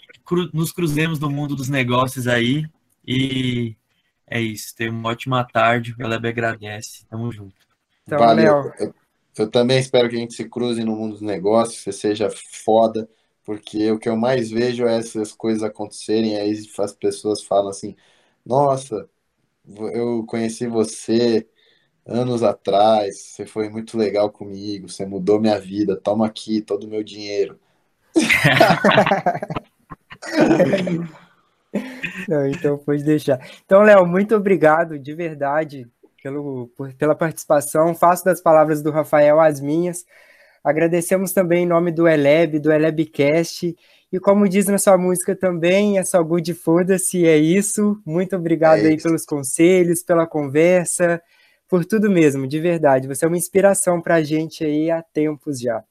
nos 0.54 0.72
cruzemos 0.72 1.20
no 1.20 1.30
mundo 1.30 1.56
dos 1.56 1.70
negócios 1.70 2.28
aí 2.28 2.66
e 3.06 3.76
é 4.28 4.42
isso. 4.42 4.76
Tenha 4.76 4.92
uma 4.92 5.10
ótima 5.10 5.44
tarde. 5.44 5.96
O 6.00 6.08
Lab 6.08 6.28
agradece. 6.28 7.06
Tamo 7.08 7.32
junto. 7.32 7.56
Então, 8.06 8.20
Valeu. 8.20 8.74
Léo. 8.80 8.94
Eu 9.38 9.50
também 9.50 9.80
espero 9.80 10.10
que 10.10 10.16
a 10.16 10.20
gente 10.20 10.34
se 10.34 10.48
cruze 10.48 10.84
no 10.84 10.96
mundo 10.96 11.14
dos 11.14 11.22
negócios, 11.22 11.82
você 11.82 11.92
seja 11.92 12.30
foda, 12.30 13.10
porque 13.44 13.92
o 13.92 13.98
que 13.98 14.08
eu 14.08 14.16
mais 14.16 14.52
vejo 14.52 14.86
é 14.86 14.98
essas 14.98 15.32
coisas 15.32 15.64
acontecerem, 15.64 16.38
aí 16.38 16.52
as 16.80 16.94
pessoas 16.94 17.42
falam 17.42 17.70
assim, 17.70 17.96
nossa, 18.46 19.10
eu 19.94 20.24
conheci 20.28 20.68
você 20.68 21.48
anos 22.06 22.44
atrás, 22.44 23.18
você 23.20 23.46
foi 23.46 23.70
muito 23.70 23.98
legal 23.98 24.30
comigo, 24.32 24.88
você 24.88 25.06
mudou 25.06 25.40
minha 25.40 25.60
vida, 25.60 25.96
toma 25.96 26.28
aqui 26.28 26.62
todo 26.62 26.84
o 26.84 26.90
meu 26.90 27.04
dinheiro. 27.04 27.60
Não, 32.28 32.48
então 32.48 32.78
pode 32.78 33.04
deixar. 33.04 33.40
Então, 33.66 33.82
Léo, 33.82 34.06
muito 34.06 34.36
obrigado 34.36 35.00
de 35.00 35.14
verdade 35.14 35.88
pelo, 36.22 36.68
por, 36.76 36.94
pela 36.94 37.16
participação. 37.16 37.96
Faço 37.96 38.24
das 38.24 38.42
palavras 38.42 38.82
do 38.82 38.92
Rafael 38.92 39.40
as 39.40 39.60
minhas. 39.60 40.06
Agradecemos 40.64 41.34
também 41.34 41.64
em 41.64 41.68
nome 41.68 41.92
do 41.92 42.08
Eleb, 42.08 42.60
do 42.60 42.72
Elebcast. 42.72 43.76
E 44.12 44.20
como 44.20 44.48
diz 44.48 44.68
na 44.68 44.78
sua 44.78 44.98
música 44.98 45.36
também, 45.36 45.98
é 45.98 46.04
só 46.04 46.22
good 46.24 46.54
foda-se, 46.54 47.26
é 47.26 47.36
isso. 47.36 48.00
Muito 48.06 48.36
obrigado 48.36 48.86
é 48.86 48.90
aí 48.90 49.02
pelos 49.02 49.26
conselhos, 49.26 50.04
pela 50.04 50.28
conversa, 50.28 51.22
por 51.68 51.84
tudo 51.84 52.12
mesmo, 52.12 52.48
de 52.48 52.60
verdade. 52.60 53.08
Você 53.08 53.26
é 53.26 53.28
uma 53.28 53.38
inspiração 53.38 54.00
para 54.00 54.16
a 54.16 54.24
gente 54.24 54.64
aí 54.64 54.92
há 54.92 55.02
tempos 55.02 55.60
já. 55.60 55.84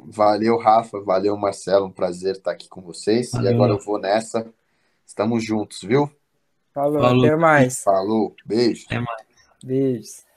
Valeu, 0.00 0.58
Rafa. 0.58 1.00
Valeu, 1.00 1.36
Marcelo. 1.36 1.86
Um 1.86 1.92
prazer 1.92 2.36
estar 2.36 2.52
aqui 2.52 2.68
com 2.68 2.80
vocês. 2.80 3.30
Valeu. 3.32 3.50
E 3.50 3.54
agora 3.54 3.72
eu 3.72 3.78
vou 3.78 3.98
nessa. 3.98 4.46
Estamos 5.06 5.44
juntos, 5.44 5.80
viu? 5.82 6.10
Falou, 6.72 7.00
Falou. 7.00 7.24
até 7.24 7.36
mais. 7.36 7.82
Falou, 7.82 8.34
beijo. 8.46 8.84
Até 8.86 9.00
mais. 9.00 9.28
Beijos. 9.64 10.27